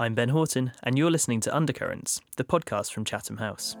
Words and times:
I'm 0.00 0.14
Ben 0.14 0.30
Horton, 0.30 0.72
and 0.82 0.96
you're 0.96 1.10
listening 1.10 1.40
to 1.40 1.54
Undercurrents, 1.54 2.22
the 2.38 2.42
podcast 2.42 2.90
from 2.90 3.04
Chatham 3.04 3.36
House. 3.36 3.76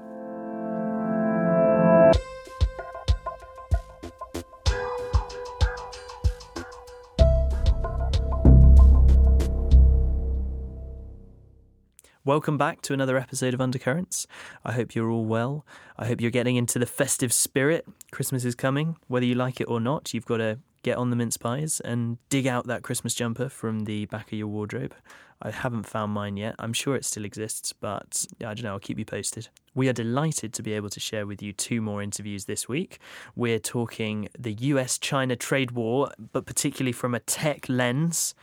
Welcome 12.22 12.58
back 12.58 12.82
to 12.82 12.92
another 12.92 13.16
episode 13.16 13.54
of 13.54 13.62
Undercurrents. 13.62 14.26
I 14.62 14.72
hope 14.72 14.94
you're 14.94 15.08
all 15.08 15.24
well. 15.24 15.64
I 15.96 16.04
hope 16.04 16.20
you're 16.20 16.30
getting 16.30 16.56
into 16.56 16.78
the 16.78 16.84
festive 16.84 17.32
spirit. 17.32 17.86
Christmas 18.12 18.44
is 18.44 18.54
coming. 18.54 18.98
Whether 19.08 19.24
you 19.24 19.36
like 19.36 19.58
it 19.58 19.70
or 19.70 19.80
not, 19.80 20.12
you've 20.12 20.26
got 20.26 20.36
to 20.36 20.58
get 20.82 20.96
on 20.96 21.10
the 21.10 21.16
mince 21.16 21.36
pies 21.36 21.80
and 21.80 22.18
dig 22.28 22.46
out 22.46 22.66
that 22.66 22.82
Christmas 22.82 23.14
jumper 23.14 23.48
from 23.48 23.80
the 23.80 24.06
back 24.06 24.32
of 24.32 24.38
your 24.38 24.48
wardrobe. 24.48 24.94
I 25.42 25.50
haven't 25.50 25.84
found 25.84 26.12
mine 26.12 26.36
yet. 26.36 26.54
I'm 26.58 26.72
sure 26.72 26.94
it 26.94 27.04
still 27.04 27.24
exists, 27.24 27.72
but 27.72 28.26
I 28.40 28.54
don't 28.54 28.62
know. 28.62 28.72
I'll 28.72 28.78
keep 28.78 28.98
you 28.98 29.04
posted. 29.04 29.48
We 29.74 29.88
are 29.88 29.92
delighted 29.94 30.52
to 30.54 30.62
be 30.62 30.72
able 30.74 30.90
to 30.90 31.00
share 31.00 31.26
with 31.26 31.42
you 31.42 31.52
two 31.52 31.80
more 31.80 32.02
interviews 32.02 32.44
this 32.44 32.68
week. 32.68 32.98
We're 33.34 33.58
talking 33.58 34.28
the 34.38 34.52
US 34.52 34.98
China 34.98 35.36
trade 35.36 35.70
war, 35.70 36.10
but 36.32 36.44
particularly 36.44 36.92
from 36.92 37.14
a 37.14 37.20
tech 37.20 37.68
lens, 37.68 38.34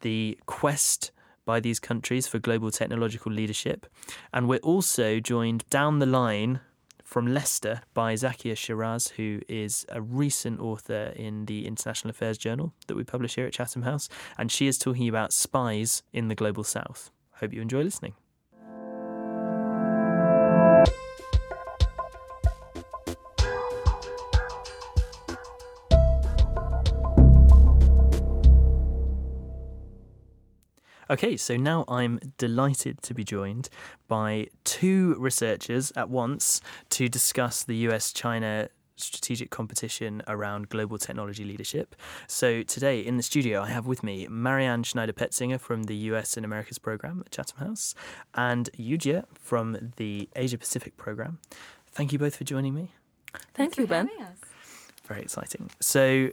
the 0.00 0.38
quest 0.46 1.10
by 1.44 1.60
these 1.60 1.80
countries 1.80 2.26
for 2.26 2.38
global 2.38 2.70
technological 2.70 3.32
leadership. 3.32 3.86
And 4.32 4.48
we're 4.48 4.58
also 4.58 5.20
joined 5.20 5.68
down 5.70 5.98
the 5.98 6.06
line 6.06 6.60
from 7.08 7.26
Leicester 7.26 7.80
by 7.94 8.12
Zakia 8.12 8.54
Shiraz, 8.54 9.08
who 9.16 9.40
is 9.48 9.86
a 9.88 10.02
recent 10.02 10.60
author 10.60 11.14
in 11.16 11.46
the 11.46 11.66
International 11.66 12.10
Affairs 12.10 12.36
Journal 12.36 12.74
that 12.86 12.96
we 12.96 13.02
publish 13.02 13.36
here 13.36 13.46
at 13.46 13.54
Chatham 13.54 13.82
House. 13.82 14.10
And 14.36 14.52
she 14.52 14.66
is 14.66 14.76
talking 14.76 15.08
about 15.08 15.32
spies 15.32 16.02
in 16.12 16.28
the 16.28 16.34
global 16.34 16.64
south. 16.64 17.10
Hope 17.36 17.54
you 17.54 17.62
enjoy 17.62 17.82
listening. 17.82 18.12
Okay, 31.10 31.38
so 31.38 31.56
now 31.56 31.86
I'm 31.88 32.20
delighted 32.36 33.00
to 33.02 33.14
be 33.14 33.24
joined 33.24 33.70
by 34.08 34.48
two 34.64 35.16
researchers 35.18 35.90
at 35.96 36.10
once 36.10 36.60
to 36.90 37.08
discuss 37.08 37.64
the 37.64 37.76
US 37.88 38.12
China 38.12 38.68
strategic 38.96 39.50
competition 39.50 40.22
around 40.28 40.68
global 40.68 40.98
technology 40.98 41.44
leadership. 41.44 41.94
So 42.26 42.62
today 42.62 43.00
in 43.00 43.16
the 43.16 43.22
studio, 43.22 43.62
I 43.62 43.68
have 43.68 43.86
with 43.86 44.02
me 44.02 44.26
Marianne 44.28 44.82
Schneider 44.82 45.14
Petsinger 45.14 45.58
from 45.58 45.84
the 45.84 45.96
US 46.12 46.36
and 46.36 46.44
Americas 46.44 46.78
program 46.78 47.22
at 47.24 47.32
Chatham 47.32 47.66
House 47.66 47.94
and 48.34 48.68
Yu 48.76 48.98
Jie 48.98 49.22
from 49.32 49.92
the 49.96 50.28
Asia 50.36 50.58
Pacific 50.58 50.98
program. 50.98 51.38
Thank 51.92 52.12
you 52.12 52.18
both 52.18 52.36
for 52.36 52.44
joining 52.44 52.74
me. 52.74 52.92
Thank 53.32 53.54
Thanks 53.54 53.78
you, 53.78 53.84
for 53.84 53.90
Ben. 53.90 54.10
Very 55.06 55.22
exciting. 55.22 55.70
So, 55.80 56.30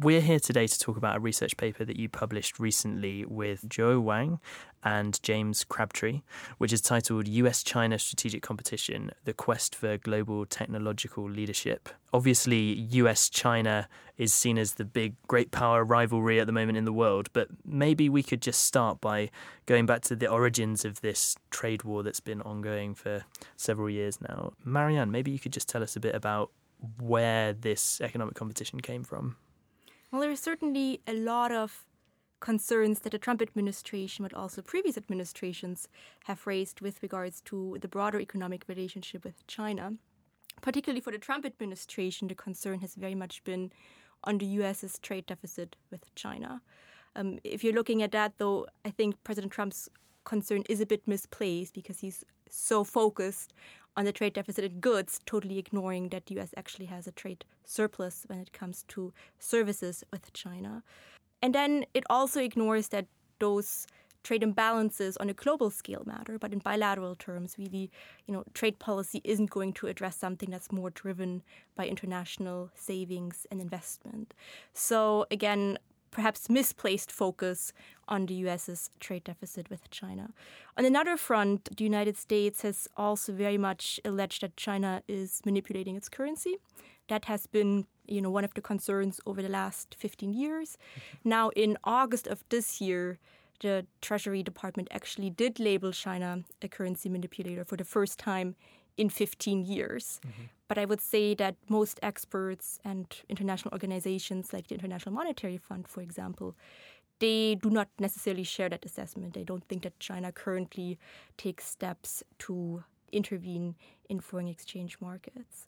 we're 0.00 0.20
here 0.20 0.38
today 0.38 0.64
to 0.64 0.78
talk 0.78 0.96
about 0.96 1.16
a 1.16 1.20
research 1.20 1.56
paper 1.56 1.84
that 1.84 1.96
you 1.98 2.08
published 2.08 2.60
recently 2.60 3.24
with 3.24 3.68
Jue 3.68 4.00
Wang 4.00 4.38
and 4.84 5.20
James 5.24 5.64
Crabtree, 5.64 6.22
which 6.58 6.72
is 6.72 6.80
titled 6.80 7.26
US 7.26 7.64
China 7.64 7.98
Strategic 7.98 8.40
Competition 8.40 9.10
The 9.24 9.32
Quest 9.32 9.74
for 9.74 9.98
Global 9.98 10.46
Technological 10.46 11.28
Leadership. 11.28 11.88
Obviously, 12.12 12.74
US 12.90 13.28
China 13.28 13.88
is 14.16 14.32
seen 14.32 14.56
as 14.56 14.74
the 14.74 14.84
big 14.84 15.16
great 15.26 15.50
power 15.50 15.84
rivalry 15.84 16.38
at 16.38 16.46
the 16.46 16.52
moment 16.52 16.78
in 16.78 16.84
the 16.84 16.92
world, 16.92 17.28
but 17.32 17.48
maybe 17.64 18.08
we 18.08 18.22
could 18.22 18.40
just 18.40 18.62
start 18.62 19.00
by 19.00 19.30
going 19.66 19.84
back 19.84 20.02
to 20.02 20.14
the 20.14 20.28
origins 20.28 20.84
of 20.84 21.00
this 21.00 21.34
trade 21.50 21.82
war 21.82 22.04
that's 22.04 22.20
been 22.20 22.40
ongoing 22.42 22.94
for 22.94 23.24
several 23.56 23.90
years 23.90 24.20
now. 24.20 24.52
Marianne, 24.64 25.10
maybe 25.10 25.32
you 25.32 25.40
could 25.40 25.52
just 25.52 25.68
tell 25.68 25.82
us 25.82 25.96
a 25.96 26.00
bit 26.00 26.14
about 26.14 26.52
where 27.00 27.52
this 27.52 28.00
economic 28.00 28.36
competition 28.36 28.78
came 28.78 29.02
from. 29.02 29.34
Well, 30.10 30.22
there 30.22 30.30
is 30.30 30.40
certainly 30.40 31.02
a 31.06 31.12
lot 31.12 31.52
of 31.52 31.84
concerns 32.40 33.00
that 33.00 33.12
the 33.12 33.18
Trump 33.18 33.42
administration, 33.42 34.22
but 34.22 34.32
also 34.32 34.62
previous 34.62 34.96
administrations, 34.96 35.88
have 36.24 36.46
raised 36.46 36.80
with 36.80 37.02
regards 37.02 37.40
to 37.42 37.76
the 37.80 37.88
broader 37.88 38.20
economic 38.20 38.64
relationship 38.68 39.24
with 39.24 39.46
China. 39.46 39.94
Particularly 40.62 41.00
for 41.00 41.12
the 41.12 41.18
Trump 41.18 41.44
administration, 41.44 42.28
the 42.28 42.34
concern 42.34 42.80
has 42.80 42.94
very 42.94 43.14
much 43.14 43.44
been 43.44 43.70
on 44.24 44.38
the 44.38 44.46
US's 44.46 44.98
trade 44.98 45.26
deficit 45.26 45.76
with 45.90 46.14
China. 46.14 46.62
Um, 47.14 47.38
if 47.44 47.62
you're 47.62 47.74
looking 47.74 48.02
at 48.02 48.12
that, 48.12 48.32
though, 48.38 48.66
I 48.84 48.90
think 48.90 49.22
President 49.24 49.52
Trump's 49.52 49.88
concern 50.24 50.64
is 50.68 50.80
a 50.80 50.86
bit 50.86 51.06
misplaced 51.06 51.74
because 51.74 52.00
he's 52.00 52.24
so 52.48 52.82
focused 52.82 53.52
on 53.98 54.04
the 54.04 54.12
trade 54.12 54.32
deficit 54.32 54.64
in 54.64 54.78
goods, 54.78 55.20
totally 55.26 55.58
ignoring 55.58 56.08
that 56.10 56.26
the 56.26 56.38
US 56.38 56.54
actually 56.56 56.86
has 56.86 57.08
a 57.08 57.12
trade 57.12 57.44
surplus 57.64 58.24
when 58.28 58.38
it 58.38 58.52
comes 58.52 58.84
to 58.88 59.12
services 59.40 60.04
with 60.12 60.32
China. 60.32 60.84
And 61.42 61.52
then 61.52 61.84
it 61.94 62.04
also 62.08 62.40
ignores 62.40 62.88
that 62.88 63.06
those 63.40 63.88
trade 64.22 64.42
imbalances 64.42 65.16
on 65.18 65.28
a 65.28 65.34
global 65.34 65.68
scale 65.68 66.04
matter, 66.06 66.38
but 66.38 66.52
in 66.52 66.60
bilateral 66.60 67.16
terms, 67.16 67.56
really, 67.58 67.90
you 68.26 68.32
know, 68.32 68.44
trade 68.54 68.78
policy 68.78 69.20
isn't 69.24 69.50
going 69.50 69.72
to 69.72 69.88
address 69.88 70.16
something 70.16 70.50
that's 70.50 70.70
more 70.70 70.90
driven 70.90 71.42
by 71.74 71.86
international 71.86 72.70
savings 72.76 73.48
and 73.50 73.60
investment. 73.60 74.32
So 74.74 75.26
again, 75.32 75.76
perhaps 76.12 76.48
misplaced 76.48 77.10
focus 77.10 77.72
on 78.08 78.26
the 78.26 78.34
US's 78.34 78.90
trade 79.00 79.24
deficit 79.24 79.70
with 79.70 79.88
China. 79.90 80.30
On 80.76 80.84
another 80.84 81.16
front, 81.16 81.76
the 81.76 81.84
United 81.84 82.16
States 82.16 82.62
has 82.62 82.88
also 82.96 83.32
very 83.32 83.58
much 83.58 84.00
alleged 84.04 84.42
that 84.42 84.56
China 84.56 85.02
is 85.06 85.40
manipulating 85.44 85.96
its 85.96 86.08
currency. 86.08 86.56
That 87.08 87.26
has 87.26 87.46
been, 87.46 87.86
you 88.06 88.20
know, 88.20 88.30
one 88.30 88.44
of 88.44 88.54
the 88.54 88.60
concerns 88.60 89.20
over 89.26 89.42
the 89.42 89.48
last 89.48 89.94
15 89.98 90.32
years. 90.32 90.76
Mm-hmm. 90.76 91.28
Now, 91.28 91.50
in 91.50 91.78
August 91.84 92.26
of 92.26 92.44
this 92.48 92.80
year, 92.80 93.18
the 93.60 93.86
Treasury 94.00 94.42
Department 94.42 94.88
actually 94.90 95.30
did 95.30 95.58
label 95.58 95.92
China 95.92 96.44
a 96.62 96.68
currency 96.68 97.08
manipulator 97.08 97.64
for 97.64 97.76
the 97.76 97.84
first 97.84 98.18
time 98.18 98.54
in 98.96 99.08
15 99.08 99.64
years. 99.64 100.20
Mm-hmm. 100.26 100.42
But 100.66 100.76
I 100.76 100.84
would 100.84 101.00
say 101.00 101.34
that 101.36 101.56
most 101.68 101.98
experts 102.02 102.78
and 102.84 103.06
international 103.28 103.72
organizations 103.72 104.52
like 104.52 104.68
the 104.68 104.74
International 104.74 105.14
Monetary 105.14 105.56
Fund, 105.56 105.88
for 105.88 106.02
example, 106.02 106.56
they 107.20 107.56
do 107.56 107.70
not 107.70 107.88
necessarily 107.98 108.44
share 108.44 108.68
that 108.68 108.84
assessment. 108.84 109.34
They 109.34 109.44
don't 109.44 109.64
think 109.68 109.82
that 109.82 109.98
China 109.98 110.32
currently 110.32 110.98
takes 111.36 111.66
steps 111.66 112.22
to 112.40 112.84
intervene 113.12 113.74
in 114.08 114.20
foreign 114.20 114.48
exchange 114.48 114.98
markets. 115.00 115.66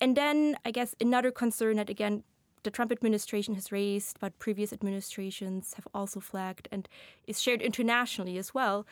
And 0.00 0.16
then 0.16 0.56
I 0.64 0.70
guess 0.70 0.94
another 1.00 1.30
concern 1.30 1.76
that, 1.76 1.88
again, 1.88 2.24
the 2.64 2.70
Trump 2.70 2.92
administration 2.92 3.54
has 3.54 3.72
raised, 3.72 4.18
but 4.20 4.38
previous 4.38 4.72
administrations 4.72 5.74
have 5.74 5.88
also 5.94 6.20
flagged 6.20 6.68
and 6.70 6.88
is 7.26 7.40
shared 7.40 7.62
internationally 7.62 8.38
as 8.38 8.54
well, 8.54 8.86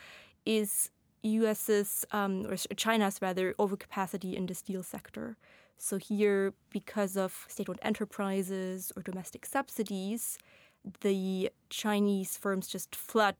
is 0.45 0.89
US's 1.23 2.05
um, 2.11 2.45
or 2.47 2.55
China's 2.75 3.21
rather 3.21 3.53
overcapacity 3.53 4.33
in 4.33 4.45
the 4.47 4.55
steel 4.55 4.83
sector. 4.83 5.37
So 5.77 5.97
here, 5.97 6.53
because 6.69 7.17
of 7.17 7.45
state-owned 7.47 7.79
enterprises 7.81 8.91
or 8.95 9.01
domestic 9.01 9.45
subsidies, 9.45 10.37
the 11.01 11.51
Chinese 11.69 12.37
firms 12.37 12.67
just 12.67 12.95
flood 12.95 13.35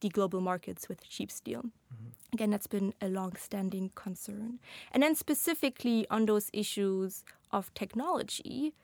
the 0.00 0.08
global 0.08 0.40
markets 0.40 0.88
with 0.88 1.08
cheap 1.08 1.30
steel. 1.30 1.62
Mm-hmm. 1.62 2.08
Again, 2.32 2.50
that's 2.50 2.66
been 2.66 2.94
a 3.00 3.08
long-standing 3.08 3.92
concern. 3.94 4.58
And 4.90 5.02
then 5.02 5.14
specifically 5.14 6.06
on 6.10 6.26
those 6.26 6.50
issues 6.52 7.24
of 7.50 7.72
technology, 7.74 8.74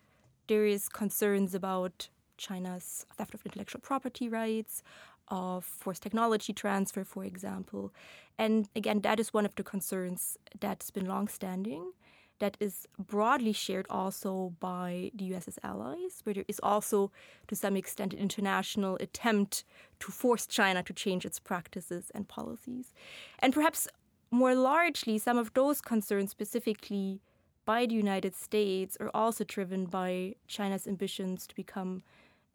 there 0.49 0.65
is 0.65 0.89
concerns 0.89 1.55
about 1.55 2.09
China's 2.37 3.05
theft 3.17 3.35
of 3.35 3.45
intellectual 3.45 3.81
property 3.81 4.29
rights, 4.29 4.83
of 5.29 5.65
forced 5.65 6.03
technology 6.03 6.53
transfer, 6.53 7.05
for 7.05 7.25
example. 7.25 7.93
And 8.39 8.69
again, 8.77 9.01
that 9.01 9.19
is 9.19 9.35
one 9.35 9.45
of 9.45 9.55
the 9.57 9.63
concerns 9.63 10.39
that's 10.61 10.91
been 10.91 11.07
longstanding, 11.07 11.93
that 12.39 12.57
is 12.61 12.87
broadly 12.99 13.53
shared 13.53 13.87
also 13.91 14.55
by 14.61 15.11
the 15.15 15.25
US's 15.27 15.59
allies, 15.63 16.21
where 16.25 16.35
there 16.35 16.45
is 16.49 16.61
also, 16.63 17.11
to 17.49 17.57
some 17.57 17.77
extent, 17.77 18.13
an 18.13 18.19
international 18.19 18.97
attempt 19.01 19.65
to 20.01 20.13
force 20.13 20.47
China 20.47 20.83
to 20.83 20.93
change 20.93 21.25
its 21.25 21.39
practices 21.39 22.11
and 22.15 22.29
policies. 22.29 22.95
And 23.39 23.53
perhaps 23.53 23.89
more 24.31 24.55
largely, 24.55 25.19
some 25.19 25.39
of 25.39 25.55
those 25.55 25.81
concerns, 25.81 26.31
specifically 26.31 27.21
by 27.65 27.87
the 27.87 27.95
United 27.95 28.35
States, 28.35 28.97
are 29.01 29.11
also 29.15 29.45
driven 29.45 29.87
by 29.87 30.35
China's 30.47 30.87
ambitions 30.87 31.47
to 31.47 31.55
become 31.55 32.03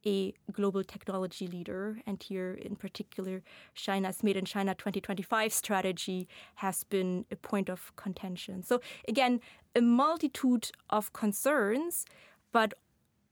a 0.05 0.33
global 0.51 0.83
technology 0.83 1.47
leader. 1.47 1.99
And 2.05 2.21
here, 2.21 2.53
in 2.53 2.75
particular, 2.75 3.43
China's 3.75 4.23
Made 4.23 4.37
in 4.37 4.45
China 4.45 4.75
2025 4.75 5.53
strategy 5.53 6.27
has 6.55 6.83
been 6.83 7.25
a 7.31 7.35
point 7.35 7.69
of 7.69 7.95
contention. 7.95 8.63
So, 8.63 8.81
again, 9.07 9.39
a 9.75 9.81
multitude 9.81 10.71
of 10.89 11.13
concerns, 11.13 12.05
but 12.51 12.73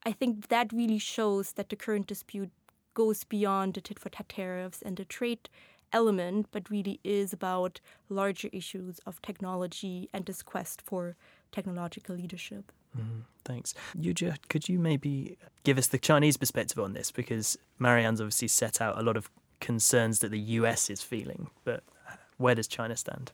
I 0.03 0.11
think 0.11 0.47
that 0.47 0.73
really 0.73 0.97
shows 0.97 1.53
that 1.53 1.69
the 1.69 1.75
current 1.75 2.07
dispute 2.07 2.51
goes 2.93 3.23
beyond 3.23 3.75
the 3.75 3.81
tit 3.81 3.99
for 3.99 4.09
tat 4.09 4.29
tariffs 4.29 4.81
and 4.81 4.97
the 4.97 5.05
trade 5.05 5.49
element, 5.93 6.47
but 6.51 6.69
really 6.69 6.99
is 7.03 7.33
about 7.33 7.79
larger 8.09 8.49
issues 8.51 8.99
of 9.05 9.21
technology 9.21 10.09
and 10.13 10.25
this 10.25 10.41
quest 10.41 10.81
for 10.81 11.15
technological 11.51 12.15
leadership. 12.15 12.71
Mm, 12.97 13.23
thanks. 13.45 13.73
Yu 13.97 14.13
Jie, 14.13 14.33
could 14.49 14.67
you 14.67 14.79
maybe 14.79 15.37
give 15.63 15.77
us 15.77 15.87
the 15.87 15.97
Chinese 15.97 16.37
perspective 16.37 16.79
on 16.79 16.93
this? 16.93 17.11
Because 17.11 17.57
Marianne's 17.79 18.19
obviously 18.21 18.47
set 18.47 18.81
out 18.81 18.97
a 18.97 19.01
lot 19.01 19.17
of 19.17 19.29
concerns 19.59 20.19
that 20.19 20.31
the 20.31 20.39
US 20.39 20.89
is 20.89 21.01
feeling, 21.01 21.49
but 21.63 21.83
where 22.37 22.55
does 22.55 22.67
China 22.67 22.97
stand? 22.97 23.31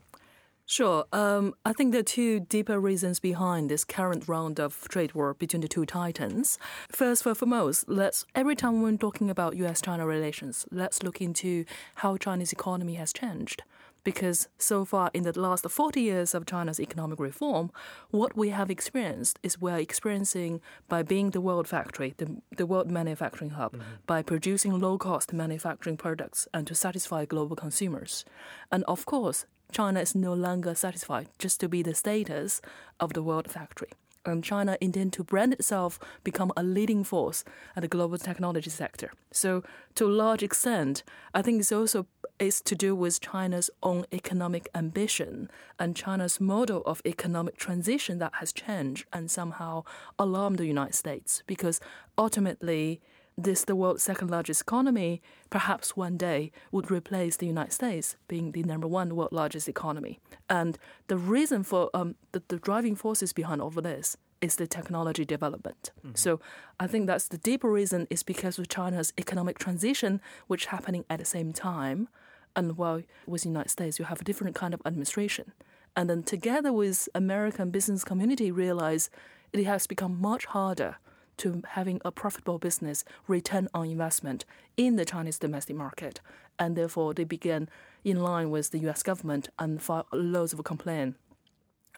Sure. 0.69 1.05
Um, 1.13 1.53
I 1.63 1.71
think 1.71 1.93
there 1.93 2.01
are 2.01 2.03
two 2.03 2.41
deeper 2.41 2.77
reasons 2.77 3.21
behind 3.21 3.71
this 3.71 3.85
current 3.85 4.27
round 4.27 4.59
of 4.59 4.85
trade 4.89 5.13
war 5.13 5.33
between 5.33 5.61
the 5.61 5.67
two 5.69 5.85
titans. 5.85 6.59
First, 6.89 7.23
for 7.23 7.33
foremost, 7.33 7.87
let's 7.87 8.25
every 8.35 8.55
time 8.55 8.81
we're 8.81 8.97
talking 8.97 9.29
about 9.29 9.55
U.S.-China 9.55 10.05
relations, 10.05 10.65
let's 10.69 11.03
look 11.03 11.21
into 11.21 11.63
how 11.95 12.17
Chinese 12.17 12.51
economy 12.51 12.95
has 12.95 13.13
changed. 13.13 13.63
Because 14.07 14.47
so 14.57 14.85
far, 14.85 15.11
in 15.13 15.23
the 15.23 15.37
last 15.37 15.69
40 15.69 15.99
years 15.99 16.33
of 16.33 16.45
China's 16.45 16.79
economic 16.79 17.19
reform, 17.19 17.71
what 18.09 18.37
we 18.37 18.51
have 18.51 18.71
experienced 18.71 19.37
is 19.43 19.59
we're 19.59 19.79
experiencing 19.79 20.61
by 20.87 21.03
being 21.03 21.31
the 21.31 21.41
world 21.41 21.67
factory, 21.67 22.13
the, 22.15 22.37
the 22.55 22.65
world 22.65 22.89
manufacturing 22.89 23.49
hub, 23.49 23.73
mm-hmm. 23.73 23.83
by 24.05 24.21
producing 24.23 24.79
low 24.79 24.97
cost 24.97 25.33
manufacturing 25.33 25.97
products 25.97 26.47
and 26.53 26.65
to 26.67 26.73
satisfy 26.73 27.25
global 27.25 27.57
consumers. 27.57 28.23
And 28.71 28.85
of 28.85 29.05
course, 29.05 29.45
China 29.73 29.99
is 29.99 30.15
no 30.15 30.33
longer 30.33 30.73
satisfied 30.73 31.27
just 31.37 31.59
to 31.59 31.67
be 31.67 31.83
the 31.83 31.93
status 31.93 32.61
of 33.01 33.11
the 33.11 33.21
world 33.21 33.51
factory. 33.51 33.89
And 34.27 34.43
China 34.43 34.77
intends 34.81 35.17
to 35.17 35.23
brand 35.23 35.53
itself 35.53 35.99
become 36.23 36.51
a 36.57 36.63
leading 36.63 37.03
force 37.03 37.43
at 37.75 37.81
the 37.81 37.87
global 37.87 38.17
technology 38.17 38.69
sector. 38.69 39.11
So, 39.31 39.63
to 39.95 40.05
a 40.05 40.17
large 40.23 40.43
extent, 40.43 41.03
I 41.33 41.41
think 41.41 41.59
it's 41.61 41.71
also 41.71 42.07
is 42.39 42.61
to 42.61 42.75
do 42.75 42.95
with 42.95 43.19
China's 43.19 43.69
own 43.81 44.05
economic 44.13 44.69
ambition 44.75 45.49
and 45.79 45.95
China's 45.95 46.39
model 46.39 46.83
of 46.85 47.01
economic 47.05 47.57
transition 47.57 48.19
that 48.19 48.35
has 48.35 48.53
changed 48.53 49.05
and 49.11 49.31
somehow 49.31 49.83
alarmed 50.19 50.59
the 50.59 50.67
United 50.67 50.93
States 50.93 51.41
because 51.47 51.79
ultimately 52.17 53.01
this 53.37 53.63
the 53.63 53.75
world's 53.75 54.01
second 54.01 54.31
largest 54.31 54.61
economy, 54.61 55.21
perhaps 55.49 55.95
one 55.95 56.17
day 56.17 56.51
would 56.71 56.89
replace 56.89 57.37
the 57.37 57.45
United 57.45 57.71
States 57.71 58.15
being 58.27 58.51
the 58.51 58.63
number 58.63 58.87
one 58.87 59.15
world 59.15 59.31
largest 59.31 59.69
economy. 59.69 60.19
And 60.49 60.77
the 61.07 61.17
reason 61.17 61.63
for 61.63 61.91
um, 61.93 62.15
the, 62.31 62.41
the 62.47 62.57
driving 62.57 62.95
forces 62.95 63.33
behind 63.33 63.61
all 63.61 63.67
of 63.67 63.83
this 63.83 64.17
is 64.41 64.55
the 64.55 64.67
technology 64.67 65.23
development. 65.23 65.91
Mm-hmm. 65.99 66.15
So 66.15 66.39
I 66.79 66.87
think 66.87 67.07
that's 67.07 67.27
the 67.27 67.37
deeper 67.37 67.71
reason 67.71 68.07
is 68.09 68.23
because 68.23 68.57
of 68.57 68.69
China's 68.69 69.13
economic 69.19 69.59
transition, 69.59 70.19
which 70.47 70.67
happening 70.67 71.05
at 71.09 71.19
the 71.19 71.25
same 71.25 71.53
time. 71.53 72.09
And 72.55 72.77
while 72.77 73.03
with 73.27 73.43
the 73.43 73.49
United 73.49 73.69
States, 73.69 73.99
you 73.99 74.05
have 74.05 74.21
a 74.21 74.23
different 74.23 74.55
kind 74.55 74.73
of 74.73 74.81
administration. 74.85 75.53
And 75.95 76.09
then 76.09 76.23
together 76.23 76.73
with 76.73 77.09
American 77.13 77.69
business 77.69 78.03
community 78.03 78.51
realize 78.51 79.09
it 79.53 79.63
has 79.65 79.87
become 79.87 80.19
much 80.19 80.45
harder 80.45 80.97
to 81.37 81.61
having 81.69 82.01
a 82.03 82.11
profitable 82.11 82.59
business 82.59 83.03
return 83.27 83.67
on 83.73 83.87
investment 83.87 84.45
in 84.75 84.95
the 84.95 85.05
Chinese 85.05 85.39
domestic 85.39 85.75
market. 85.75 86.21
And 86.59 86.75
therefore, 86.75 87.13
they 87.13 87.23
began 87.23 87.69
in 88.03 88.21
line 88.21 88.49
with 88.49 88.71
the 88.71 88.79
US 88.89 89.03
government 89.03 89.49
and 89.59 89.81
filed 89.81 90.07
loads 90.11 90.53
of 90.53 90.63
complaints 90.63 91.17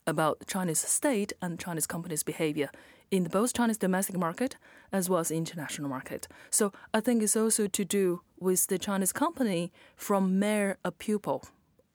about 0.07 0.45
Chinese 0.47 0.80
state 0.80 1.33
and 1.41 1.59
Chinese 1.59 1.86
companies' 1.86 2.24
behavior 2.24 2.69
in 3.12 3.25
both 3.25 3.53
Chinese 3.53 3.77
domestic 3.77 4.18
market 4.18 4.56
as 4.91 5.09
well 5.09 5.19
as 5.19 5.31
international 5.31 5.89
market. 5.89 6.27
So 6.50 6.71
I 6.94 7.00
think 7.00 7.24
it's 7.24 7.36
also 7.36 7.68
to 7.68 7.86
do 7.86 8.21
with 8.39 8.68
the 8.68 8.77
Chinese 8.77 9.13
company 9.13 9.71
from 9.95 10.39
mere 10.39 10.77
a 10.83 10.91
pupil 10.91 11.45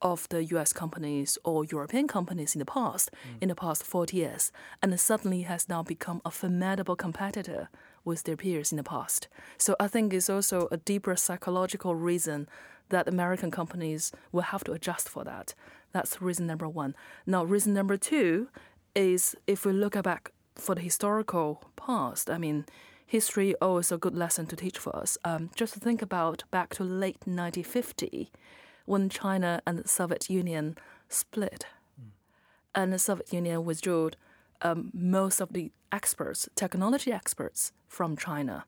of 0.05 0.29
the 0.29 0.45
US 0.45 0.73
companies 0.73 1.39
or 1.43 1.65
European 1.65 2.07
companies 2.07 2.55
in 2.55 2.59
the 2.59 2.67
past, 2.67 3.11
mm. 3.11 3.39
in 3.41 3.49
the 3.49 3.55
past 3.55 3.83
40 3.83 4.17
years, 4.19 4.53
and 4.83 5.01
suddenly 5.01 5.43
has 5.43 5.69
now 5.69 5.83
become 5.83 6.21
a 6.25 6.31
formidable 6.31 6.95
competitor 6.95 7.71
with 8.05 8.25
their 8.25 8.37
peers 8.37 8.71
in 8.71 8.77
the 8.77 8.85
past. 8.85 9.29
So 9.57 9.75
I 9.81 9.89
think 9.89 10.13
it's 10.13 10.29
also 10.29 10.69
a 10.71 10.77
deeper 10.77 11.17
psychological 11.17 11.95
reason 11.95 12.47
that 12.91 13.09
American 13.09 13.51
companies 13.51 14.13
will 14.31 14.43
have 14.43 14.63
to 14.65 14.73
adjust 14.73 15.09
for 15.09 15.25
that. 15.25 15.55
That's 15.93 16.21
reason 16.21 16.47
number 16.47 16.69
one. 16.69 16.95
Now, 17.27 17.43
reason 17.43 17.73
number 17.73 17.97
two 17.97 18.49
is 18.95 19.35
if 19.47 19.65
we 19.65 19.73
look 19.73 20.01
back 20.03 20.33
for 20.55 20.75
the 20.75 20.83
historical 20.83 21.65
past, 21.77 22.29
I 22.29 22.37
mean, 22.37 22.67
history 23.07 23.55
always 23.63 23.91
a 23.91 23.97
good 23.97 24.15
lesson 24.15 24.47
to 24.47 24.57
teach 24.57 24.79
for 24.79 24.95
us. 24.95 25.17
Um, 25.25 25.51
just 25.57 25.73
to 25.75 25.81
think 25.81 26.03
about 26.03 26.45
back 26.51 26.75
to 26.75 26.85
late 26.85 27.19
1950 27.25 28.31
when 28.85 29.09
China 29.09 29.61
and 29.67 29.79
the 29.79 29.89
Soviet 29.89 30.29
Union 30.31 30.77
split, 31.09 31.67
mm. 32.01 32.11
and 32.75 32.93
the 32.93 32.99
Soviet 32.99 33.33
Union 33.33 33.65
withdrew 33.65 34.11
um, 34.63 34.91
most 34.93 35.41
of 35.41 35.53
the 35.53 35.71
experts, 35.93 36.49
technology 36.55 37.13
experts 37.13 37.73
from 37.89 38.17
China. 38.17 38.65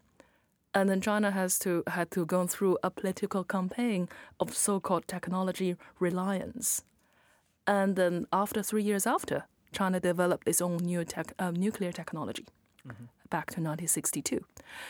And 0.74 0.90
then 0.90 1.00
China 1.00 1.30
has 1.30 1.58
to 1.60 1.82
had 1.86 2.10
to 2.10 2.26
go 2.26 2.46
through 2.46 2.76
a 2.82 2.90
political 2.90 3.44
campaign 3.44 4.08
of 4.38 4.54
so-called 4.54 5.08
technology 5.08 5.76
reliance. 5.98 6.84
And 7.66 7.96
then 7.96 8.26
after 8.32 8.62
three 8.62 8.82
years 8.82 9.06
after, 9.06 9.44
China 9.72 10.00
developed 10.00 10.46
its 10.46 10.60
own 10.60 10.76
new 10.76 11.04
tech, 11.04 11.32
uh, 11.38 11.50
nuclear 11.50 11.92
technology 11.92 12.46
mm-hmm. 12.86 13.04
back 13.30 13.46
to 13.46 13.60
1962. 13.60 14.44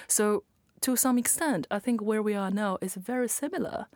So 0.09 0.43
to 0.81 0.97
some 0.97 1.19
extent, 1.19 1.67
I 1.71 1.79
think 1.79 2.03
where 2.03 2.23
we 2.23 2.35
are 2.35 2.51
now 2.51 2.79
is 2.81 2.95
very 2.95 3.29
similar 3.29 3.87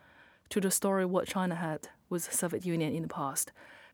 to 0.50 0.60
the 0.60 0.70
story 0.70 1.04
what 1.04 1.26
China 1.26 1.54
had 1.54 1.88
with 2.08 2.28
the 2.28 2.36
Soviet 2.36 2.66
Union 2.66 2.94
in 2.94 3.02
the 3.02 3.08
past. 3.08 3.52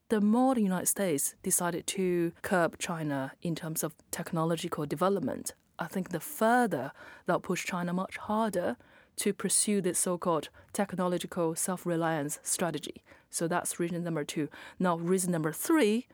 The 0.08 0.20
more 0.20 0.55
the 0.55 0.62
United 0.62 0.87
States 0.87 1.35
decided 1.43 1.87
to 1.88 2.32
curb 2.43 2.79
China 2.79 3.32
in 3.43 3.55
terms 3.55 3.82
of 3.82 3.94
technological 4.11 4.87
development, 4.87 5.55
I 5.79 5.87
think 5.87 6.11
the 6.11 6.20
further 6.20 6.93
that 7.26 7.43
pushed 7.43 7.67
China 7.67 7.93
much 7.93 8.17
harder 8.17 8.76
to 9.17 9.32
pursue 9.32 9.81
this 9.81 9.99
so-called 9.99 10.49
technological 10.73 11.55
self-reliance 11.55 12.38
strategy. 12.43 13.03
So 13.31 13.49
that's 13.49 13.81
reason 13.81 14.05
number 14.05 14.25
two. 14.25 14.49
Now, 14.79 14.97
reason 14.97 15.32
number 15.32 15.53
three 15.53 16.06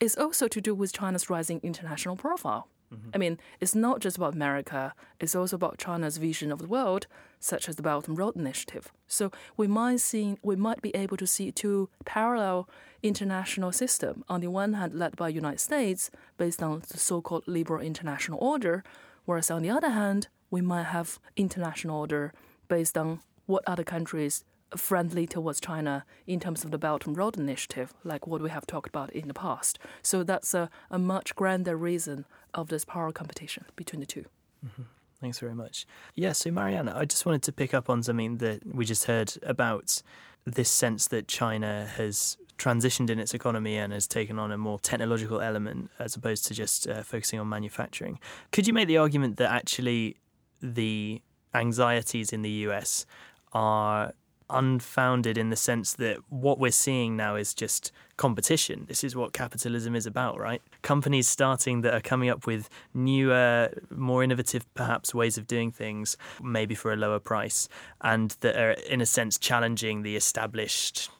is 0.00 0.16
also 0.16 0.46
to 0.48 0.60
do 0.60 0.74
with 0.74 0.92
China's 0.92 1.30
rising 1.30 1.60
international 1.62 2.16
profile. 2.16 2.68
Mm-hmm. 2.92 3.10
I 3.14 3.18
mean, 3.18 3.38
it's 3.60 3.74
not 3.74 4.00
just 4.00 4.16
about 4.16 4.34
America, 4.34 4.94
it's 5.20 5.34
also 5.34 5.56
about 5.56 5.78
China's 5.78 6.16
vision 6.16 6.50
of 6.50 6.58
the 6.58 6.66
world, 6.66 7.06
such 7.40 7.68
as 7.68 7.76
the 7.76 7.82
Belt 7.82 8.08
and 8.08 8.18
Road 8.18 8.36
Initiative. 8.36 8.92
So 9.06 9.30
we 9.56 9.66
might 9.66 10.00
see 10.00 10.36
we 10.42 10.56
might 10.56 10.82
be 10.82 10.94
able 10.96 11.16
to 11.18 11.26
see 11.26 11.52
two 11.52 11.88
parallel 12.04 12.68
international 13.02 13.72
systems. 13.72 14.24
On 14.28 14.40
the 14.40 14.48
one 14.48 14.74
hand 14.74 14.94
led 14.94 15.16
by 15.16 15.28
United 15.28 15.60
States 15.60 16.10
based 16.36 16.62
on 16.62 16.82
the 16.88 16.98
so 16.98 17.20
called 17.20 17.46
liberal 17.46 17.82
international 17.82 18.38
order, 18.40 18.82
whereas 19.24 19.50
on 19.50 19.62
the 19.62 19.70
other 19.70 19.90
hand, 19.90 20.28
we 20.50 20.60
might 20.60 20.84
have 20.84 21.18
international 21.36 21.98
order 21.98 22.32
based 22.68 22.96
on 22.96 23.20
what 23.46 23.62
other 23.66 23.84
countries 23.84 24.44
friendly 24.76 25.26
towards 25.26 25.60
China 25.60 26.04
in 26.26 26.40
terms 26.40 26.64
of 26.64 26.70
the 26.70 26.78
Belt 26.78 27.06
and 27.06 27.16
Road 27.16 27.36
Initiative, 27.36 27.94
like 28.04 28.26
what 28.26 28.42
we 28.42 28.50
have 28.50 28.66
talked 28.66 28.88
about 28.88 29.10
in 29.10 29.28
the 29.28 29.34
past. 29.34 29.78
So 30.02 30.22
that's 30.22 30.54
a, 30.54 30.70
a 30.90 30.98
much 30.98 31.34
grander 31.34 31.76
reason 31.76 32.26
of 32.54 32.68
this 32.68 32.84
power 32.84 33.12
competition 33.12 33.64
between 33.76 34.00
the 34.00 34.06
2 34.06 34.24
mm-hmm. 34.64 34.82
Thanks 35.20 35.40
very 35.40 35.54
much. 35.54 35.84
Yeah, 36.14 36.30
so 36.32 36.50
Marianne, 36.52 36.88
I 36.88 37.04
just 37.04 37.26
wanted 37.26 37.42
to 37.42 37.52
pick 37.52 37.74
up 37.74 37.90
on 37.90 38.04
something 38.04 38.36
that 38.38 38.64
we 38.72 38.84
just 38.84 39.06
heard 39.06 39.32
about 39.42 40.00
this 40.44 40.70
sense 40.70 41.08
that 41.08 41.26
China 41.26 41.88
has 41.96 42.36
transitioned 42.56 43.10
in 43.10 43.18
its 43.18 43.34
economy 43.34 43.76
and 43.76 43.92
has 43.92 44.06
taken 44.06 44.38
on 44.38 44.52
a 44.52 44.58
more 44.58 44.78
technological 44.78 45.40
element 45.40 45.90
as 45.98 46.14
opposed 46.14 46.46
to 46.46 46.54
just 46.54 46.88
uh, 46.88 47.02
focusing 47.02 47.40
on 47.40 47.48
manufacturing. 47.48 48.20
Could 48.52 48.66
you 48.66 48.72
make 48.72 48.88
the 48.88 48.98
argument 48.98 49.38
that 49.38 49.50
actually 49.50 50.16
the 50.60 51.20
anxieties 51.54 52.32
in 52.32 52.42
the 52.42 52.50
US 52.50 53.06
are 53.52 54.12
unfounded 54.50 55.38
in 55.38 55.50
the 55.50 55.56
sense 55.56 55.92
that 55.94 56.18
what 56.28 56.58
we're 56.58 56.70
seeing 56.70 57.16
now 57.16 57.36
is 57.36 57.54
just 57.54 57.92
competition. 58.16 58.86
This 58.88 59.04
is 59.04 59.14
what 59.14 59.32
capitalism 59.32 59.94
is 59.94 60.06
about, 60.06 60.38
right? 60.38 60.62
Companies 60.82 61.28
starting 61.28 61.82
that 61.82 61.94
are 61.94 62.00
coming 62.00 62.28
up 62.28 62.46
with 62.46 62.68
newer, 62.94 63.70
more 63.90 64.22
innovative, 64.22 64.72
perhaps, 64.74 65.14
ways 65.14 65.38
of 65.38 65.46
doing 65.46 65.70
things, 65.70 66.16
maybe 66.42 66.74
for 66.74 66.92
a 66.92 66.96
lower 66.96 67.18
price, 67.18 67.68
and 68.00 68.36
that 68.40 68.56
are, 68.56 68.72
in 68.72 69.00
a 69.00 69.06
sense, 69.06 69.38
challenging 69.38 70.02
the 70.02 70.16
established 70.16 71.10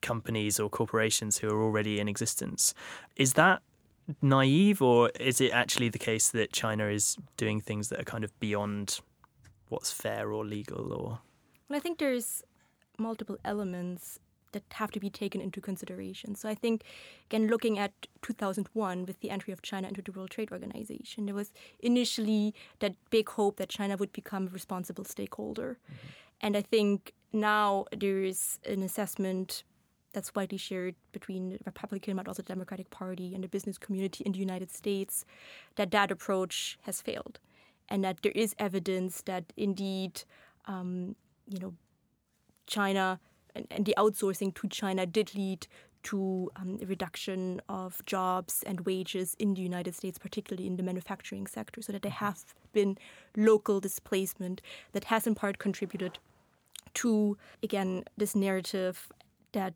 companies 0.00 0.60
or 0.60 0.68
corporations 0.68 1.38
who 1.38 1.48
are 1.48 1.62
already 1.62 1.98
in 1.98 2.08
existence. 2.08 2.74
Is 3.16 3.34
that 3.34 3.62
naive, 4.22 4.80
or 4.80 5.10
is 5.20 5.40
it 5.40 5.50
actually 5.52 5.88
the 5.88 5.98
case 5.98 6.28
that 6.30 6.52
China 6.52 6.86
is 6.86 7.16
doing 7.36 7.60
things 7.60 7.88
that 7.88 8.00
are 8.00 8.04
kind 8.04 8.24
of 8.24 8.38
beyond 8.40 9.00
what's 9.68 9.92
fair 9.92 10.32
or 10.32 10.46
legal 10.46 10.92
or 10.92 11.20
well, 11.68 11.76
I 11.76 11.80
think 11.80 11.98
there's 11.98 12.42
multiple 12.98 13.38
elements 13.44 14.18
that 14.52 14.62
have 14.72 14.90
to 14.92 15.00
be 15.00 15.10
taken 15.10 15.40
into 15.40 15.60
consideration. 15.60 16.34
So 16.34 16.48
I 16.48 16.54
think, 16.54 16.82
again, 17.30 17.48
looking 17.48 17.78
at 17.78 17.92
2001 18.22 19.04
with 19.04 19.20
the 19.20 19.30
entry 19.30 19.52
of 19.52 19.62
China 19.62 19.88
into 19.88 20.02
the 20.02 20.12
World 20.12 20.30
Trade 20.30 20.50
Organization, 20.52 21.26
there 21.26 21.34
was 21.34 21.52
initially 21.80 22.54
that 22.78 22.94
big 23.10 23.28
hope 23.28 23.56
that 23.56 23.68
China 23.68 23.96
would 23.96 24.12
become 24.12 24.46
a 24.46 24.50
responsible 24.50 25.04
stakeholder. 25.04 25.78
Mm-hmm. 25.84 26.08
And 26.40 26.56
I 26.56 26.62
think 26.62 27.12
now 27.32 27.86
there 27.96 28.22
is 28.22 28.58
an 28.64 28.82
assessment 28.82 29.64
that's 30.12 30.34
widely 30.34 30.58
shared 30.58 30.94
between 31.12 31.50
the 31.50 31.58
Republican 31.66 32.16
but 32.16 32.26
also 32.26 32.42
the 32.42 32.48
Democratic 32.48 32.88
Party 32.90 33.34
and 33.34 33.44
the 33.44 33.48
business 33.48 33.76
community 33.76 34.24
in 34.24 34.32
the 34.32 34.38
United 34.38 34.70
States 34.70 35.24
that 35.76 35.90
that 35.90 36.10
approach 36.10 36.78
has 36.82 37.02
failed, 37.02 37.38
and 37.88 38.02
that 38.04 38.22
there 38.22 38.32
is 38.34 38.54
evidence 38.58 39.22
that 39.22 39.52
indeed, 39.56 40.22
um, 40.66 41.14
you 41.46 41.58
know, 41.58 41.74
China 42.68 43.18
and, 43.54 43.66
and, 43.70 43.84
the 43.86 43.94
outsourcing 43.98 44.54
to 44.54 44.68
China 44.68 45.04
did 45.06 45.34
lead 45.34 45.66
to 46.04 46.50
um, 46.56 46.78
a 46.80 46.86
reduction 46.86 47.60
of 47.68 48.04
jobs 48.06 48.62
and 48.64 48.80
wages 48.80 49.34
in 49.38 49.54
the 49.54 49.60
United 49.60 49.94
States, 49.94 50.18
particularly 50.18 50.66
in 50.66 50.76
the 50.76 50.82
manufacturing 50.82 51.46
sector, 51.46 51.82
so 51.82 51.92
that 51.92 52.02
there 52.02 52.12
have 52.12 52.54
been 52.72 52.96
local 53.36 53.80
displacement 53.80 54.62
that 54.92 55.04
has 55.04 55.26
in 55.26 55.34
part 55.34 55.58
contributed 55.58 56.18
to, 56.94 57.36
again, 57.62 58.04
this 58.16 58.36
narrative 58.36 59.08
that 59.52 59.74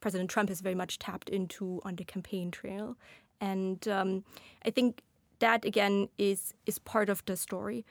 President 0.00 0.30
Trump 0.30 0.48
has 0.48 0.60
very 0.60 0.74
much 0.74 0.98
tapped 0.98 1.28
into 1.28 1.80
on 1.84 1.96
the 1.96 2.04
campaign 2.04 2.50
trail. 2.50 2.96
And 3.40 3.86
um, 3.88 4.24
I 4.64 4.70
think 4.70 5.02
that, 5.40 5.64
again, 5.64 6.08
is, 6.18 6.54
is 6.66 6.78
part 6.78 7.08
of 7.08 7.24
the 7.24 7.36
story. 7.36 7.84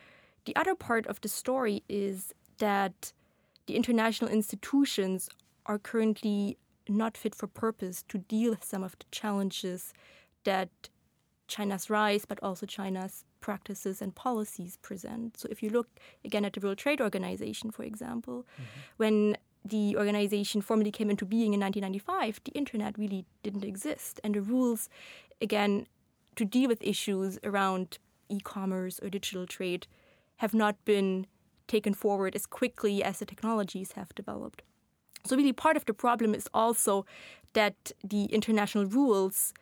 The 0.46 0.56
other 0.56 0.76
part 0.76 1.06
of 1.08 1.22
the 1.22 1.30
story 1.30 1.84
is 1.90 2.34
that 2.60 3.14
the 3.68 3.76
international 3.76 4.30
institutions 4.30 5.30
are 5.66 5.80
currently 5.80 6.58
not 6.90 7.18
fit 7.18 7.34
for 7.34 7.48
purpose 7.48 8.04
to 8.10 8.18
deal 8.18 8.52
with 8.52 8.64
some 8.64 8.84
of 8.84 8.98
the 9.00 9.06
challenges 9.12 9.94
that 10.44 10.70
China's 11.48 11.90
rise, 11.90 12.26
but 12.26 12.42
also 12.42 12.66
China's 12.66 13.26
practices 13.40 14.02
and 14.02 14.16
policies 14.16 14.78
present. 14.78 15.38
So, 15.38 15.48
if 15.52 15.62
you 15.62 15.70
look 15.70 15.88
again 16.26 16.46
at 16.46 16.54
the 16.54 16.60
World 16.60 16.78
Trade 16.78 17.02
Organization, 17.02 17.72
for 17.72 17.84
example, 17.84 18.46
mm-hmm. 18.54 18.64
when 18.98 19.38
the 19.66 19.96
organization 19.98 20.62
formally 20.62 20.92
came 20.92 21.10
into 21.10 21.26
being 21.26 21.54
in 21.54 21.60
1995, 21.60 22.42
the 22.44 22.52
internet 22.52 22.98
really 22.98 23.26
didn't 23.44 23.64
exist. 23.64 24.20
And 24.24 24.36
the 24.36 24.42
rules, 24.42 24.90
again, 25.42 25.88
to 26.36 26.46
deal 26.46 26.68
with 26.68 26.82
issues 26.82 27.40
around 27.44 27.98
e 28.30 28.40
commerce 28.40 29.00
or 29.02 29.10
digital 29.10 29.46
trade 29.46 29.88
have 30.38 30.54
not 30.54 30.84
been 30.86 31.28
taken 31.68 31.94
forward 31.94 32.36
as 32.36 32.46
quickly 32.46 33.04
as 33.04 33.20
the 33.20 33.26
technologies 33.26 33.94
have 33.94 34.14
developed. 34.16 34.62
So, 35.26 35.36
really, 35.38 35.54
part 35.54 35.78
of 35.78 35.86
the 35.86 35.94
problem 35.94 36.36
is 36.36 36.48
also 36.54 37.06
that 37.54 37.92
the 38.04 38.26
international 38.26 38.86
rules 38.86 39.54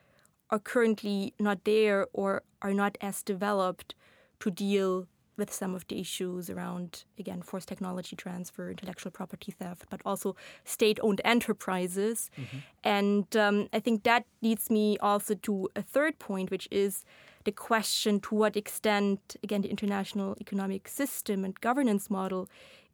are 0.50 0.58
currently 0.58 1.34
not 1.38 1.64
there 1.64 2.06
or 2.12 2.42
are 2.60 2.74
not 2.74 2.98
as 3.00 3.22
developed 3.22 3.94
to 4.40 4.50
deal 4.50 5.06
with 5.36 5.52
some 5.52 5.74
of 5.74 5.86
the 5.88 5.98
issues 5.98 6.50
around, 6.50 7.04
again, 7.18 7.42
forced 7.42 7.68
technology 7.68 8.14
transfer, 8.16 8.70
intellectual 8.70 9.10
property 9.10 9.52
theft, 9.52 9.86
but 9.90 10.00
also 10.04 10.36
state 10.64 10.98
owned 11.02 11.20
enterprises. 11.24 12.30
Mm-hmm. 12.38 12.58
And 12.84 13.36
um, 13.36 13.68
I 13.72 13.80
think 13.80 14.02
that 14.02 14.26
leads 14.42 14.70
me 14.70 14.98
also 14.98 15.34
to 15.34 15.68
a 15.74 15.82
third 15.82 16.18
point, 16.18 16.50
which 16.50 16.68
is 16.70 17.04
the 17.44 17.52
question 17.52 18.20
to 18.20 18.34
what 18.34 18.56
extent, 18.56 19.36
again, 19.42 19.62
the 19.62 19.70
international 19.70 20.36
economic 20.40 20.86
system 20.86 21.44
and 21.44 21.60
governance 21.60 22.10
model 22.10 22.48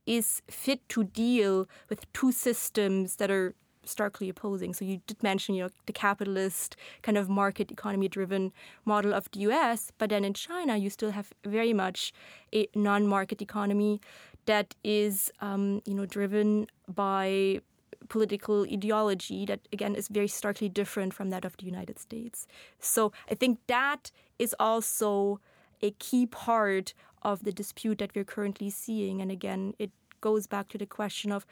is 0.06 0.40
fit 0.48 0.88
to 0.88 1.04
deal 1.04 1.68
with 1.90 2.10
two 2.12 2.32
systems 2.32 3.16
that 3.16 3.30
are 3.30 3.54
starkly 3.88 4.28
opposing. 4.28 4.74
So 4.74 4.84
you 4.84 5.00
did 5.06 5.22
mention, 5.22 5.54
you 5.54 5.64
know, 5.64 5.70
the 5.86 5.92
capitalist 5.92 6.76
kind 7.02 7.18
of 7.18 7.28
market 7.28 7.70
economy 7.70 8.08
driven 8.08 8.52
model 8.84 9.14
of 9.14 9.30
the 9.32 9.40
US, 9.40 9.92
but 9.98 10.10
then 10.10 10.24
in 10.24 10.34
China 10.34 10.76
you 10.76 10.90
still 10.90 11.10
have 11.10 11.32
very 11.44 11.72
much 11.72 12.12
a 12.54 12.68
non-market 12.74 13.42
economy 13.42 14.00
that 14.46 14.74
is, 14.82 15.30
um, 15.40 15.82
you 15.84 15.94
know, 15.94 16.06
driven 16.06 16.66
by 16.88 17.60
political 18.08 18.62
ideology 18.62 19.44
that 19.44 19.60
again 19.72 19.94
is 19.94 20.08
very 20.08 20.28
starkly 20.28 20.68
different 20.68 21.12
from 21.12 21.30
that 21.30 21.44
of 21.44 21.56
the 21.56 21.66
United 21.66 21.98
States. 21.98 22.46
So 22.78 23.12
I 23.30 23.34
think 23.34 23.58
that 23.66 24.10
is 24.38 24.54
also 24.58 25.40
a 25.82 25.90
key 25.92 26.26
part 26.26 26.94
of 27.22 27.44
the 27.44 27.52
dispute 27.52 27.98
that 27.98 28.14
we're 28.14 28.24
currently 28.24 28.70
seeing. 28.70 29.20
And 29.20 29.30
again, 29.30 29.74
it 29.78 29.90
goes 30.20 30.46
back 30.46 30.68
to 30.68 30.78
the 30.78 30.86
question 30.86 31.32
of 31.32 31.46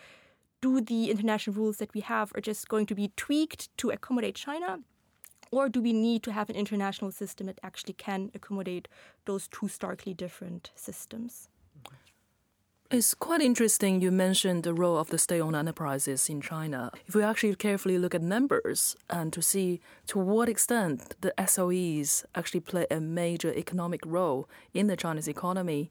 do 0.61 0.81
the 0.81 1.11
international 1.11 1.57
rules 1.57 1.79
that 1.79 1.93
we 1.95 2.01
have 2.01 2.33
are 2.35 2.41
just 2.41 2.69
going 2.69 2.87
to 2.87 2.95
be 2.95 3.13
tweaked 3.17 3.77
to 3.79 3.91
accommodate 3.91 4.35
China? 4.35 4.81
Or 5.53 5.69
do 5.69 5.81
we 5.81 5.93
need 5.93 6.23
to 6.25 6.33
have 6.33 6.51
an 6.51 6.57
international 6.57 7.13
system 7.13 7.47
that 7.47 7.61
actually 7.63 7.95
can 7.95 8.31
accommodate 8.35 8.89
those 9.27 9.49
two 9.49 9.69
starkly 9.69 10.13
different 10.13 10.71
systems? 10.75 11.49
It's 12.89 13.15
quite 13.15 13.41
interesting 13.41 14.01
you 14.01 14.13
mentioned 14.13 14.63
the 14.63 14.73
role 14.73 14.97
of 14.97 15.09
the 15.09 15.19
state 15.19 15.41
owned 15.41 15.57
enterprises 15.57 16.29
in 16.29 16.41
China. 16.41 16.93
If 17.09 17.17
we 17.17 17.23
actually 17.25 17.57
carefully 17.57 17.99
look 17.99 18.15
at 18.15 18.23
numbers 18.23 18.95
and 19.11 19.33
to 19.33 19.43
see 19.43 19.81
to 20.07 20.21
what 20.21 20.49
extent 20.49 21.17
the 21.21 21.35
SOEs 21.37 22.25
actually 22.37 22.61
play 22.61 22.87
a 22.89 23.01
major 23.01 23.53
economic 23.53 24.03
role 24.07 24.49
in 24.73 24.87
the 24.87 24.95
Chinese 24.95 25.27
economy, 25.27 25.91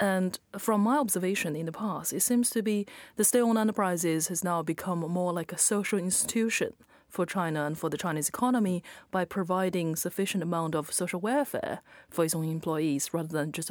and 0.00 0.38
from 0.58 0.80
my 0.80 0.96
observation 0.96 1.54
in 1.54 1.66
the 1.66 1.72
past, 1.72 2.12
it 2.12 2.20
seems 2.20 2.50
to 2.50 2.62
be 2.62 2.86
the 3.16 3.24
state-owned 3.24 3.58
enterprises 3.58 4.28
has 4.28 4.42
now 4.42 4.62
become 4.62 5.00
more 5.00 5.32
like 5.32 5.52
a 5.52 5.58
social 5.58 5.98
institution 5.98 6.74
for 7.08 7.24
China 7.24 7.64
and 7.64 7.78
for 7.78 7.88
the 7.88 7.96
Chinese 7.96 8.28
economy 8.28 8.82
by 9.12 9.24
providing 9.24 9.94
sufficient 9.94 10.42
amount 10.42 10.74
of 10.74 10.92
social 10.92 11.20
welfare 11.20 11.80
for 12.10 12.24
its 12.24 12.34
own 12.34 12.48
employees 12.48 13.14
rather 13.14 13.28
than 13.28 13.52
just 13.52 13.70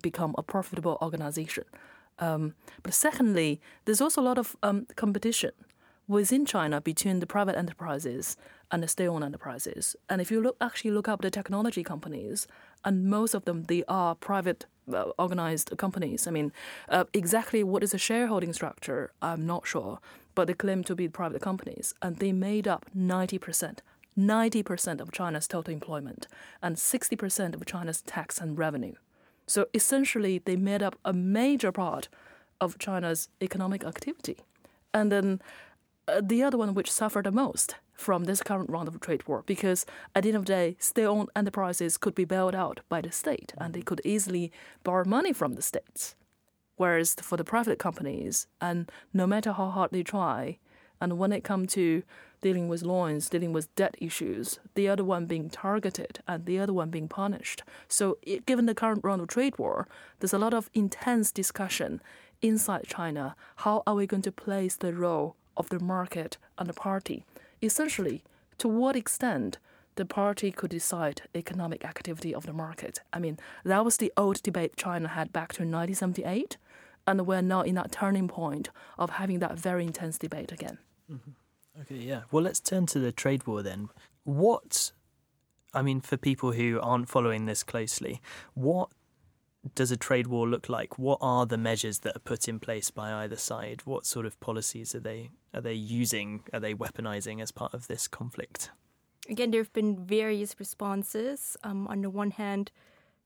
become 0.00 0.34
a 0.38 0.42
profitable 0.44 0.96
organization. 1.02 1.64
Um, 2.20 2.54
but 2.84 2.94
secondly, 2.94 3.60
there's 3.84 4.00
also 4.00 4.20
a 4.20 4.22
lot 4.22 4.38
of 4.38 4.56
um, 4.62 4.86
competition 4.94 5.50
within 6.06 6.46
China 6.46 6.80
between 6.80 7.18
the 7.18 7.26
private 7.26 7.56
enterprises 7.56 8.36
and 8.70 8.82
the 8.82 8.88
state-owned 8.88 9.24
enterprises. 9.24 9.96
And 10.08 10.20
if 10.20 10.30
you 10.30 10.40
look 10.40 10.56
actually 10.60 10.92
look 10.92 11.08
up 11.08 11.22
the 11.22 11.30
technology 11.30 11.82
companies, 11.82 12.46
and 12.84 13.06
most 13.06 13.34
of 13.34 13.44
them 13.44 13.64
they 13.64 13.82
are 13.88 14.14
private 14.14 14.66
organized 15.18 15.76
companies. 15.76 16.26
I 16.26 16.30
mean, 16.30 16.52
uh, 16.88 17.04
exactly 17.12 17.62
what 17.62 17.82
is 17.82 17.94
a 17.94 17.98
shareholding 17.98 18.52
structure, 18.52 19.12
I'm 19.22 19.46
not 19.46 19.66
sure, 19.66 19.98
but 20.34 20.46
they 20.46 20.54
claim 20.54 20.84
to 20.84 20.94
be 20.94 21.08
private 21.08 21.42
companies, 21.42 21.94
and 22.02 22.16
they 22.16 22.32
made 22.32 22.68
up 22.68 22.86
90%. 22.96 23.78
90% 24.16 25.00
of 25.00 25.10
China's 25.10 25.48
total 25.48 25.74
employment 25.74 26.28
and 26.62 26.76
60% 26.76 27.54
of 27.54 27.66
China's 27.66 28.00
tax 28.02 28.38
and 28.38 28.56
revenue. 28.56 28.94
So 29.46 29.66
essentially, 29.74 30.38
they 30.38 30.56
made 30.56 30.82
up 30.82 30.96
a 31.04 31.12
major 31.12 31.72
part 31.72 32.08
of 32.60 32.78
China's 32.78 33.28
economic 33.42 33.84
activity. 33.84 34.38
And 34.92 35.10
then 35.10 35.42
uh, 36.06 36.20
the 36.22 36.42
other 36.42 36.58
one 36.58 36.74
which 36.74 36.92
suffered 36.92 37.24
the 37.24 37.32
most 37.32 37.76
from 37.94 38.24
this 38.24 38.42
current 38.42 38.70
round 38.70 38.88
of 38.88 39.00
trade 39.00 39.26
war 39.26 39.42
because 39.46 39.86
at 40.14 40.22
the 40.22 40.30
end 40.30 40.36
of 40.36 40.44
the 40.44 40.52
day, 40.52 40.76
state-owned 40.78 41.30
enterprises 41.34 41.96
could 41.96 42.14
be 42.14 42.24
bailed 42.24 42.54
out 42.54 42.80
by 42.88 43.00
the 43.00 43.12
state 43.12 43.54
and 43.58 43.72
they 43.72 43.82
could 43.82 44.00
easily 44.04 44.52
borrow 44.82 45.04
money 45.04 45.32
from 45.32 45.54
the 45.54 45.62
states. 45.62 46.14
Whereas 46.76 47.14
for 47.14 47.36
the 47.36 47.44
private 47.44 47.78
companies, 47.78 48.48
and 48.60 48.90
no 49.12 49.26
matter 49.26 49.52
how 49.52 49.70
hard 49.70 49.92
they 49.92 50.02
try, 50.02 50.58
and 51.00 51.18
when 51.18 51.32
it 51.32 51.44
comes 51.44 51.72
to 51.74 52.02
dealing 52.40 52.68
with 52.68 52.82
loans, 52.82 53.28
dealing 53.28 53.52
with 53.52 53.74
debt 53.74 53.94
issues, 53.98 54.58
the 54.74 54.88
other 54.88 55.04
one 55.04 55.26
being 55.26 55.48
targeted 55.48 56.18
and 56.26 56.44
the 56.44 56.58
other 56.58 56.72
one 56.72 56.90
being 56.90 57.08
punished. 57.08 57.62
So, 57.88 58.18
given 58.44 58.66
the 58.66 58.74
current 58.74 59.02
round 59.04 59.22
of 59.22 59.28
trade 59.28 59.56
war, 59.58 59.88
there's 60.18 60.34
a 60.34 60.38
lot 60.38 60.52
of 60.52 60.68
intense 60.74 61.30
discussion 61.30 62.02
inside 62.42 62.86
China. 62.86 63.36
How 63.56 63.82
are 63.86 63.94
we 63.94 64.06
going 64.06 64.22
to 64.22 64.32
place 64.32 64.76
the 64.76 64.92
role 64.92 65.36
of 65.56 65.68
the 65.68 65.80
market 65.80 66.36
and 66.58 66.68
the 66.68 66.74
party? 66.74 67.24
essentially 67.64 68.22
to 68.58 68.68
what 68.68 68.96
extent 68.96 69.58
the 69.96 70.04
party 70.04 70.50
could 70.50 70.70
decide 70.70 71.22
economic 71.34 71.84
activity 71.84 72.34
of 72.34 72.46
the 72.46 72.52
market. 72.52 73.00
I 73.12 73.18
mean, 73.20 73.38
that 73.64 73.84
was 73.84 73.96
the 73.96 74.12
old 74.16 74.42
debate 74.42 74.76
China 74.76 75.08
had 75.08 75.32
back 75.32 75.52
to 75.54 75.62
1978, 75.62 76.56
and 77.06 77.26
we're 77.26 77.42
now 77.42 77.62
in 77.62 77.76
that 77.76 77.92
turning 77.92 78.28
point 78.28 78.70
of 78.98 79.10
having 79.10 79.38
that 79.38 79.58
very 79.58 79.84
intense 79.84 80.18
debate 80.18 80.50
again. 80.50 80.78
Mm-hmm. 81.10 81.80
Okay, 81.82 81.96
yeah. 81.96 82.22
Well, 82.30 82.42
let's 82.42 82.60
turn 82.60 82.86
to 82.86 82.98
the 82.98 83.12
trade 83.12 83.46
war 83.46 83.62
then. 83.62 83.88
What, 84.24 84.92
I 85.72 85.82
mean, 85.82 86.00
for 86.00 86.16
people 86.16 86.52
who 86.52 86.80
aren't 86.80 87.08
following 87.08 87.46
this 87.46 87.62
closely, 87.62 88.20
what 88.54 88.90
does 89.74 89.90
a 89.90 89.96
trade 89.96 90.26
war 90.26 90.46
look 90.48 90.68
like? 90.68 90.98
What 90.98 91.18
are 91.20 91.46
the 91.46 91.56
measures 91.56 92.00
that 92.00 92.16
are 92.16 92.20
put 92.20 92.48
in 92.48 92.60
place 92.60 92.90
by 92.90 93.12
either 93.12 93.36
side? 93.36 93.82
What 93.84 94.06
sort 94.06 94.26
of 94.26 94.38
policies 94.40 94.94
are 94.94 95.00
they 95.00 95.30
are 95.54 95.60
they 95.60 95.74
using? 95.74 96.44
Are 96.52 96.60
they 96.60 96.74
weaponizing 96.74 97.40
as 97.40 97.50
part 97.50 97.74
of 97.74 97.86
this 97.86 98.08
conflict? 98.08 98.70
Again, 99.28 99.50
there 99.50 99.60
have 99.60 99.72
been 99.72 100.04
various 100.04 100.54
responses. 100.58 101.56
Um, 101.62 101.86
on 101.88 102.02
the 102.02 102.10
one 102.10 102.32
hand, 102.32 102.70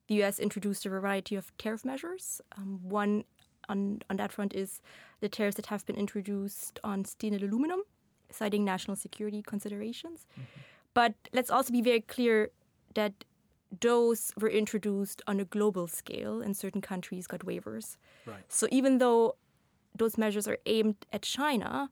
the 0.06 0.16
U.S. 0.16 0.38
introduced 0.38 0.86
a 0.86 0.90
variety 0.90 1.34
of 1.34 1.56
tariff 1.58 1.84
measures. 1.84 2.40
Um, 2.56 2.80
one 2.82 3.24
on 3.68 4.02
on 4.08 4.16
that 4.16 4.32
front 4.32 4.54
is 4.54 4.80
the 5.20 5.28
tariffs 5.28 5.56
that 5.56 5.66
have 5.66 5.84
been 5.86 5.96
introduced 5.96 6.78
on 6.84 7.04
steel 7.04 7.34
and 7.34 7.42
aluminum, 7.42 7.82
citing 8.30 8.64
national 8.64 8.96
security 8.96 9.42
considerations. 9.42 10.26
Mm-hmm. 10.32 10.60
But 10.94 11.14
let's 11.32 11.50
also 11.50 11.72
be 11.72 11.82
very 11.82 12.00
clear 12.00 12.50
that 12.94 13.12
those 13.80 14.32
were 14.40 14.48
introduced 14.48 15.22
on 15.26 15.40
a 15.40 15.44
global 15.44 15.86
scale, 15.86 16.40
and 16.40 16.56
certain 16.56 16.80
countries 16.80 17.26
got 17.26 17.40
waivers. 17.40 17.96
Right. 18.26 18.44
So 18.48 18.66
even 18.70 18.98
though 18.98 19.36
those 19.94 20.16
measures 20.16 20.48
are 20.48 20.58
aimed 20.66 20.96
at 21.12 21.22
China, 21.22 21.90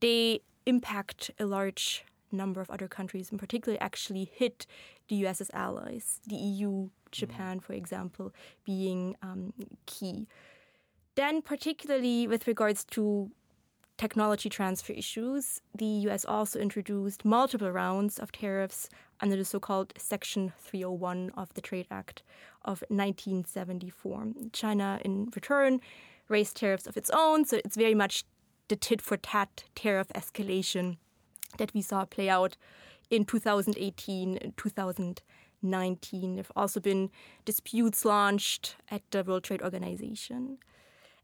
they 0.00 0.40
impact 0.66 1.30
a 1.38 1.46
large 1.46 2.04
number 2.32 2.60
of 2.60 2.70
other 2.70 2.88
countries, 2.88 3.30
and 3.30 3.38
particularly 3.38 3.80
actually 3.80 4.30
hit 4.32 4.66
the 5.08 5.16
US's 5.16 5.50
allies, 5.52 6.20
the 6.26 6.36
EU, 6.36 6.90
Japan, 7.10 7.60
for 7.60 7.72
example, 7.72 8.32
being 8.64 9.16
um, 9.22 9.52
key. 9.86 10.26
Then, 11.14 11.40
particularly 11.40 12.28
with 12.28 12.46
regards 12.46 12.84
to 12.86 13.30
technology 13.96 14.48
transfer 14.48 14.92
issues, 14.92 15.60
the 15.74 15.86
US 15.86 16.24
also 16.24 16.58
introduced 16.58 17.24
multiple 17.24 17.70
rounds 17.70 18.18
of 18.18 18.32
tariffs 18.32 18.88
under 19.20 19.36
the 19.36 19.44
so 19.44 19.58
called 19.58 19.94
Section 19.96 20.52
301 20.58 21.30
of 21.36 21.52
the 21.54 21.60
Trade 21.60 21.86
Act 21.90 22.22
of 22.64 22.82
1974. 22.88 24.28
China, 24.52 25.00
in 25.04 25.30
return, 25.34 25.80
raised 26.28 26.56
tariffs 26.56 26.86
of 26.86 26.96
its 26.96 27.10
own, 27.10 27.44
so 27.44 27.60
it's 27.64 27.76
very 27.76 27.94
much 27.94 28.24
the 28.68 28.76
tit 28.76 29.00
for 29.00 29.16
tat 29.16 29.64
tariff 29.74 30.08
escalation 30.08 30.96
that 31.58 31.72
we 31.72 31.80
saw 31.80 32.04
play 32.04 32.28
out 32.28 32.56
in 33.10 33.24
2018 33.24 34.38
and 34.38 34.56
2019. 34.56 36.34
There 36.34 36.42
have 36.42 36.52
also 36.54 36.80
been 36.80 37.10
disputes 37.44 38.04
launched 38.04 38.76
at 38.90 39.02
the 39.10 39.24
World 39.24 39.44
Trade 39.44 39.62
Organization. 39.62 40.58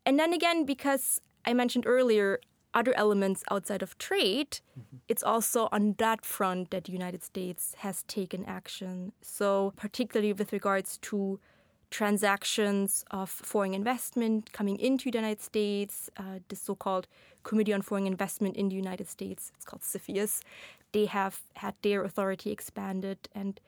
And 0.07 0.19
then 0.19 0.33
again, 0.33 0.65
because 0.65 1.21
I 1.45 1.53
mentioned 1.53 1.85
earlier 1.87 2.39
other 2.75 2.95
elements 2.97 3.43
outside 3.51 3.83
of 3.83 3.97
trade, 3.99 4.61
mm-hmm. 4.79 4.97
it's 5.09 5.23
also 5.23 5.69
on 5.73 5.95
that 5.99 6.25
front 6.25 6.71
that 6.71 6.85
the 6.85 6.93
United 6.93 7.23
States 7.23 7.75
has 7.79 8.03
taken 8.05 8.45
action. 8.45 9.13
So, 9.21 9.73
particularly 9.77 10.33
with 10.33 10.53
regards 10.53 10.99
to 10.99 11.41
transactions 11.91 13.05
of 13.11 13.29
foreign 13.31 13.75
investment 13.75 14.53
coming 14.53 14.79
into 14.79 15.11
the 15.11 15.19
United 15.19 15.43
States, 15.43 16.09
uh, 16.17 16.39
the 16.49 16.57
so 16.57 16.75
called 16.75 17.07
Committee 17.43 17.73
on 17.73 17.83
Foreign 17.83 18.07
Investment 18.07 18.57
in 18.57 18.69
the 18.71 18.75
United 18.75 19.09
States, 19.09 19.53
it's 19.55 19.65
called 19.65 19.83
CFIUS, 19.83 20.41
they 20.93 21.07
have 21.07 21.41
had 21.57 21.75
their 21.83 22.03
authority 22.03 22.51
expanded, 22.51 23.19
and 23.35 23.61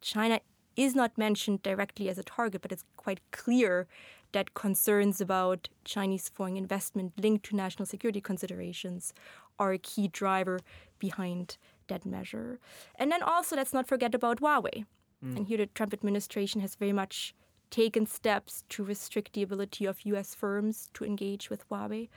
China 0.00 0.40
is 0.76 0.94
not 0.94 1.16
mentioned 1.16 1.62
directly 1.62 2.08
as 2.08 2.18
a 2.18 2.22
target, 2.22 2.62
but 2.62 2.72
it's 2.72 2.84
quite 2.96 3.20
clear 3.30 3.86
that 4.32 4.54
concerns 4.54 5.20
about 5.20 5.68
Chinese 5.84 6.28
foreign 6.28 6.56
investment 6.56 7.12
linked 7.22 7.46
to 7.46 7.56
national 7.56 7.86
security 7.86 8.20
considerations 8.20 9.12
are 9.58 9.72
a 9.72 9.78
key 9.78 10.08
driver 10.08 10.60
behind 10.98 11.56
that 11.88 12.06
measure. 12.06 12.58
And 12.96 13.10
then 13.12 13.22
also, 13.22 13.56
let's 13.56 13.72
not 13.72 13.86
forget 13.86 14.14
about 14.14 14.40
Huawei. 14.40 14.84
Mm. 15.24 15.36
And 15.36 15.46
here 15.46 15.58
the 15.58 15.66
Trump 15.66 15.92
administration 15.92 16.60
has 16.60 16.74
very 16.74 16.92
much 16.92 17.34
taken 17.70 18.06
steps 18.06 18.64
to 18.68 18.84
restrict 18.84 19.32
the 19.32 19.42
ability 19.42 19.86
of 19.86 20.04
US 20.04 20.34
firms 20.34 20.90
to 20.94 21.04
engage 21.04 21.48
with 21.48 21.68
Huawei, 21.68 22.08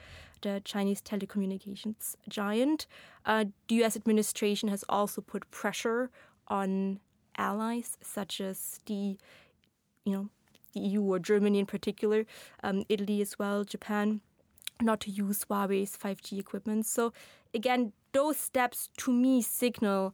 the 0.41 0.61
Chinese 0.65 1.01
telecommunications 1.01 2.15
giant. 2.27 2.87
Uh, 3.25 3.45
the 3.67 3.83
US 3.83 3.95
administration 3.95 4.69
has 4.69 4.83
also 4.89 5.21
put 5.21 5.49
pressure 5.51 6.11
on 6.47 6.99
allies 7.37 7.97
such 8.01 8.39
as 8.39 8.79
the 8.85 9.17
you 10.05 10.13
know 10.13 10.29
the 10.75 10.81
EU 10.81 11.01
or 11.01 11.17
Germany 11.17 11.59
in 11.59 11.65
particular, 11.65 12.25
um, 12.63 12.83
Italy 12.89 13.21
as 13.21 13.39
well, 13.39 13.63
Japan, 13.63 14.21
not 14.81 14.99
to 15.01 15.09
use 15.09 15.45
Huawei's 15.45 15.97
5G 15.97 16.37
equipment. 16.39 16.85
So 16.85 17.13
again, 17.53 17.93
those 18.11 18.37
steps 18.37 18.89
to 18.97 19.11
me 19.11 19.41
signal 19.41 20.13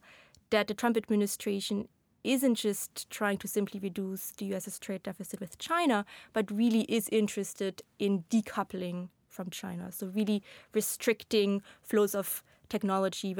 that 0.50 0.68
the 0.68 0.74
Trump 0.74 0.96
administration 0.96 1.88
isn't 2.24 2.54
just 2.54 3.10
trying 3.10 3.38
to 3.38 3.48
simply 3.48 3.80
reduce 3.80 4.30
the 4.32 4.46
US's 4.46 4.78
trade 4.78 5.02
deficit 5.02 5.40
with 5.40 5.58
China, 5.58 6.04
but 6.32 6.50
really 6.50 6.82
is 6.82 7.08
interested 7.10 7.82
in 7.98 8.24
decoupling 8.30 9.08
from 9.28 9.50
China. 9.50 9.90
So, 9.90 10.06
really 10.08 10.42
restricting 10.72 11.62
flows 11.82 12.14
of 12.14 12.44
technology, 12.68 13.36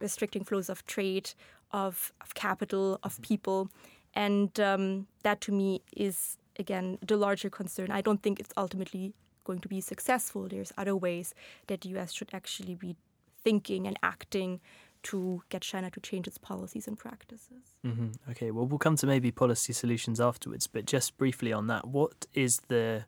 restricting 0.00 0.44
flows 0.44 0.68
of 0.68 0.84
trade, 0.86 1.30
of, 1.72 2.12
of 2.20 2.34
capital, 2.34 2.98
of 3.02 3.20
people. 3.22 3.70
And 4.14 4.58
um, 4.58 5.06
that 5.22 5.40
to 5.42 5.52
me 5.52 5.82
is, 5.96 6.38
again, 6.58 6.98
the 7.06 7.16
larger 7.16 7.50
concern. 7.50 7.90
I 7.90 8.00
don't 8.00 8.22
think 8.22 8.40
it's 8.40 8.52
ultimately 8.56 9.14
going 9.44 9.60
to 9.60 9.68
be 9.68 9.80
successful. 9.80 10.48
There's 10.48 10.72
other 10.76 10.96
ways 10.96 11.34
that 11.68 11.82
the 11.82 11.90
US 11.90 12.12
should 12.12 12.30
actually 12.32 12.74
be 12.74 12.96
thinking 13.42 13.86
and 13.86 13.98
acting 14.02 14.60
to 15.04 15.42
get 15.50 15.62
China 15.62 15.88
to 15.90 16.00
change 16.00 16.26
its 16.26 16.38
policies 16.38 16.88
and 16.88 16.98
practices. 16.98 17.74
Mm-hmm. 17.84 18.30
Okay, 18.30 18.50
well, 18.50 18.66
we'll 18.66 18.78
come 18.78 18.96
to 18.96 19.06
maybe 19.06 19.30
policy 19.30 19.72
solutions 19.72 20.20
afterwards, 20.20 20.66
but 20.66 20.84
just 20.84 21.16
briefly 21.16 21.52
on 21.52 21.68
that, 21.68 21.86
what 21.86 22.26
is 22.34 22.60
the 22.68 23.04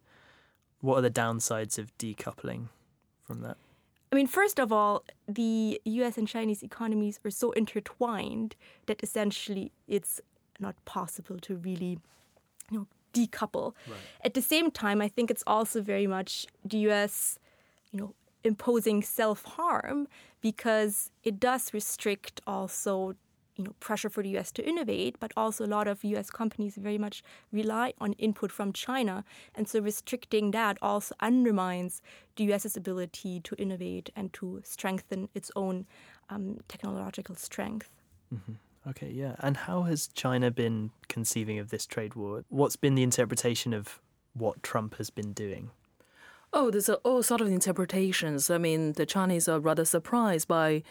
what 0.80 0.96
are 0.96 1.02
the 1.02 1.11
downsides 1.11 1.76
of 1.76 1.96
decoupling 1.98 2.68
from 3.26 3.40
that? 3.40 3.56
I 4.12 4.14
mean, 4.14 4.28
first 4.28 4.61
of 4.61 4.72
all, 4.72 5.02
the 5.26 5.80
US 5.84 6.16
and 6.16 6.28
Chinese 6.28 6.62
economies 6.62 7.18
are 7.24 7.32
so 7.32 7.50
intertwined 7.52 8.54
that 8.87 9.02
essentially 9.02 9.72
it's 9.88 10.20
not 10.61 10.76
possible 10.84 11.38
to 11.40 11.56
really 11.56 11.98
you 12.70 12.78
know, 12.78 12.87
decouple. 13.18 13.74
Right. 13.87 13.98
At 14.24 14.35
the 14.35 14.42
same 14.42 14.70
time, 14.70 15.00
I 15.00 15.09
think 15.09 15.31
it's 15.31 15.44
also 15.46 15.81
very 15.81 16.07
much 16.07 16.46
the 16.64 16.78
US, 16.88 17.38
you 17.92 18.00
know, 18.00 18.14
imposing 18.44 19.02
self 19.02 19.44
harm 19.44 20.09
because 20.40 21.11
it 21.24 21.40
does 21.40 21.74
restrict 21.74 22.40
also 22.46 23.14
you 23.59 23.64
know 23.64 23.74
pressure 23.81 24.09
for 24.09 24.22
the 24.22 24.37
US 24.38 24.52
to 24.52 24.66
innovate, 24.66 25.18
but 25.18 25.33
also 25.37 25.66
a 25.66 25.72
lot 25.76 25.88
of 25.88 26.04
US 26.04 26.31
companies 26.31 26.76
very 26.76 26.96
much 26.96 27.22
rely 27.52 27.92
on 28.00 28.12
input 28.14 28.52
from 28.52 28.72
China, 28.72 29.24
and 29.54 29.68
so 29.68 29.81
restricting 29.81 30.52
that 30.52 30.78
also 30.81 31.14
undermines 31.20 32.00
the 32.37 32.44
US's 32.44 32.76
ability 32.76 33.40
to 33.40 33.57
innovate 33.57 34.11
and 34.14 34.33
to 34.35 34.61
strengthen 34.64 35.28
its 35.35 35.50
own 35.57 35.87
um, 36.31 36.59
technological 36.68 37.35
strength. 37.35 37.90
Mm-hmm. 38.33 38.52
Okay, 38.88 39.11
yeah. 39.11 39.37
And 39.40 39.57
how 39.57 39.83
has 39.83 40.09
China 40.09 40.51
been 40.51 40.90
conceiving 41.09 41.59
of 41.59 41.70
this 41.70 41.87
trade 41.87 42.14
war? 42.14 42.44
What's 42.48 42.77
been 42.77 42.94
the 42.94 43.03
interpretation 43.03 43.74
of 43.74 44.01
what 44.35 44.62
Trump 44.62 44.96
has 44.96 45.11
been 45.11 45.33
doing? 45.33 45.70
Oh, 46.53 46.70
there's 46.70 46.88
all 46.88 47.22
sort 47.22 47.42
of 47.42 47.48
interpretations. 47.48 48.48
I 48.48 48.57
mean, 48.57 48.92
the 48.92 49.05
Chinese 49.05 49.48
are 49.48 49.61
rather 49.61 49.85
surprised 49.85 50.48
by 50.48 50.83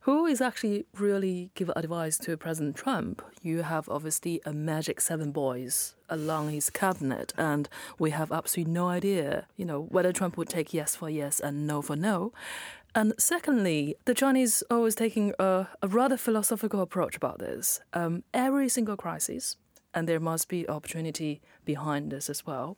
who 0.00 0.26
is 0.26 0.40
actually 0.40 0.84
really 0.94 1.50
give 1.54 1.70
advice 1.76 2.18
to 2.18 2.36
President 2.36 2.74
Trump. 2.74 3.22
You 3.40 3.62
have 3.62 3.88
obviously 3.88 4.40
a 4.44 4.52
magic 4.52 5.00
seven 5.00 5.30
boys 5.30 5.94
along 6.08 6.50
his 6.50 6.70
cabinet, 6.70 7.32
and 7.36 7.68
we 7.98 8.10
have 8.10 8.32
absolutely 8.32 8.72
no 8.72 8.88
idea, 8.88 9.46
you 9.56 9.64
know, 9.64 9.80
whether 9.80 10.12
Trump 10.12 10.36
would 10.36 10.48
take 10.48 10.74
yes 10.74 10.96
for 10.96 11.08
yes 11.08 11.38
and 11.38 11.66
no 11.68 11.82
for 11.82 11.94
no. 11.94 12.32
And 12.94 13.14
secondly, 13.18 13.96
the 14.04 14.14
Chinese 14.14 14.62
are 14.70 14.76
always 14.76 14.94
taking 14.94 15.32
a, 15.38 15.66
a 15.80 15.88
rather 15.88 16.18
philosophical 16.18 16.82
approach 16.82 17.16
about 17.16 17.38
this. 17.38 17.80
Um, 17.94 18.22
every 18.34 18.68
single 18.68 18.96
crisis, 18.96 19.56
and 19.94 20.06
there 20.06 20.20
must 20.20 20.48
be 20.48 20.68
opportunity 20.68 21.40
behind 21.64 22.10
this 22.10 22.28
as 22.28 22.46
well. 22.46 22.76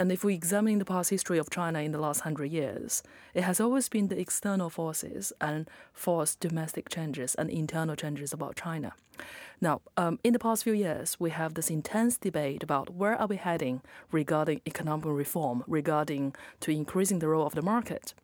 And 0.00 0.10
if 0.10 0.24
we 0.24 0.34
examine 0.34 0.80
the 0.80 0.84
past 0.84 1.10
history 1.10 1.38
of 1.38 1.48
China 1.48 1.78
in 1.78 1.92
the 1.92 1.98
last 1.98 2.20
hundred 2.22 2.50
years, 2.50 3.04
it 3.34 3.42
has 3.42 3.60
always 3.60 3.88
been 3.88 4.08
the 4.08 4.18
external 4.18 4.68
forces 4.68 5.32
and 5.40 5.70
forced 5.92 6.40
domestic 6.40 6.88
changes 6.88 7.36
and 7.36 7.48
internal 7.48 7.94
changes 7.94 8.32
about 8.32 8.56
China. 8.56 8.94
Now, 9.60 9.80
um, 9.96 10.18
in 10.24 10.32
the 10.32 10.40
past 10.40 10.64
few 10.64 10.72
years, 10.72 11.20
we 11.20 11.30
have 11.30 11.54
this 11.54 11.70
intense 11.70 12.16
debate 12.16 12.64
about 12.64 12.90
where 12.90 13.14
are 13.14 13.28
we 13.28 13.36
heading 13.36 13.80
regarding 14.10 14.60
economic 14.66 15.06
reform, 15.06 15.62
regarding 15.68 16.34
to 16.60 16.72
increasing 16.72 17.20
the 17.20 17.28
role 17.28 17.46
of 17.46 17.54
the 17.54 17.62
market. 17.62 18.14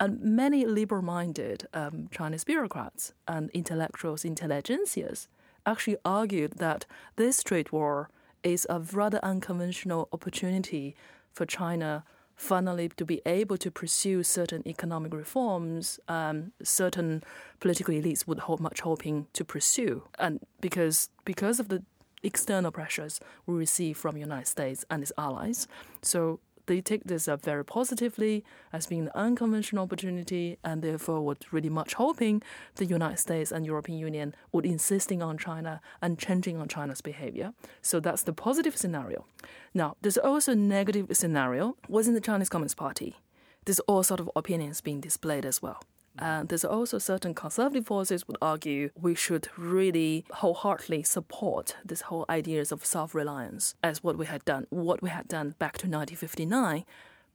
And 0.00 0.18
many 0.22 0.64
liberal-minded 0.64 1.68
um, 1.74 2.08
Chinese 2.10 2.42
bureaucrats 2.44 3.12
and 3.28 3.50
intellectuals, 3.50 4.24
intelligentsias, 4.24 5.28
actually 5.66 5.98
argued 6.06 6.54
that 6.54 6.86
this 7.16 7.42
trade 7.42 7.70
war 7.70 8.08
is 8.42 8.66
a 8.70 8.80
rather 8.80 9.20
unconventional 9.22 10.08
opportunity 10.10 10.96
for 11.30 11.44
China 11.44 12.02
finally 12.34 12.88
to 12.88 13.04
be 13.04 13.20
able 13.26 13.58
to 13.58 13.70
pursue 13.70 14.22
certain 14.22 14.66
economic 14.66 15.12
reforms 15.12 16.00
um, 16.08 16.52
certain 16.62 17.22
political 17.60 17.94
elites 17.94 18.26
would 18.26 18.38
hope 18.38 18.60
much 18.60 18.80
hoping 18.80 19.26
to 19.34 19.44
pursue. 19.44 20.04
And 20.18 20.40
because 20.62 21.10
because 21.26 21.60
of 21.60 21.68
the 21.68 21.82
external 22.22 22.70
pressures 22.70 23.20
we 23.46 23.54
receive 23.54 23.96
from 23.96 24.14
the 24.14 24.20
United 24.20 24.46
States 24.46 24.84
and 24.90 25.02
its 25.02 25.12
allies 25.16 25.66
so 26.02 26.38
they 26.70 26.80
take 26.80 27.02
this 27.02 27.26
up 27.26 27.42
very 27.42 27.64
positively 27.64 28.44
as 28.72 28.86
being 28.86 29.02
an 29.02 29.10
unconventional 29.16 29.82
opportunity 29.82 30.56
and 30.62 30.82
therefore 30.82 31.20
would 31.20 31.44
really 31.50 31.68
much 31.68 31.94
hoping 31.94 32.40
the 32.76 32.84
United 32.84 33.18
States 33.18 33.50
and 33.50 33.66
European 33.66 33.98
Union 33.98 34.36
would 34.52 34.64
insisting 34.64 35.20
on 35.20 35.36
China 35.36 35.80
and 36.00 36.16
changing 36.16 36.58
on 36.58 36.68
China's 36.68 37.00
behavior. 37.00 37.52
So 37.82 37.98
that's 37.98 38.22
the 38.22 38.32
positive 38.32 38.76
scenario. 38.76 39.26
Now, 39.74 39.96
there's 40.00 40.16
also 40.16 40.52
a 40.52 40.54
negative 40.54 41.08
scenario 41.12 41.76
within 41.88 42.14
the 42.14 42.20
Chinese 42.20 42.48
Communist 42.48 42.76
Party. 42.76 43.16
There's 43.64 43.80
all 43.80 44.04
sort 44.04 44.20
of 44.20 44.30
opinions 44.36 44.80
being 44.80 45.00
displayed 45.00 45.44
as 45.44 45.60
well. 45.60 45.82
And 46.20 46.48
there's 46.48 46.64
also 46.64 46.98
certain 46.98 47.34
conservative 47.34 47.86
forces 47.86 48.28
would 48.28 48.36
argue 48.42 48.90
we 48.94 49.14
should 49.14 49.48
really 49.56 50.24
wholeheartedly 50.30 51.02
support 51.02 51.76
this 51.84 52.02
whole 52.02 52.26
ideas 52.28 52.70
of 52.70 52.84
self-reliance 52.84 53.74
as 53.82 54.04
what 54.04 54.18
we 54.18 54.26
had 54.26 54.44
done, 54.44 54.66
what 54.68 55.02
we 55.02 55.08
had 55.08 55.28
done 55.28 55.54
back 55.58 55.78
to 55.78 55.86
1959. 55.86 56.84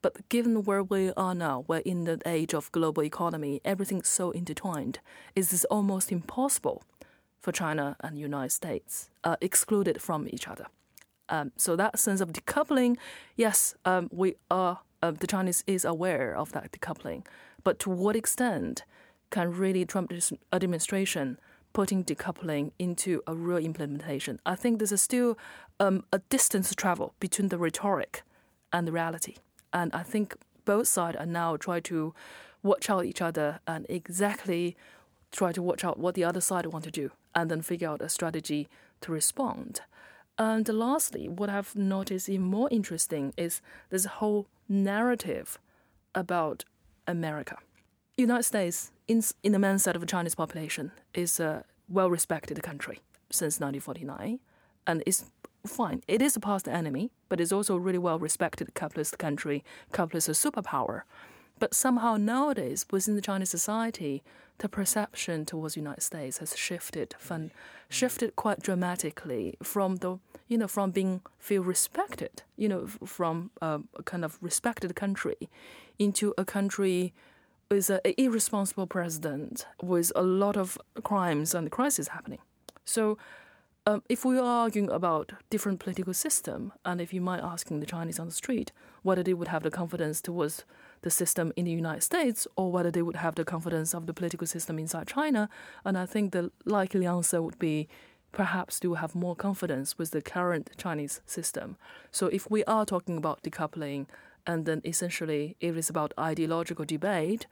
But 0.04 0.30
given 0.30 0.64
where 0.64 0.84
we 0.84 1.12
are 1.18 1.34
now, 1.34 1.66
we're 1.68 1.80
in 1.80 2.04
the 2.04 2.22
age 2.28 2.54
of 2.54 2.72
global 2.72 3.04
economy, 3.04 3.60
everything's 3.66 4.08
so 4.08 4.30
intertwined. 4.30 5.00
It 5.36 5.52
is 5.52 5.66
almost 5.66 6.12
impossible 6.12 6.84
for 7.42 7.52
China 7.52 7.96
and 8.02 8.20
United 8.20 8.52
States 8.52 9.10
uh, 9.24 9.36
excluded 9.42 10.00
from 10.00 10.28
each 10.30 10.48
other. 10.48 10.68
Um, 11.30 11.54
so 11.58 11.76
that 11.76 11.98
sense 11.98 12.22
of 12.22 12.34
decoupling, 12.34 12.98
yes, 13.36 13.74
um, 13.84 14.10
we 14.12 14.36
are. 14.52 14.82
Uh, 15.02 15.12
the 15.12 15.28
Chinese 15.28 15.64
is 15.68 15.86
aware 15.86 16.36
of 16.36 16.52
that 16.54 16.72
decoupling, 16.72 17.26
but 17.66 17.80
to 17.80 17.90
what 17.90 18.16
extent 18.16 18.86
can 19.32 19.52
really 19.52 19.84
Trump 19.84 20.14
administration 20.54 21.38
putting 21.74 22.06
decoupling 22.06 22.72
into 22.80 23.22
a 23.28 23.36
real 23.36 23.58
implementation? 23.58 24.40
I 24.46 24.56
think 24.56 24.80
there's 24.80 25.02
still 25.02 25.38
um, 25.82 26.06
a 26.14 26.20
distance 26.30 26.70
to 26.70 26.76
travel 26.76 27.14
between 27.20 27.50
the 27.50 27.58
rhetoric 27.58 28.24
and 28.72 28.88
the 28.88 28.94
reality, 28.94 29.36
and 29.74 29.94
I 29.94 30.04
think 30.04 30.38
both 30.64 30.88
sides 30.88 31.18
are 31.18 31.26
now 31.26 31.58
trying 31.58 31.82
to 31.84 32.14
watch 32.64 32.90
out 32.90 33.06
each 33.06 33.22
other 33.22 33.60
and 33.68 33.86
exactly 33.90 34.78
try 35.32 35.52
to 35.52 35.62
watch 35.62 35.84
out 35.84 36.00
what 36.00 36.16
the 36.16 36.24
other 36.24 36.42
side 36.42 36.66
want 36.68 36.86
to 36.86 36.92
do, 36.92 37.12
and 37.34 37.52
then 37.52 37.62
figure 37.62 37.90
out 37.90 38.02
a 38.02 38.08
strategy 38.08 38.70
to 39.02 39.12
respond. 39.12 39.82
And 40.38 40.68
lastly, 40.68 41.28
what 41.28 41.50
I've 41.50 41.76
noticed 41.76 42.30
even 42.30 42.46
more 42.46 42.70
interesting 42.70 43.34
is 43.38 43.62
this 43.90 44.06
whole 44.06 44.48
narrative 44.70 45.58
about 46.14 46.66
America. 47.08 47.58
United 48.18 48.44
States, 48.44 48.92
in, 49.08 49.22
in 49.44 49.52
the 49.52 49.58
mindset 49.58 49.96
of 49.96 50.06
Chinese 50.08 50.36
population, 50.36 50.92
is 51.14 51.40
a 51.40 51.66
well-respected 51.90 52.62
country 52.64 53.00
since 53.30 53.60
1949, 53.60 54.40
and 54.88 55.04
it's 55.06 55.26
fine. 55.68 56.02
It 56.08 56.22
is 56.22 56.36
a 56.36 56.40
past 56.40 56.68
enemy, 56.68 57.12
but 57.30 57.42
it's 57.42 57.52
also 57.52 57.76
a 57.76 57.80
really 57.80 57.98
well-respected 57.98 58.74
capitalist 58.74 59.18
country, 59.18 59.64
capitalist 59.92 60.30
superpower. 60.30 61.02
But 61.60 61.74
somehow 61.74 62.18
nowadays, 62.18 62.86
within 62.92 63.16
the 63.16 63.22
Chinese 63.22 63.50
society, 63.50 64.24
the 64.60 64.70
perception 64.70 65.46
towards 65.46 65.74
the 65.74 65.82
United 65.82 66.02
States 66.02 66.38
has 66.38 66.58
shifted 66.58 67.16
from, 67.20 67.52
shifted 67.90 68.36
quite 68.36 68.62
dramatically 68.62 69.56
from 69.62 69.98
the 69.98 70.18
you 70.48 70.58
know 70.58 70.68
from 70.68 70.92
being 70.92 71.22
feel 71.40 71.64
respected 71.64 72.44
you 72.56 72.70
know 72.70 72.88
from 73.06 73.50
a 73.62 73.82
kind 74.06 74.24
of 74.24 74.38
respected 74.42 74.96
country 74.96 75.50
into 75.98 76.34
a 76.38 76.46
country 76.46 77.14
with 77.70 77.90
an 77.90 78.00
irresponsible 78.18 78.88
president 78.88 79.66
with 79.82 80.12
a 80.16 80.22
lot 80.22 80.56
of 80.56 80.78
crimes 81.04 81.54
and 81.56 81.72
crises 81.72 82.10
happening. 82.10 82.40
So 82.86 83.18
um, 83.88 84.04
if 84.10 84.24
we 84.24 84.38
are 84.38 84.64
arguing 84.64 84.90
about 84.90 85.34
different 85.50 85.80
political 85.80 86.14
system, 86.14 86.74
and 86.84 87.02
if 87.02 87.14
you 87.14 87.22
might 87.22 87.42
asking 87.42 87.80
the 87.80 87.86
Chinese 87.86 88.20
on 88.20 88.28
the 88.28 88.34
street 88.34 88.72
whether 89.04 89.24
they 89.24 89.34
would 89.34 89.48
have 89.48 89.64
the 89.64 89.72
confidence 89.72 90.22
towards 90.22 90.64
the 91.06 91.12
system 91.12 91.54
in 91.56 91.66
the 91.66 91.72
United 91.72 92.02
States 92.02 92.48
or 92.58 92.72
whether 92.72 92.92
they 92.92 93.04
would 93.04 93.16
have 93.18 93.36
the 93.36 93.46
confidence 93.46 93.94
of 93.94 94.08
the 94.08 94.14
political 94.14 94.48
system 94.48 94.80
inside 94.80 95.08
China, 95.08 95.48
and 95.86 95.98
I 95.98 96.06
think 96.08 96.32
the 96.32 96.52
likely 96.66 97.06
answer 97.06 97.42
would 97.42 97.60
be 97.60 97.88
perhaps 98.32 98.80
do 98.80 98.96
have 98.96 99.14
more 99.16 99.36
confidence 99.36 99.98
with 100.00 100.10
the 100.12 100.22
current 100.22 100.72
Chinese 100.78 101.22
system. 101.26 101.78
So 102.12 102.26
if 102.28 102.50
we 102.50 102.64
are 102.66 102.86
talking 102.86 103.18
about 103.18 103.44
decoupling, 103.44 104.08
and 104.48 104.66
then 104.66 104.82
essentially 104.84 105.56
it 105.60 105.78
is 105.78 105.90
about 105.90 106.12
ideological 106.20 106.86
debate, 106.86 107.46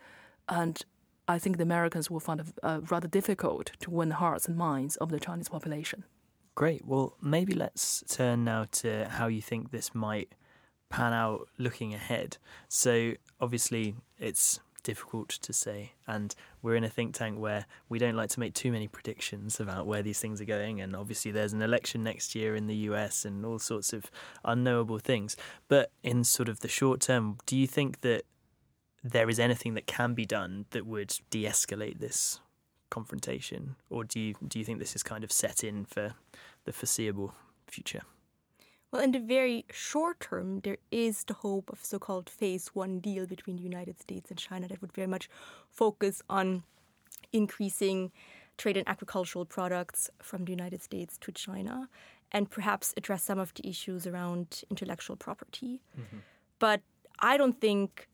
and 0.49 0.83
I 1.27 1.37
think 1.37 1.57
the 1.57 1.63
Americans 1.63 2.09
will 2.09 2.19
find 2.19 2.39
it 2.39 2.47
uh, 2.63 2.79
rather 2.89 3.07
difficult 3.07 3.71
to 3.81 3.91
win 3.91 4.09
the 4.09 4.15
hearts 4.15 4.47
and 4.47 4.57
minds 4.57 4.95
of 4.97 5.09
the 5.09 5.19
Chinese 5.19 5.49
population. 5.49 6.03
Great. 6.55 6.85
Well, 6.85 7.17
maybe 7.21 7.53
let's 7.53 8.03
turn 8.07 8.43
now 8.43 8.65
to 8.81 9.05
how 9.17 9.27
you 9.27 9.41
think 9.41 9.69
this 9.69 9.93
might 9.93 10.33
pan 10.93 11.11
out 11.11 11.47
looking 11.57 11.91
ahead. 11.91 12.37
So, 12.69 13.13
obviously, 13.41 13.95
it's 14.19 14.59
difficult 14.83 15.29
to 15.29 15.51
say, 15.51 15.93
and 16.05 16.35
we're 16.61 16.75
in 16.75 16.83
a 16.83 16.89
think 16.89 17.15
tank 17.15 17.39
where 17.39 17.65
we 17.89 17.97
don't 17.97 18.15
like 18.15 18.29
to 18.29 18.39
make 18.39 18.53
too 18.53 18.71
many 18.71 18.87
predictions 18.87 19.59
about 19.59 19.87
where 19.87 20.03
these 20.03 20.19
things 20.19 20.39
are 20.39 20.45
going. 20.45 20.79
And 20.79 20.95
obviously, 20.95 21.31
there's 21.31 21.51
an 21.51 21.63
election 21.63 22.03
next 22.03 22.35
year 22.35 22.55
in 22.55 22.67
the 22.67 22.75
US 22.89 23.25
and 23.25 23.43
all 23.43 23.57
sorts 23.57 23.91
of 23.91 24.11
unknowable 24.45 24.99
things. 24.99 25.35
But 25.67 25.89
in 26.03 26.23
sort 26.23 26.47
of 26.47 26.59
the 26.59 26.67
short 26.67 27.01
term, 27.01 27.39
do 27.47 27.57
you 27.57 27.65
think 27.65 28.01
that 28.01 28.21
there 29.03 29.29
is 29.29 29.39
anything 29.39 29.73
that 29.73 29.87
can 29.87 30.13
be 30.13 30.27
done 30.27 30.65
that 30.69 30.85
would 30.85 31.17
de 31.31 31.45
escalate 31.45 31.99
this 31.99 32.39
confrontation, 32.91 33.77
or 33.89 34.03
do 34.03 34.19
you 34.19 34.35
do 34.47 34.59
you 34.59 34.65
think 34.65 34.77
this 34.77 34.95
is 34.95 35.01
kind 35.01 35.23
of 35.23 35.31
set 35.31 35.63
in 35.63 35.85
for 35.85 36.13
the 36.65 36.71
foreseeable 36.71 37.33
future? 37.67 38.03
Well, 38.93 39.01
in 39.01 39.11
the 39.11 39.19
very 39.19 39.65
short 39.71 40.19
term, 40.19 40.59
there 40.59 40.77
is 40.91 41.23
the 41.23 41.33
hope 41.33 41.71
of 41.71 41.83
so-called 41.83 42.29
phase 42.29 42.67
one 42.75 42.99
deal 42.99 43.25
between 43.25 43.55
the 43.55 43.63
United 43.63 43.99
States 43.99 44.29
and 44.29 44.37
China 44.37 44.67
that 44.67 44.81
would 44.81 44.93
very 44.93 45.07
much 45.07 45.27
focus 45.67 46.21
on 46.29 46.61
increasing 47.31 48.11
trade 48.55 48.77
in 48.77 48.87
agricultural 48.87 49.45
products 49.45 50.11
from 50.21 50.45
the 50.45 50.51
United 50.51 50.83
States 50.83 51.17
to 51.21 51.31
China 51.31 51.89
and 52.31 52.51
perhaps 52.51 52.93
address 52.95 53.23
some 53.23 53.39
of 53.39 53.51
the 53.55 53.67
issues 53.67 54.05
around 54.05 54.61
intellectual 54.69 55.15
property. 55.15 55.81
Mm-hmm. 55.99 56.17
But 56.59 56.81
I 57.19 57.35
don't 57.35 57.59
think 57.59 58.07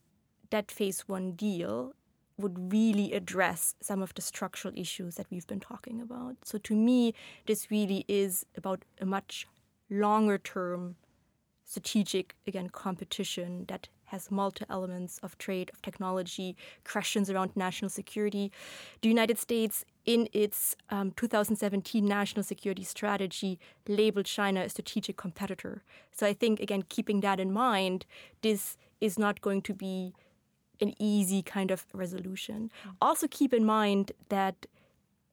that 0.50 0.72
phase 0.72 1.02
one 1.10 1.34
deal 1.34 1.94
would 2.38 2.72
really 2.72 3.12
address 3.12 3.76
some 3.82 4.02
of 4.02 4.14
the 4.14 4.22
structural 4.22 4.74
issues 4.78 5.16
that 5.16 5.26
we've 5.30 5.46
been 5.46 5.60
talking 5.60 6.00
about. 6.00 6.38
So 6.46 6.58
to 6.60 6.74
me, 6.74 7.14
this 7.48 7.70
really 7.70 8.06
is 8.08 8.46
about 8.56 8.86
a 9.02 9.06
much 9.06 9.46
longer 9.90 10.38
term 10.38 10.96
strategic, 11.66 12.36
again, 12.48 12.70
competition 12.70 13.66
that 13.68 13.88
has 14.06 14.32
multi 14.32 14.66
elements 14.70 15.20
of 15.22 15.38
trade, 15.38 15.70
of 15.72 15.82
technology, 15.82 16.56
questions 16.84 17.30
around 17.30 17.56
national 17.56 17.90
security. 17.90 18.52
The 19.02 19.08
United 19.08 19.38
States, 19.38 19.86
in 20.06 20.28
its 20.34 20.76
um, 20.90 21.12
2017 21.12 22.04
national 22.04 22.44
security 22.44 22.84
strategy, 22.84 23.60
labeled 23.88 24.26
China 24.26 24.62
a 24.62 24.70
strategic 24.70 25.16
competitor. 25.16 25.84
So 26.12 26.26
I 26.26 26.34
think, 26.34 26.60
again, 26.60 26.84
keeping 26.90 27.22
that 27.22 27.40
in 27.40 27.52
mind, 27.52 28.08
this 28.42 28.78
is 29.00 29.20
not 29.20 29.42
going 29.42 29.62
to 29.64 29.74
be 29.74 30.14
an 30.82 30.94
easy 30.98 31.44
kind 31.44 31.70
of 31.70 31.86
resolution. 31.94 32.72
Mm-hmm. 32.82 32.90
Also, 33.02 33.28
keep 33.28 33.54
in 33.54 33.66
mind 33.66 34.12
that 34.30 34.66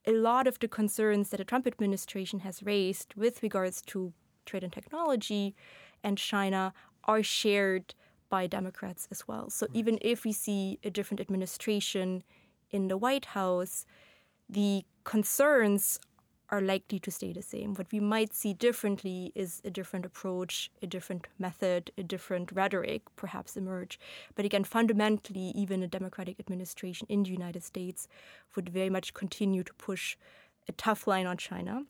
a 0.06 0.12
lot 0.12 0.46
of 0.46 0.58
the 0.58 0.68
concerns 0.68 1.30
that 1.30 1.38
the 1.38 1.44
Trump 1.44 1.66
administration 1.66 2.40
has 2.40 2.62
raised 2.62 3.14
with 3.16 3.42
regards 3.42 3.80
to 3.82 4.12
trade 4.46 4.64
and 4.64 4.72
technology 4.72 5.54
and 6.02 6.16
China 6.16 6.72
are 7.04 7.22
shared 7.22 7.94
by 8.28 8.46
Democrats 8.46 9.08
as 9.10 9.26
well. 9.28 9.50
So, 9.50 9.66
right. 9.66 9.76
even 9.76 9.98
if 10.00 10.24
we 10.24 10.32
see 10.32 10.78
a 10.82 10.90
different 10.90 11.20
administration 11.20 12.22
in 12.70 12.88
the 12.88 12.96
White 12.96 13.26
House, 13.26 13.86
the 14.48 14.84
concerns 15.04 16.00
are 16.50 16.60
likely 16.60 16.98
to 17.00 17.10
stay 17.10 17.32
the 17.32 17.42
same. 17.42 17.74
What 17.74 17.90
we 17.90 18.00
might 18.00 18.32
see 18.34 18.52
differently 18.52 19.32
is 19.34 19.60
a 19.64 19.70
different 19.70 20.06
approach, 20.06 20.70
a 20.80 20.86
different 20.86 21.26
method, 21.38 21.90
a 21.98 22.02
different 22.02 22.52
rhetoric 22.52 23.02
perhaps 23.16 23.56
emerge. 23.56 23.98
But 24.34 24.44
again, 24.44 24.64
fundamentally, 24.64 25.52
even 25.54 25.82
a 25.82 25.88
Democratic 25.88 26.38
administration 26.38 27.06
in 27.10 27.24
the 27.24 27.30
United 27.30 27.64
States 27.64 28.06
would 28.54 28.68
very 28.68 28.90
much 28.90 29.12
continue 29.12 29.64
to 29.64 29.74
push 29.74 30.16
a 30.68 30.72
tough 30.72 31.06
line 31.06 31.26
on 31.26 31.36
China, 31.36 31.82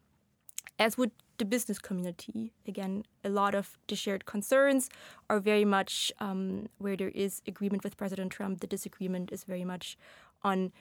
as 0.78 0.96
would 0.98 1.10
the 1.38 1.44
business 1.44 1.78
community. 1.78 2.52
Again, 2.66 3.04
a 3.22 3.28
lot 3.28 3.54
of 3.54 3.76
the 3.88 3.96
shared 3.96 4.24
concerns 4.24 4.88
are 5.28 5.40
very 5.40 5.64
much 5.64 6.12
um, 6.18 6.68
where 6.78 6.96
there 6.96 7.10
is 7.10 7.42
agreement 7.46 7.84
with 7.84 7.96
President 7.96 8.32
Trump. 8.32 8.60
The 8.60 8.66
disagreement 8.66 9.32
is 9.32 9.44
very 9.44 9.64
much 9.64 9.98
on 10.42 10.72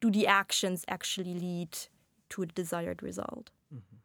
do 0.00 0.10
the 0.10 0.26
actions 0.26 0.84
actually 0.88 1.34
lead 1.34 1.78
to 2.30 2.42
a 2.42 2.46
desired 2.46 3.02
result. 3.02 3.50
Mm-hmm. 3.74 3.96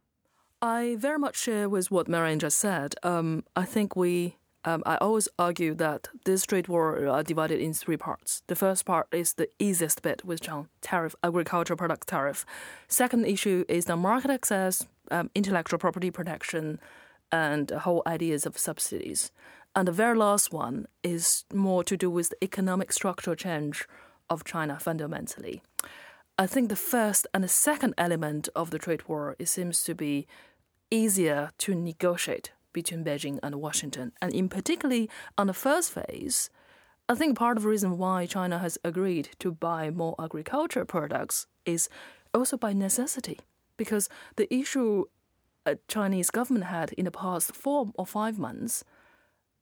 I 0.62 0.96
very 0.98 1.20
much 1.20 1.38
share 1.38 1.70
with 1.70 1.90
what 1.90 2.08
Marianne 2.08 2.40
just 2.40 2.58
said. 2.58 2.96
Um, 3.04 3.44
I 3.56 3.66
think 3.66 3.96
we, 3.96 4.36
um, 4.66 4.84
I 4.86 4.96
always 4.98 5.28
argue 5.38 5.74
that 5.76 6.10
this 6.26 6.46
trade 6.46 6.68
war 6.68 7.08
are 7.08 7.24
divided 7.24 7.60
in 7.60 7.74
three 7.74 7.98
parts. 7.98 8.44
The 8.48 8.56
first 8.56 8.86
part 8.86 9.08
is 9.12 9.34
the 9.34 9.48
easiest 9.58 10.02
bit, 10.02 10.26
which 10.26 10.50
on 10.50 10.68
tariff, 10.82 11.16
agricultural 11.24 11.78
product 11.78 12.08
tariff. 12.08 12.46
Second 12.88 13.26
issue 13.26 13.64
is 13.68 13.86
the 13.86 13.96
market 13.96 14.32
access, 14.32 14.86
um, 15.12 15.30
intellectual 15.36 15.80
property 15.80 16.12
protection, 16.12 16.80
and 17.32 17.70
whole 17.72 18.02
ideas 18.08 18.46
of 18.46 18.58
subsidies. 18.58 19.32
And 19.76 19.88
the 19.88 19.92
very 19.92 20.18
last 20.18 20.52
one 20.52 20.88
is 21.04 21.46
more 21.54 21.84
to 21.84 21.96
do 21.96 22.10
with 22.10 22.30
the 22.30 22.44
economic 22.44 22.92
structural 22.92 23.36
change 23.36 23.88
of 24.30 24.44
China 24.44 24.80
fundamentally. 24.80 25.62
I 26.38 26.48
think 26.48 26.70
the 26.70 26.76
first 26.76 27.28
and 27.34 27.44
the 27.44 27.50
second 27.50 27.94
element 27.98 28.50
of 28.56 28.72
the 28.72 28.80
trade 28.80 29.08
war 29.08 29.36
it 29.40 29.48
seems 29.48 29.84
to 29.84 29.94
be 29.94 30.26
easier 30.90 31.52
to 31.60 31.76
negotiate 31.76 32.52
between 32.74 33.04
Beijing 33.04 33.40
and 33.44 33.56
Washington, 33.56 34.12
and 34.22 34.34
in 34.34 34.50
particularly 34.50 35.10
on 35.38 35.48
the 35.48 35.54
first 35.54 35.92
phase. 35.92 36.50
I 37.08 37.16
think 37.16 37.38
part 37.38 37.58
of 37.58 37.64
the 37.64 37.70
reason 37.70 37.98
why 37.98 38.26
China 38.26 38.60
has 38.60 38.78
agreed 38.84 39.30
to 39.40 39.52
buy 39.52 39.90
more 39.90 40.16
agriculture 40.20 40.86
products 40.86 41.48
is 41.66 41.90
also 42.34 42.56
by 42.56 42.74
necessity, 42.74 43.40
because 43.80 44.08
the 44.36 44.48
issue 44.54 45.06
a 45.66 45.78
Chinese 45.88 46.30
government 46.32 46.66
had 46.66 46.94
in 46.94 47.06
the 47.06 47.12
past 47.12 47.56
four 47.56 47.92
or 47.96 48.06
five 48.06 48.38
months 48.38 48.84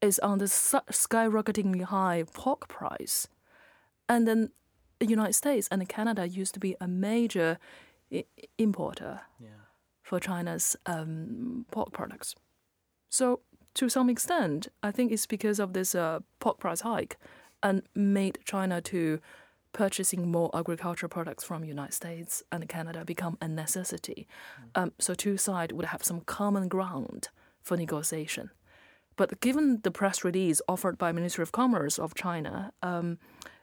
is 0.02 0.20
on 0.20 0.38
the 0.40 0.46
skyrocketingly 0.46 1.84
high 1.84 2.24
pork 2.34 2.68
price. 2.68 3.28
And 4.10 4.28
then 4.28 4.50
the 5.00 5.08
United 5.08 5.34
States 5.34 5.68
and 5.72 5.88
Canada 5.88 6.28
used 6.28 6.54
to 6.54 6.60
be 6.60 6.76
a 6.80 6.88
major 6.88 7.58
I- 8.12 8.26
importer 8.58 9.22
Yeah. 9.40 9.50
for 10.02 10.20
China's 10.20 10.76
um, 10.86 11.66
pork 11.72 11.92
products. 11.92 12.36
So, 13.10 13.40
to 13.74 13.90
some 13.90 14.10
extent, 14.10 14.68
I 14.82 14.92
think 14.92 15.12
it's 15.12 15.28
because 15.28 15.60
of 15.64 15.74
this 15.74 15.94
uh, 15.96 16.20
pork 16.40 16.58
price 16.60 16.82
hike 16.82 17.18
and 17.62 17.82
made 17.96 18.40
China 18.46 18.82
to 18.82 19.20
purchasing 19.78 20.32
more 20.32 20.50
agricultural 20.56 21.08
products 21.08 21.44
from 21.44 21.64
United 21.64 21.94
States 21.94 22.42
and 22.52 22.68
Canada 22.68 23.06
become 23.06 23.38
a 23.40 23.48
necessity. 23.48 24.28
Um, 24.74 24.92
so 24.98 25.14
two 25.14 25.38
sides 25.38 25.72
would 25.72 25.86
have 25.86 26.04
some 26.04 26.22
common 26.22 26.68
ground 26.68 27.30
for 27.62 27.78
negotiation. 27.78 28.50
But 29.18 29.40
given 29.40 29.82
the 29.84 29.92
press 29.92 30.24
release 30.24 30.64
offered 30.68 30.98
by 30.98 31.12
Ministry 31.12 31.44
of 31.44 31.52
Commerce 31.52 32.00
of 32.00 32.16
China, 32.16 32.74
um, 32.82 33.20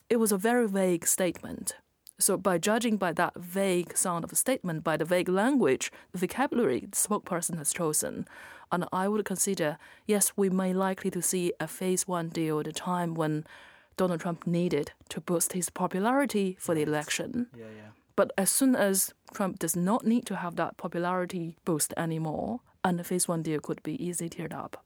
it 0.08 0.18
was 0.18 0.30
a 0.30 0.38
very 0.38 0.68
vague 0.68 1.04
statement. 1.04 1.74
So 2.20 2.36
by 2.36 2.58
judging 2.58 2.96
by 2.96 3.12
that 3.14 3.34
vague 3.34 3.96
sound 3.96 4.22
of 4.22 4.30
a 4.30 4.36
statement, 4.36 4.84
by 4.84 4.96
the 4.96 5.04
vague 5.04 5.28
language, 5.28 5.90
the 6.12 6.18
vocabulary 6.18 6.80
the 6.80 6.96
spokesperson 6.96 7.58
has 7.58 7.72
chosen, 7.72 8.28
and 8.70 8.84
I 8.92 9.08
would 9.08 9.24
consider, 9.24 9.78
yes, 10.06 10.32
we 10.36 10.48
may 10.48 10.72
likely 10.72 11.10
to 11.10 11.20
see 11.20 11.52
a 11.58 11.66
phase 11.66 12.06
one 12.06 12.28
deal 12.28 12.60
at 12.60 12.68
a 12.68 12.72
time 12.72 13.14
when 13.14 13.44
Donald 13.96 14.20
Trump 14.20 14.46
needed 14.46 14.92
to 15.08 15.20
boost 15.20 15.52
his 15.52 15.70
popularity 15.70 16.56
for 16.58 16.74
the 16.74 16.82
election. 16.82 17.48
Yeah, 17.56 17.66
yeah. 17.76 17.88
But 18.16 18.32
as 18.38 18.50
soon 18.50 18.76
as 18.76 19.12
Trump 19.32 19.58
does 19.58 19.74
not 19.74 20.06
need 20.06 20.24
to 20.26 20.36
have 20.36 20.56
that 20.56 20.76
popularity 20.76 21.56
boost 21.64 21.92
anymore, 21.96 22.60
and 22.84 22.98
the 22.98 23.04
phase 23.04 23.26
one 23.26 23.42
deal 23.42 23.60
could 23.60 23.82
be 23.82 24.02
easily 24.04 24.30
teared 24.30 24.54
up. 24.54 24.84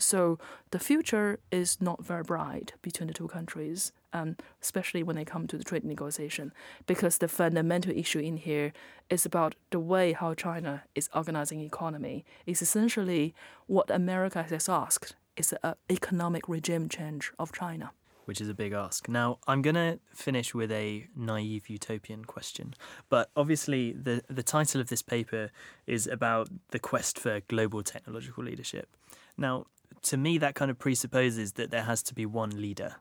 So 0.00 0.38
the 0.70 0.78
future 0.78 1.40
is 1.50 1.80
not 1.80 2.04
very 2.04 2.22
bright 2.22 2.74
between 2.82 3.08
the 3.08 3.14
two 3.14 3.26
countries, 3.26 3.92
um, 4.12 4.36
especially 4.62 5.02
when 5.02 5.16
they 5.16 5.24
come 5.24 5.48
to 5.48 5.58
the 5.58 5.64
trade 5.64 5.82
negotiation, 5.82 6.52
because 6.86 7.18
the 7.18 7.26
fundamental 7.26 7.92
issue 7.96 8.20
in 8.20 8.36
here 8.36 8.72
is 9.10 9.26
about 9.26 9.56
the 9.70 9.80
way 9.80 10.12
how 10.12 10.34
China 10.34 10.84
is 10.94 11.10
organizing 11.14 11.60
economy. 11.60 12.24
It's 12.46 12.62
essentially 12.62 13.34
what 13.66 13.90
America 13.90 14.44
has 14.44 14.68
asked 14.68 15.16
is 15.36 15.52
an 15.64 15.74
economic 15.90 16.48
regime 16.48 16.88
change 16.88 17.32
of 17.38 17.52
China. 17.52 17.90
Which 18.28 18.42
is 18.42 18.48
a 18.50 18.54
big 18.54 18.74
ask. 18.74 19.08
Now, 19.08 19.38
I'm 19.46 19.62
going 19.62 19.74
to 19.74 19.98
finish 20.12 20.54
with 20.54 20.70
a 20.70 21.08
naive 21.16 21.70
utopian 21.70 22.26
question. 22.26 22.74
But 23.08 23.30
obviously, 23.34 23.92
the, 23.92 24.22
the 24.28 24.42
title 24.42 24.82
of 24.82 24.88
this 24.90 25.00
paper 25.00 25.50
is 25.86 26.06
about 26.06 26.50
the 26.68 26.78
quest 26.78 27.18
for 27.18 27.40
global 27.48 27.82
technological 27.82 28.44
leadership. 28.44 28.94
Now, 29.38 29.64
to 30.02 30.18
me, 30.18 30.36
that 30.36 30.54
kind 30.54 30.70
of 30.70 30.78
presupposes 30.78 31.52
that 31.52 31.70
there 31.70 31.84
has 31.84 32.02
to 32.02 32.14
be 32.14 32.26
one 32.26 32.50
leader. 32.60 32.96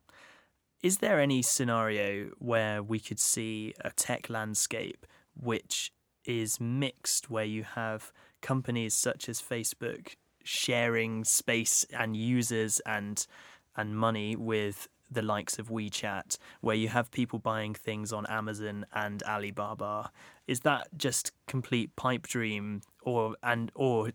Is 0.82 1.00
there 1.00 1.20
any 1.20 1.42
scenario 1.42 2.30
where 2.40 2.82
we 2.82 2.98
could 2.98 3.20
see 3.20 3.74
a 3.82 3.90
tech 3.90 4.30
landscape 4.30 5.06
which 5.36 5.92
is 6.24 6.62
mixed, 6.62 7.30
where 7.30 7.44
you 7.44 7.64
have 7.64 8.14
companies 8.42 8.96
such 8.96 9.28
as 9.28 9.42
Facebook 9.42 10.16
sharing 10.46 11.26
space 11.26 11.86
and 11.92 12.16
users 12.16 12.80
and 12.86 13.28
and 13.76 13.96
money 13.96 14.36
with 14.36 14.88
the 15.10 15.22
likes 15.22 15.58
of 15.60 15.70
WeChat, 15.70 16.38
where 16.62 16.76
you 16.76 16.90
have 16.90 17.12
people 17.12 17.40
buying 17.40 17.74
things 17.74 18.12
on 18.12 18.26
Amazon 18.28 18.86
and 18.94 19.24
Alibaba. 19.24 20.12
Is 20.48 20.62
that 20.62 20.88
just 20.98 21.32
complete 21.48 21.96
pipe 21.96 22.28
dream, 22.28 22.82
or 23.02 23.36
and 23.44 23.72
or 23.76 24.12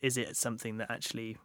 is 0.00 0.16
it 0.16 0.36
something 0.36 0.76
that 0.78 0.90
actually 0.90 1.36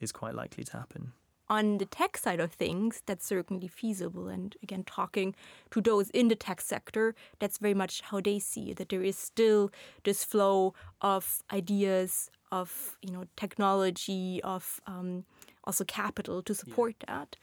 is 0.00 0.12
quite 0.12 0.34
likely 0.34 0.64
to 0.64 0.72
happen? 0.76 1.12
on 1.48 1.78
the 1.78 1.84
tech 1.84 2.16
side 2.16 2.40
of 2.40 2.52
things, 2.52 3.02
that's 3.06 3.26
certainly 3.26 3.68
feasible. 3.68 4.28
And 4.28 4.56
again, 4.62 4.84
talking 4.84 5.34
to 5.70 5.80
those 5.80 6.10
in 6.10 6.28
the 6.28 6.34
tech 6.34 6.60
sector, 6.60 7.14
that's 7.38 7.58
very 7.58 7.74
much 7.74 8.00
how 8.00 8.20
they 8.20 8.38
see 8.38 8.70
it, 8.70 8.78
that 8.78 8.88
there 8.88 9.02
is 9.02 9.18
still 9.18 9.70
this 10.04 10.24
flow 10.24 10.74
of 11.00 11.42
ideas, 11.52 12.30
of 12.50 12.96
you 13.02 13.12
know 13.12 13.24
technology, 13.36 14.40
of 14.42 14.80
um, 14.86 15.24
also 15.64 15.84
capital 15.84 16.42
to 16.42 16.54
support 16.54 16.94
that. 17.06 17.36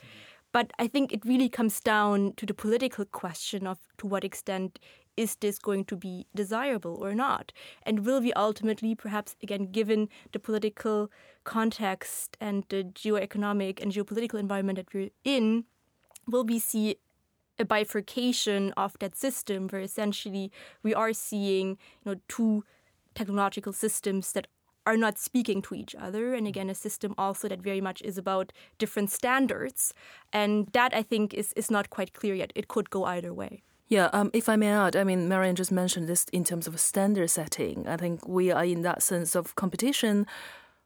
But 0.52 0.72
I 0.78 0.88
think 0.88 1.14
it 1.14 1.26
really 1.26 1.50
comes 1.50 1.80
down 1.80 2.34
to 2.38 2.46
the 2.46 2.54
political 2.54 3.06
question 3.06 3.66
of 3.66 3.80
to 3.98 4.08
what 4.08 4.24
extent 4.24 4.80
is 5.18 5.36
this 5.36 5.60
going 5.60 5.86
to 5.86 5.96
be 5.96 6.26
desirable 6.36 6.98
or 7.02 7.14
not? 7.14 7.52
And 7.84 8.06
will 8.06 8.22
we 8.22 8.34
ultimately, 8.34 8.96
perhaps 8.96 9.36
again, 9.44 9.72
given 9.72 10.10
the 10.32 10.40
political 10.40 11.12
context 11.44 12.38
and 12.40 12.66
the 12.70 12.84
geoeconomic 12.84 13.82
and 13.82 13.92
geopolitical 13.92 14.40
environment 14.40 14.78
that 14.78 14.94
we're 14.94 15.10
in, 15.24 15.66
will 16.28 16.44
we 16.44 16.60
see 16.60 16.98
a 17.60 17.66
bifurcation 17.66 18.74
of 18.78 18.98
that 19.00 19.16
system 19.16 19.68
where 19.68 19.82
essentially 19.82 20.52
we 20.84 20.94
are 20.94 21.14
seeing 21.14 21.78
you 22.04 22.14
know 22.14 22.16
two 22.28 22.64
technological 23.14 23.74
systems 23.74 24.32
that 24.34 24.48
are 24.86 24.98
not 24.98 25.18
speaking 25.18 25.62
to 25.64 25.76
each 25.76 25.96
other. 25.96 26.34
And 26.34 26.48
again 26.48 26.70
a 26.70 26.76
system 26.76 27.14
also 27.18 27.48
that 27.48 27.62
very 27.62 27.82
much 27.82 28.02
is 28.02 28.18
about 28.18 28.52
different 28.78 29.12
standards. 29.12 29.94
And 30.34 30.68
that 30.74 30.94
i 30.94 31.04
think 31.04 31.34
is, 31.34 31.54
is 31.54 31.70
not 31.72 31.90
quite 31.90 32.14
clear 32.14 32.36
yet. 32.36 32.52
It 32.56 32.68
could 32.68 32.90
go 32.90 33.06
either 33.06 33.34
way. 33.34 33.64
Yeah, 33.92 34.10
um, 34.14 34.32
if 34.34 34.48
I 34.48 34.56
may 34.56 34.70
add, 34.70 34.96
I 34.96 35.04
mean, 35.04 35.28
Marianne 35.28 35.58
just 35.58 35.70
mentioned 35.72 36.08
this 36.08 36.24
in 36.32 36.46
terms 36.46 36.66
of 36.66 36.80
standard 36.80 37.30
setting. 37.30 37.90
I 37.90 37.98
think 37.98 38.26
we 38.26 38.50
are 38.50 38.64
in 38.64 38.84
that 38.84 39.04
sense 39.04 39.36
of 39.36 39.54
competition 39.56 40.28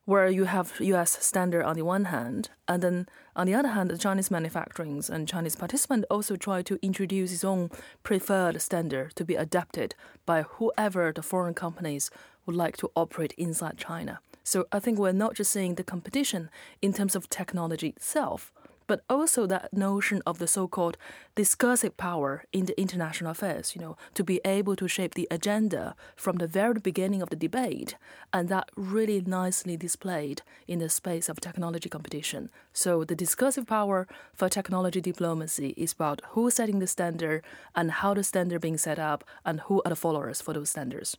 where 0.06 0.28
you 0.28 0.46
have 0.46 0.74
US 0.80 1.24
standard 1.24 1.64
on 1.64 1.76
the 1.76 1.84
one 1.84 2.06
hand, 2.06 2.50
and 2.68 2.82
then 2.82 3.08
on 3.36 3.46
the 3.46 3.54
other 3.54 3.70
hand, 3.70 3.92
the 3.92 3.98
Chinese 3.98 4.30
manufacturings 4.30 5.08
and 5.08 5.28
Chinese 5.28 5.56
participant 5.56 6.06
also 6.10 6.36
try 6.36 6.64
to 6.64 6.80
introduce 6.82 7.32
its 7.32 7.44
own 7.44 7.70
preferred 8.02 8.60
standard 8.60 9.16
to 9.16 9.24
be 9.24 9.36
adapted 9.36 9.94
by 10.26 10.42
whoever 10.42 11.12
the 11.12 11.22
foreign 11.22 11.54
companies 11.54 12.10
would 12.46 12.56
like 12.56 12.78
to 12.78 12.92
operate 12.96 13.34
inside 13.38 13.78
China. 13.78 14.20
So 14.44 14.68
I 14.72 14.80
think 14.80 15.00
we're 15.00 15.12
not 15.12 15.36
just 15.36 15.52
seeing 15.52 15.76
the 15.76 15.84
competition 15.84 16.50
in 16.82 16.94
terms 16.94 17.16
of 17.16 17.30
technology 17.30 17.90
itself, 17.90 18.54
but 18.88 19.02
also 19.10 19.48
that 19.48 19.74
notion 19.74 20.22
of 20.28 20.38
the 20.38 20.48
so-called 20.48 20.98
discursive 21.34 21.98
power 21.98 22.44
in 22.54 22.68
the 22.68 22.80
international 22.80 23.32
affairs, 23.32 23.76
you 23.76 23.82
know, 23.82 23.98
to 24.14 24.24
be 24.24 24.40
able 24.46 24.76
to 24.76 24.88
shape 24.88 25.16
the 25.16 25.28
agenda 25.32 25.96
from 26.16 26.36
the 26.36 26.46
very 26.46 26.80
beginning 26.80 27.24
of 27.24 27.32
the 27.32 27.36
debate, 27.36 27.96
and 28.32 28.48
that 28.50 28.70
really 28.76 29.20
nicely 29.22 29.76
displayed 29.76 30.44
in 30.68 30.78
the 30.78 30.90
space 30.90 31.28
of 31.28 31.40
technology 31.40 31.90
competition. 31.90 32.52
So 32.74 33.04
the 33.04 33.16
discursive 33.16 33.66
power 33.66 34.08
for 34.36 34.50
technology 34.50 35.02
diplomacy 35.02 35.74
is 35.76 35.94
about 35.94 36.22
who's 36.30 36.54
setting 36.54 36.78
the 36.78 36.86
standard 36.86 37.44
and 37.74 37.90
how 37.90 38.14
the 38.14 38.24
standard 38.24 38.62
being 38.62 38.78
set 38.78 39.00
up 39.00 39.24
and 39.44 39.62
who 39.62 39.82
are 39.84 39.90
the 39.90 39.96
followers 39.96 40.42
for 40.42 40.54
those 40.54 40.70
standards. 40.70 41.18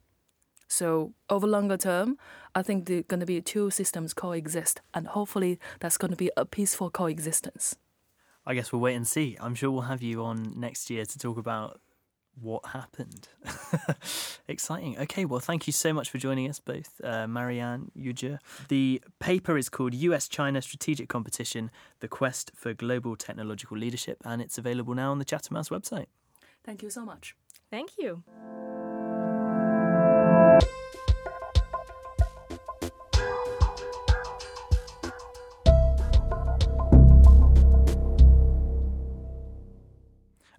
So 0.69 1.13
over 1.31 1.47
longer 1.47 1.77
term, 1.77 2.19
I 2.55 2.63
think 2.63 2.87
there 2.87 2.99
are 2.99 3.03
going 3.03 3.21
to 3.21 3.27
be 3.27 3.41
two 3.41 3.71
systems 3.71 4.15
coexist, 4.15 4.81
and 4.95 5.07
hopefully 5.07 5.59
that's 5.81 5.99
going 5.99 6.11
to 6.11 6.17
be 6.17 6.31
a 6.37 6.45
peaceful 6.45 6.91
coexistence. 6.91 7.77
I 8.45 8.55
guess 8.55 8.73
we'll 8.73 8.81
wait 8.81 8.95
and 8.95 9.07
see. 9.07 9.37
I'm 9.41 9.55
sure 9.55 9.71
we'll 9.71 9.83
have 9.83 10.03
you 10.03 10.23
on 10.23 10.53
next 10.57 10.89
year 10.89 11.05
to 11.05 11.19
talk 11.19 11.37
about 11.37 11.81
what 12.41 12.67
happened. 12.67 13.29
Exciting. 14.49 14.99
Okay, 14.99 15.25
well, 15.25 15.41
thank 15.41 15.67
you 15.67 15.73
so 15.73 15.93
much 15.93 16.11
for 16.11 16.19
joining 16.19 16.49
us 16.49 16.61
both, 16.61 17.01
uh, 17.03 17.27
Marianne 17.27 17.91
Yu 17.95 18.13
Jie. 18.13 18.39
The 18.69 19.03
paper 19.19 19.57
is 19.57 19.69
called 19.69 19.95
US 19.95 20.29
China 20.29 20.61
Strategic 20.63 21.09
Competition 21.09 21.71
The 22.01 22.09
Quest 22.09 22.53
for 22.55 22.75
Global 22.75 23.17
Technological 23.17 23.77
Leadership, 23.77 24.19
and 24.25 24.43
it's 24.43 24.59
available 24.59 24.95
now 24.95 25.11
on 25.11 25.19
the 25.19 25.25
Chatham 25.25 25.57
House 25.57 25.71
website. 25.71 26.07
Thank 26.63 26.83
you 26.83 26.91
so 26.91 27.05
much. 27.05 27.35
thank 27.71 27.91
you 27.99 28.23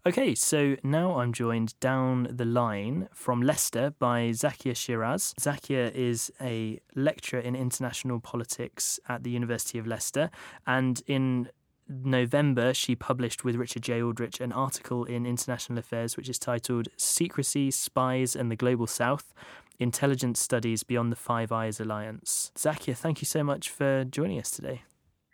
Okay, 0.07 0.35
so 0.35 0.77
now 0.83 1.19
I'm 1.19 1.33
joined 1.33 1.77
down 1.81 2.29
the 2.31 2.45
line 2.45 3.09
from 3.13 3.41
Leicester 3.41 3.93
by 3.99 4.29
Zakia 4.29 4.73
Shiraz. 4.73 5.33
Zakia 5.37 5.93
is 5.93 6.31
a 6.39 6.79
lecturer 6.95 7.41
in 7.41 7.57
international 7.57 8.21
politics 8.21 9.01
at 9.09 9.25
the 9.25 9.29
University 9.29 9.77
of 9.77 9.85
Leicester, 9.85 10.31
and 10.65 11.01
in 11.07 11.49
November 11.89 12.73
she 12.73 12.95
published 12.95 13.43
with 13.43 13.57
Richard 13.57 13.83
J. 13.83 14.01
Aldrich 14.01 14.39
an 14.39 14.53
article 14.53 15.03
in 15.03 15.25
International 15.25 15.77
Affairs 15.77 16.15
which 16.15 16.29
is 16.29 16.39
titled 16.39 16.87
Secrecy, 16.95 17.69
Spies, 17.69 18.33
and 18.33 18.49
the 18.49 18.55
Global 18.55 18.87
South 18.87 19.33
Intelligence 19.77 20.39
Studies 20.39 20.83
Beyond 20.83 21.11
the 21.11 21.17
Five 21.17 21.51
Eyes 21.51 21.81
Alliance. 21.81 22.53
Zakia, 22.55 22.95
thank 22.95 23.21
you 23.21 23.25
so 23.25 23.43
much 23.43 23.69
for 23.69 24.05
joining 24.05 24.39
us 24.39 24.51
today. 24.51 24.83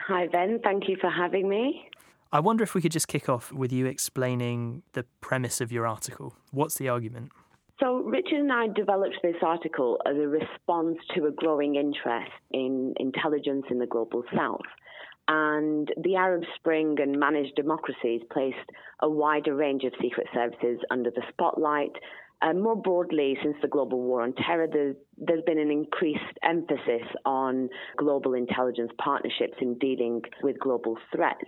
Hi, 0.08 0.26
Ben. 0.26 0.60
Thank 0.64 0.90
you 0.90 0.98
for 1.00 1.12
having 1.12 1.48
me. 1.48 1.90
I 2.34 2.40
wonder 2.40 2.64
if 2.64 2.74
we 2.74 2.82
could 2.82 2.92
just 2.92 3.08
kick 3.08 3.30
off 3.30 3.52
with 3.52 3.72
you 3.72 3.86
explaining 3.86 4.82
the 4.94 5.06
premise 5.22 5.62
of 5.62 5.72
your 5.72 5.86
article. 5.86 6.34
What's 6.50 6.74
the 6.80 6.90
argument? 6.90 7.32
So, 7.80 7.98
Richard 7.98 8.40
and 8.40 8.52
I 8.52 8.70
developed 8.70 9.18
this 9.22 9.36
article 9.44 10.00
as 10.08 10.16
a 10.16 10.28
response 10.28 10.98
to 11.14 11.28
a 11.28 11.32
growing 11.32 11.76
interest 11.76 12.32
in 12.50 12.96
intelligence 12.98 13.66
in 13.70 13.78
the 13.78 13.86
global 13.86 14.24
south. 14.36 14.66
And 15.28 15.88
the 16.04 16.16
Arab 16.16 16.42
Spring 16.56 16.96
and 17.00 17.20
managed 17.20 17.56
democracies 17.56 18.22
placed 18.32 18.58
a 19.00 19.08
wider 19.08 19.56
range 19.56 19.84
of 19.84 19.94
secret 20.02 20.26
services 20.34 20.80
under 20.90 21.12
the 21.12 21.22
spotlight. 21.30 21.94
And 22.42 22.64
more 22.64 22.76
broadly, 22.76 23.38
since 23.44 23.58
the 23.62 23.68
global 23.68 24.02
war 24.02 24.24
on 24.24 24.34
terror, 24.34 24.68
there's, 24.72 24.96
there's 25.20 25.44
been 25.46 25.60
an 25.60 25.70
increased 25.70 26.40
emphasis 26.42 27.08
on 27.26 27.70
global 27.96 28.34
intelligence 28.34 28.92
partnerships 28.98 29.58
in 29.62 29.78
dealing 29.78 30.24
with 30.42 30.58
global 30.60 30.98
threats. 31.16 31.46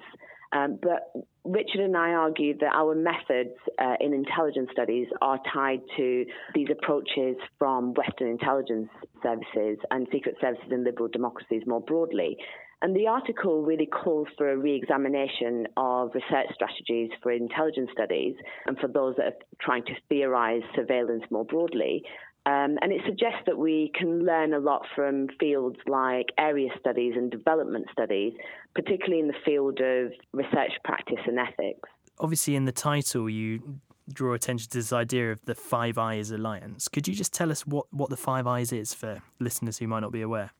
Um, 0.53 0.79
but 0.81 1.11
Richard 1.43 1.81
and 1.81 1.95
I 1.97 2.11
argue 2.11 2.57
that 2.57 2.73
our 2.73 2.95
methods 2.95 3.55
uh, 3.79 3.95
in 3.99 4.13
intelligence 4.13 4.69
studies 4.71 5.07
are 5.21 5.39
tied 5.53 5.81
to 5.97 6.25
these 6.53 6.67
approaches 6.71 7.35
from 7.59 7.93
Western 7.93 8.29
intelligence 8.29 8.89
services 9.21 9.77
and 9.91 10.07
secret 10.11 10.35
services 10.41 10.65
in 10.71 10.83
liberal 10.83 11.09
democracies 11.09 11.63
more 11.65 11.81
broadly. 11.81 12.37
And 12.81 12.95
the 12.95 13.07
article 13.07 13.63
really 13.63 13.87
calls 13.87 14.27
for 14.37 14.51
a 14.51 14.57
re 14.57 14.75
examination 14.75 15.67
of 15.77 16.11
research 16.13 16.53
strategies 16.53 17.09
for 17.23 17.31
intelligence 17.31 17.89
studies 17.93 18.35
and 18.67 18.77
for 18.77 18.87
those 18.87 19.15
that 19.15 19.25
are 19.25 19.33
trying 19.61 19.83
to 19.85 19.93
theorize 20.09 20.61
surveillance 20.75 21.23
more 21.31 21.45
broadly. 21.45 22.03
Um, 22.45 22.77
and 22.81 22.91
it 22.91 23.01
suggests 23.05 23.39
that 23.47 23.57
we 23.57 23.91
can 23.95 24.23
learn 24.23 24.53
a 24.53 24.59
lot 24.59 24.85
from 24.95 25.27
fields 25.39 25.77
like 25.87 26.27
area 26.37 26.69
studies 26.79 27.13
and 27.15 27.31
development 27.31 27.87
studies, 27.91 28.33
particularly 28.75 29.19
in 29.19 29.27
the 29.27 29.33
field 29.43 29.79
of 29.79 30.11
research 30.31 30.73
practice 30.83 31.19
and 31.25 31.39
ethics. 31.39 31.89
Obviously, 32.19 32.55
in 32.55 32.65
the 32.65 32.71
title, 32.71 33.27
you 33.27 33.79
draw 34.13 34.33
attention 34.33 34.69
to 34.69 34.77
this 34.77 34.93
idea 34.93 35.31
of 35.31 35.43
the 35.45 35.55
Five 35.55 35.97
Eyes 35.97 36.31
Alliance. 36.31 36.87
Could 36.87 37.07
you 37.07 37.15
just 37.15 37.33
tell 37.33 37.51
us 37.51 37.65
what, 37.65 37.87
what 37.91 38.09
the 38.09 38.17
Five 38.17 38.45
Eyes 38.45 38.71
is 38.71 38.93
for 38.93 39.21
listeners 39.39 39.79
who 39.79 39.87
might 39.87 40.01
not 40.01 40.11
be 40.11 40.21
aware? 40.21 40.51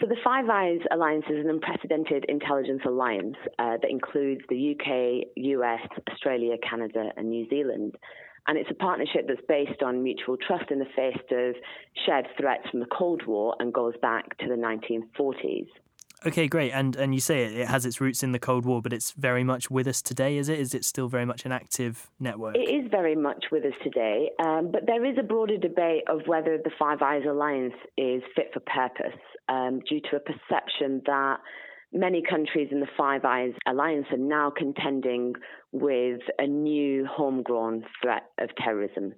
So, 0.00 0.06
the 0.06 0.16
Five 0.24 0.48
Eyes 0.48 0.80
Alliance 0.90 1.24
is 1.28 1.44
an 1.44 1.50
unprecedented 1.50 2.24
intelligence 2.28 2.82
alliance 2.86 3.36
uh, 3.58 3.76
that 3.82 3.90
includes 3.90 4.42
the 4.48 4.76
UK, 4.76 5.28
US, 5.36 5.80
Australia, 6.10 6.56
Canada, 6.68 7.10
and 7.16 7.30
New 7.30 7.48
Zealand. 7.48 7.96
And 8.46 8.58
it's 8.58 8.70
a 8.70 8.74
partnership 8.74 9.26
that's 9.28 9.40
based 9.48 9.82
on 9.82 10.02
mutual 10.02 10.36
trust 10.36 10.70
in 10.70 10.78
the 10.78 10.86
face 10.96 11.16
of 11.30 11.54
shared 12.06 12.26
threats 12.38 12.68
from 12.70 12.80
the 12.80 12.86
Cold 12.86 13.26
War 13.26 13.54
and 13.60 13.72
goes 13.72 13.94
back 14.02 14.36
to 14.38 14.48
the 14.48 14.54
1940s. 14.54 15.68
Okay, 16.24 16.46
great. 16.46 16.70
And 16.70 16.94
and 16.96 17.14
you 17.14 17.20
say 17.20 17.44
it, 17.44 17.52
it 17.52 17.68
has 17.68 17.84
its 17.84 18.00
roots 18.00 18.22
in 18.22 18.32
the 18.32 18.38
Cold 18.38 18.64
War, 18.64 18.80
but 18.80 18.92
it's 18.92 19.10
very 19.12 19.42
much 19.42 19.70
with 19.70 19.88
us 19.88 20.00
today, 20.00 20.36
is 20.36 20.48
it? 20.48 20.58
Is 20.58 20.74
it 20.74 20.84
still 20.84 21.08
very 21.08 21.24
much 21.24 21.44
an 21.44 21.52
active 21.52 22.10
network? 22.20 22.56
It 22.56 22.70
is 22.70 22.90
very 22.90 23.16
much 23.16 23.46
with 23.50 23.64
us 23.64 23.72
today, 23.82 24.30
um, 24.38 24.70
but 24.70 24.86
there 24.86 25.04
is 25.04 25.16
a 25.18 25.22
broader 25.22 25.58
debate 25.58 26.04
of 26.08 26.20
whether 26.26 26.58
the 26.58 26.70
Five 26.78 27.02
Eyes 27.02 27.22
Alliance 27.28 27.74
is 27.96 28.22
fit 28.36 28.50
for 28.52 28.60
purpose 28.60 29.18
um, 29.48 29.80
due 29.88 30.00
to 30.10 30.16
a 30.16 30.20
perception 30.20 31.02
that 31.06 31.38
many 31.92 32.22
countries 32.22 32.68
in 32.70 32.80
the 32.80 32.88
Five 32.96 33.24
Eyes 33.24 33.52
Alliance 33.66 34.06
are 34.12 34.16
now 34.16 34.52
contending 34.56 35.34
with 35.72 36.20
a 36.38 36.46
new 36.46 37.06
homegrown 37.06 37.84
threat 38.00 38.24
of 38.38 38.50
terrorism 38.56 39.14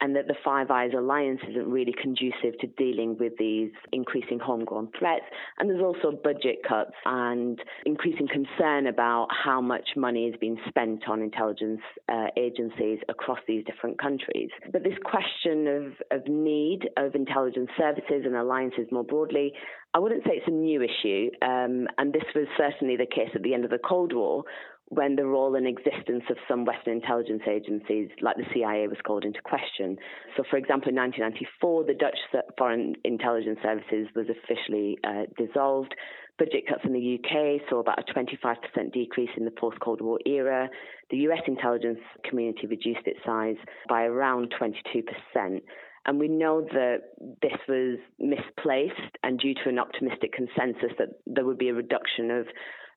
and 0.00 0.14
that 0.14 0.26
the 0.26 0.34
Five 0.44 0.70
Eyes 0.70 0.90
Alliance 0.96 1.40
isn't 1.48 1.68
really 1.70 1.94
conducive 2.00 2.58
to 2.60 2.66
dealing 2.76 3.16
with 3.18 3.32
these 3.38 3.70
increasing 3.92 4.38
homegrown 4.38 4.90
threats. 4.98 5.24
And 5.58 5.70
there's 5.70 5.82
also 5.82 6.16
budget 6.22 6.58
cuts 6.68 6.92
and 7.06 7.58
increasing 7.86 8.28
concern 8.28 8.86
about 8.88 9.28
how 9.30 9.60
much 9.60 9.90
money 9.96 10.26
is 10.26 10.34
being 10.38 10.58
spent 10.68 11.08
on 11.08 11.22
intelligence 11.22 11.80
uh, 12.10 12.26
agencies 12.36 12.98
across 13.08 13.38
these 13.48 13.64
different 13.64 13.98
countries. 13.98 14.50
But 14.70 14.82
this 14.82 14.98
question 15.04 15.66
of, 15.66 16.18
of 16.18 16.28
need 16.28 16.88
of 16.98 17.14
intelligence 17.14 17.70
services 17.78 18.24
and 18.24 18.36
alliances 18.36 18.86
more 18.92 19.04
broadly, 19.04 19.52
I 19.94 19.98
wouldn't 19.98 20.24
say 20.24 20.32
it's 20.34 20.48
a 20.48 20.50
new 20.50 20.82
issue. 20.82 21.30
Um, 21.40 21.88
and 21.96 22.12
this 22.12 22.24
was 22.34 22.46
certainly 22.58 22.96
the 22.96 23.06
case 23.06 23.30
at 23.34 23.42
the 23.42 23.54
end 23.54 23.64
of 23.64 23.70
the 23.70 23.78
Cold 23.78 24.12
War 24.12 24.44
when 24.88 25.16
the 25.16 25.26
role 25.26 25.56
and 25.56 25.66
existence 25.66 26.22
of 26.30 26.36
some 26.48 26.64
Western 26.64 26.94
intelligence 26.94 27.42
agencies, 27.48 28.08
like 28.20 28.36
the 28.36 28.44
CIA, 28.54 28.86
was 28.86 28.98
called 29.04 29.24
into 29.24 29.40
question. 29.42 29.96
So, 30.36 30.44
for 30.48 30.56
example, 30.56 30.90
in 30.90 30.96
1994, 30.96 31.84
the 31.84 31.94
Dutch 31.94 32.18
Foreign 32.56 32.94
Intelligence 33.04 33.58
Services 33.62 34.06
was 34.14 34.26
officially 34.30 34.98
uh, 35.02 35.24
dissolved. 35.36 35.94
Budget 36.38 36.68
cuts 36.68 36.82
in 36.84 36.92
the 36.92 37.18
UK 37.18 37.68
saw 37.68 37.80
about 37.80 37.98
a 37.98 38.12
25% 38.12 38.92
decrease 38.92 39.30
in 39.36 39.44
the 39.44 39.50
post 39.50 39.80
Cold 39.80 40.02
War 40.02 40.18
era. 40.26 40.68
The 41.10 41.16
US 41.28 41.40
intelligence 41.46 41.98
community 42.28 42.66
reduced 42.66 43.06
its 43.06 43.18
size 43.24 43.56
by 43.88 44.02
around 44.02 44.54
22%. 44.60 45.62
And 46.04 46.20
we 46.20 46.28
know 46.28 46.60
that 46.60 46.98
this 47.42 47.58
was 47.68 47.98
misplaced 48.20 49.16
and 49.24 49.40
due 49.40 49.54
to 49.54 49.68
an 49.68 49.78
optimistic 49.78 50.32
consensus 50.32 50.92
that 50.98 51.08
there 51.26 51.44
would 51.44 51.58
be 51.58 51.70
a 51.70 51.74
reduction 51.74 52.30
of 52.30 52.46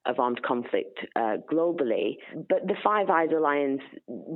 of 0.05 0.19
armed 0.19 0.41
conflict 0.43 0.99
uh, 1.15 1.38
globally. 1.51 2.17
But 2.47 2.67
the 2.67 2.75
Five 2.83 3.09
Eyes 3.09 3.29
Alliance 3.35 3.81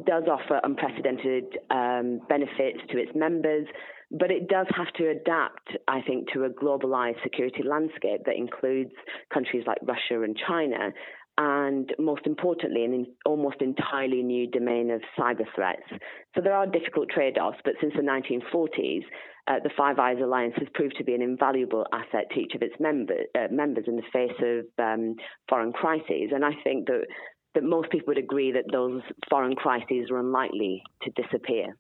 does 0.05 0.23
offer 0.29 0.59
unprecedented 0.63 1.45
um, 1.71 2.21
benefits 2.27 2.79
to 2.91 2.97
its 2.97 3.11
members, 3.15 3.67
but 4.11 4.29
it 4.29 4.47
does 4.47 4.67
have 4.75 4.93
to 4.97 5.09
adapt, 5.09 5.75
I 5.87 6.01
think, 6.01 6.31
to 6.33 6.43
a 6.43 6.49
globalized 6.49 7.21
security 7.23 7.63
landscape 7.63 8.21
that 8.25 8.35
includes 8.35 8.91
countries 9.33 9.63
like 9.65 9.79
Russia 9.81 10.21
and 10.21 10.37
China. 10.47 10.91
And 11.37 11.91
most 11.97 12.27
importantly, 12.27 12.85
an 12.85 13.07
almost 13.25 13.57
entirely 13.59 14.21
new 14.21 14.49
domain 14.49 14.91
of 14.91 15.01
cyber 15.17 15.45
threats. 15.55 15.81
So 16.35 16.41
there 16.41 16.53
are 16.53 16.67
difficult 16.67 17.09
trade 17.09 17.39
offs, 17.39 17.57
but 17.63 17.73
since 17.81 17.93
the 17.95 18.03
1940s, 18.03 19.01
uh, 19.47 19.59
the 19.63 19.71
Five 19.75 19.97
Eyes 19.99 20.17
Alliance 20.21 20.53
has 20.57 20.67
proved 20.73 20.95
to 20.97 21.03
be 21.03 21.15
an 21.15 21.21
invaluable 21.21 21.85
asset 21.91 22.29
to 22.33 22.39
each 22.39 22.53
of 22.55 22.61
its 22.61 22.75
member, 22.79 23.15
uh, 23.35 23.47
members 23.51 23.85
in 23.87 23.95
the 23.95 24.03
face 24.13 24.31
of 24.41 24.65
um, 24.83 25.15
foreign 25.49 25.73
crises. 25.73 26.29
And 26.33 26.45
I 26.45 26.51
think 26.63 26.87
that, 26.87 27.07
that 27.55 27.63
most 27.63 27.89
people 27.89 28.07
would 28.09 28.17
agree 28.19 28.51
that 28.51 28.65
those 28.71 29.01
foreign 29.29 29.55
crises 29.55 30.09
are 30.11 30.19
unlikely 30.19 30.83
to 31.01 31.09
disappear. 31.21 31.75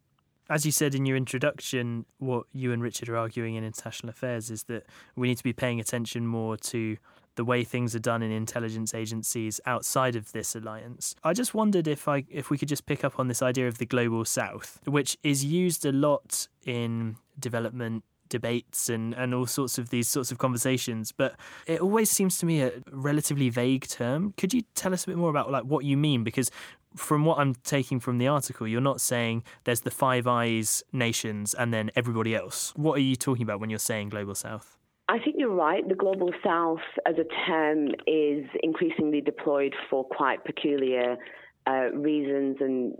As 0.49 0.65
you 0.65 0.73
said 0.73 0.93
in 0.93 1.05
your 1.05 1.15
introduction, 1.15 2.05
what 2.17 2.47
you 2.51 2.73
and 2.73 2.83
Richard 2.83 3.07
are 3.07 3.15
arguing 3.15 3.55
in 3.55 3.63
international 3.63 4.09
affairs 4.09 4.51
is 4.51 4.63
that 4.63 4.85
we 5.15 5.29
need 5.29 5.37
to 5.37 5.43
be 5.43 5.53
paying 5.53 5.79
attention 5.79 6.27
more 6.27 6.57
to 6.57 6.97
the 7.35 7.45
way 7.45 7.63
things 7.63 7.95
are 7.95 7.99
done 7.99 8.21
in 8.21 8.31
intelligence 8.31 8.93
agencies 8.93 9.59
outside 9.65 10.15
of 10.15 10.31
this 10.31 10.55
alliance. 10.55 11.15
I 11.23 11.33
just 11.33 11.53
wondered 11.53 11.87
if 11.87 12.07
I 12.07 12.25
if 12.29 12.49
we 12.49 12.57
could 12.57 12.69
just 12.69 12.85
pick 12.85 13.03
up 13.03 13.19
on 13.19 13.27
this 13.27 13.41
idea 13.41 13.67
of 13.67 13.77
the 13.77 13.85
global 13.85 14.25
south, 14.25 14.79
which 14.85 15.17
is 15.23 15.43
used 15.45 15.85
a 15.85 15.91
lot 15.91 16.47
in 16.65 17.17
development 17.39 18.03
debates 18.29 18.89
and, 18.89 19.13
and 19.13 19.33
all 19.33 19.45
sorts 19.45 19.77
of 19.77 19.89
these 19.91 20.09
sorts 20.09 20.31
of 20.31 20.39
conversations, 20.39 21.11
but 21.11 21.35
it 21.67 21.79
always 21.79 22.09
seems 22.09 22.37
to 22.39 22.45
me 22.45 22.61
a 22.61 22.71
relatively 22.91 23.49
vague 23.49 23.87
term. 23.87 24.33
Could 24.37 24.53
you 24.53 24.63
tell 24.73 24.91
us 24.91 25.03
a 25.03 25.07
bit 25.07 25.17
more 25.17 25.29
about 25.29 25.51
like 25.51 25.63
what 25.63 25.85
you 25.85 25.95
mean? 25.95 26.23
Because 26.23 26.49
from 26.95 27.25
what 27.25 27.37
I'm 27.37 27.53
taking 27.63 27.99
from 27.99 28.17
the 28.17 28.27
article, 28.27 28.67
you're 28.67 28.81
not 28.81 29.01
saying 29.01 29.43
there's 29.65 29.81
the 29.81 29.91
Five 29.91 30.25
Eyes 30.25 30.83
nations 30.91 31.53
and 31.53 31.73
then 31.73 31.91
everybody 31.95 32.35
else. 32.35 32.73
What 32.75 32.97
are 32.97 33.01
you 33.01 33.15
talking 33.15 33.43
about 33.43 33.59
when 33.59 33.69
you're 33.69 33.79
saying 33.79 34.09
global 34.09 34.35
south? 34.35 34.77
I 35.13 35.19
think 35.19 35.35
you're 35.37 35.53
right. 35.53 35.87
The 35.87 35.93
global 35.93 36.31
south 36.43 36.79
as 37.05 37.15
a 37.19 37.25
term 37.45 37.89
is 38.07 38.45
increasingly 38.63 39.21
deployed 39.21 39.75
for 39.87 40.03
quite 40.03 40.43
peculiar 40.43 41.17
uh, 41.67 41.91
reasons 41.93 42.57
and 42.59 42.95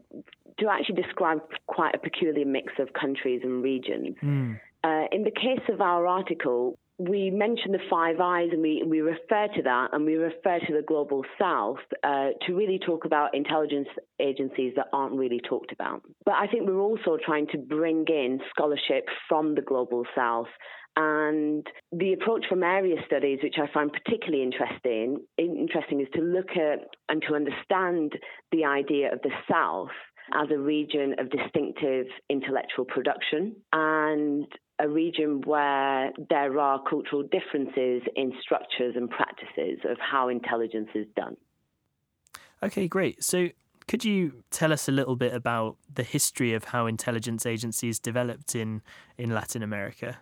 to 0.59 0.69
actually 0.69 1.01
describe 1.01 1.39
quite 1.65 1.95
a 1.95 1.97
peculiar 1.97 2.45
mix 2.45 2.73
of 2.77 2.93
countries 2.93 3.41
and 3.43 3.63
regions. 3.63 4.15
Mm. 4.21 4.59
Uh, 4.83 5.05
in 5.11 5.23
the 5.23 5.31
case 5.31 5.65
of 5.69 5.81
our 5.81 6.05
article, 6.05 6.77
we 6.99 7.31
mention 7.31 7.71
the 7.71 7.79
Five 7.89 8.19
Eyes 8.19 8.49
and 8.51 8.61
we, 8.61 8.83
we 8.85 9.01
refer 9.01 9.47
to 9.55 9.61
that 9.63 9.89
and 9.93 10.05
we 10.05 10.15
refer 10.15 10.59
to 10.59 10.73
the 10.73 10.83
Global 10.87 11.23
South 11.39 11.79
uh, 12.03 12.29
to 12.45 12.53
really 12.53 12.79
talk 12.79 13.05
about 13.05 13.33
intelligence 13.33 13.87
agencies 14.19 14.73
that 14.75 14.87
aren't 14.93 15.15
really 15.15 15.41
talked 15.47 15.71
about. 15.71 16.03
But 16.25 16.35
I 16.35 16.47
think 16.47 16.67
we're 16.67 16.79
also 16.79 17.17
trying 17.23 17.47
to 17.47 17.57
bring 17.57 18.05
in 18.07 18.39
scholarship 18.51 19.07
from 19.27 19.55
the 19.55 19.61
Global 19.61 20.03
South 20.15 20.47
and 20.95 21.65
the 21.91 22.13
approach 22.13 22.45
from 22.47 22.61
area 22.61 22.97
studies, 23.07 23.39
which 23.41 23.55
I 23.57 23.71
find 23.73 23.91
particularly 23.91 24.43
interesting, 24.43 25.17
interesting 25.37 26.01
is 26.01 26.07
to 26.13 26.21
look 26.21 26.51
at 26.51 26.87
and 27.09 27.23
to 27.27 27.35
understand 27.35 28.13
the 28.51 28.65
idea 28.65 29.11
of 29.11 29.19
the 29.23 29.31
South 29.51 29.89
as 30.33 30.49
a 30.51 30.57
region 30.57 31.15
of 31.19 31.29
distinctive 31.29 32.05
intellectual 32.29 32.85
production 32.85 33.55
and 33.73 34.47
a 34.79 34.87
region 34.87 35.41
where 35.41 36.11
there 36.29 36.59
are 36.59 36.81
cultural 36.89 37.23
differences 37.23 38.01
in 38.15 38.33
structures 38.41 38.95
and 38.95 39.09
practices 39.09 39.79
of 39.89 39.97
how 39.99 40.29
intelligence 40.29 40.89
is 40.95 41.05
done. 41.15 41.37
Okay, 42.61 42.87
great. 42.87 43.23
So, 43.23 43.49
could 43.87 44.05
you 44.05 44.43
tell 44.49 44.71
us 44.71 44.87
a 44.87 44.91
little 44.91 45.15
bit 45.15 45.33
about 45.33 45.75
the 45.93 46.03
history 46.03 46.53
of 46.53 46.65
how 46.65 46.85
intelligence 46.85 47.45
agencies 47.45 47.99
developed 47.99 48.55
in, 48.55 48.81
in 49.17 49.33
Latin 49.33 49.61
America? 49.61 50.19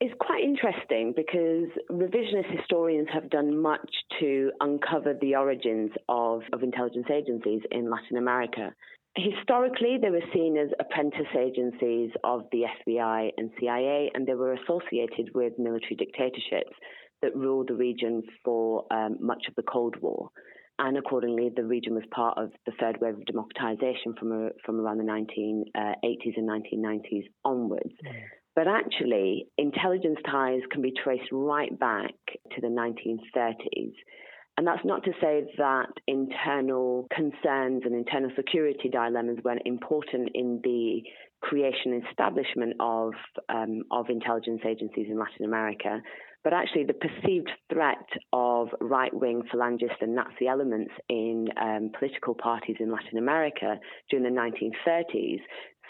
It's 0.00 0.14
quite 0.18 0.42
interesting 0.42 1.12
because 1.14 1.68
revisionist 1.90 2.50
historians 2.58 3.08
have 3.12 3.30
done 3.30 3.60
much 3.60 3.88
to 4.18 4.50
uncover 4.60 5.14
the 5.20 5.36
origins 5.36 5.92
of, 6.08 6.42
of 6.52 6.62
intelligence 6.62 7.06
agencies 7.08 7.60
in 7.70 7.88
Latin 7.88 8.16
America. 8.16 8.74
Historically, 9.14 9.98
they 10.00 10.10
were 10.10 10.24
seen 10.32 10.56
as 10.56 10.70
apprentice 10.80 11.32
agencies 11.38 12.10
of 12.24 12.44
the 12.50 12.64
FBI 12.86 13.30
and 13.36 13.50
CIA, 13.60 14.10
and 14.14 14.26
they 14.26 14.34
were 14.34 14.54
associated 14.54 15.34
with 15.34 15.58
military 15.58 15.96
dictatorships. 15.96 16.74
that 17.20 17.36
ruled 17.36 17.68
the 17.68 17.74
region 17.74 18.22
for 18.44 18.84
um, 18.90 19.16
much 19.20 19.44
of 19.48 19.54
the 19.54 19.62
Cold 19.62 19.94
War. 20.00 20.28
And 20.78 20.96
accordingly, 20.96 21.50
the 21.54 21.64
region 21.64 21.94
was 21.94 22.04
part 22.10 22.36
of 22.36 22.50
the 22.66 22.72
third 22.80 23.00
wave 23.00 23.14
of 23.14 23.24
democratization 23.26 24.14
from, 24.18 24.32
a, 24.32 24.50
from 24.64 24.80
around 24.80 24.98
the 24.98 25.04
1980s 25.04 26.36
and 26.36 26.48
1990s 26.48 27.26
onwards. 27.44 27.94
Mm. 28.04 28.22
But 28.54 28.66
actually, 28.68 29.46
intelligence 29.56 30.18
ties 30.28 30.60
can 30.70 30.82
be 30.82 30.92
traced 30.92 31.28
right 31.30 31.78
back 31.78 32.12
to 32.54 32.60
the 32.60 32.66
1930s. 32.66 33.94
And 34.56 34.66
that's 34.66 34.84
not 34.84 35.02
to 35.04 35.12
say 35.20 35.44
that 35.56 35.92
internal 36.06 37.06
concerns 37.14 37.82
and 37.84 37.94
internal 37.94 38.30
security 38.36 38.90
dilemmas 38.90 39.38
weren't 39.44 39.62
important 39.64 40.30
in 40.34 40.60
the 40.62 41.02
creation 41.40 41.92
and 41.92 42.02
establishment 42.08 42.74
of 42.78 43.12
um, 43.48 43.82
of 43.90 44.10
intelligence 44.10 44.60
agencies 44.66 45.06
in 45.08 45.18
Latin 45.18 45.46
America. 45.46 46.00
But 46.44 46.52
actually, 46.52 46.84
the 46.84 46.94
perceived 46.94 47.50
threat 47.72 48.08
of 48.32 48.68
right 48.80 49.14
wing 49.14 49.42
phalangist 49.52 50.00
and 50.00 50.16
Nazi 50.16 50.48
elements 50.48 50.92
in 51.08 51.46
um, 51.60 51.90
political 51.96 52.34
parties 52.34 52.76
in 52.80 52.90
Latin 52.90 53.18
America 53.18 53.78
during 54.10 54.24
the 54.24 54.40
1930s 54.40 55.40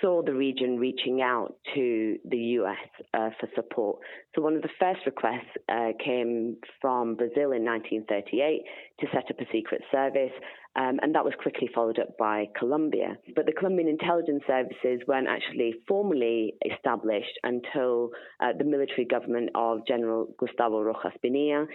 saw 0.02 0.22
the 0.22 0.34
region 0.34 0.78
reaching 0.78 1.22
out 1.22 1.54
to 1.74 2.18
the 2.28 2.36
US 2.58 2.76
uh, 3.14 3.30
for 3.40 3.48
support. 3.54 4.00
So, 4.34 4.42
one 4.42 4.56
of 4.56 4.62
the 4.62 4.68
first 4.78 5.00
requests 5.06 5.54
uh, 5.68 5.92
came 6.04 6.56
from 6.80 7.14
Brazil 7.14 7.52
in 7.52 7.64
1938 7.64 8.62
to 9.00 9.06
set 9.12 9.30
up 9.30 9.40
a 9.40 9.50
secret 9.52 9.82
service. 9.90 10.32
Um, 10.74 10.98
and 11.02 11.14
that 11.14 11.24
was 11.24 11.34
quickly 11.38 11.68
followed 11.74 11.98
up 11.98 12.16
by 12.18 12.46
Colombia. 12.58 13.18
But 13.36 13.44
the 13.44 13.52
Colombian 13.52 13.88
intelligence 13.88 14.42
services 14.46 15.06
weren't 15.06 15.28
actually 15.28 15.74
formally 15.86 16.54
established 16.64 17.38
until 17.44 18.08
uh, 18.40 18.52
the 18.56 18.64
military 18.64 19.04
government 19.04 19.50
of 19.54 19.86
General 19.86 20.28
Gustavo 20.38 20.80
Rojas 20.80 21.12
Pinilla 21.22 21.66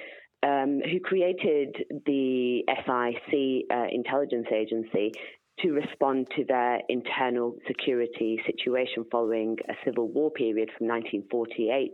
um, 0.44 0.82
who 0.84 1.00
created 1.00 1.76
the 2.06 2.64
SIC 2.68 3.66
uh, 3.72 3.88
intelligence 3.92 4.48
agency 4.54 5.12
to 5.62 5.72
respond 5.72 6.28
to 6.36 6.46
their 6.46 6.82
internal 6.90 7.56
security 7.68 8.40
situation 8.46 9.06
following 9.12 9.58
a 9.70 9.74
civil 9.84 10.08
war 10.08 10.32
period 10.32 10.70
from 10.78 10.88
1948 10.88 11.94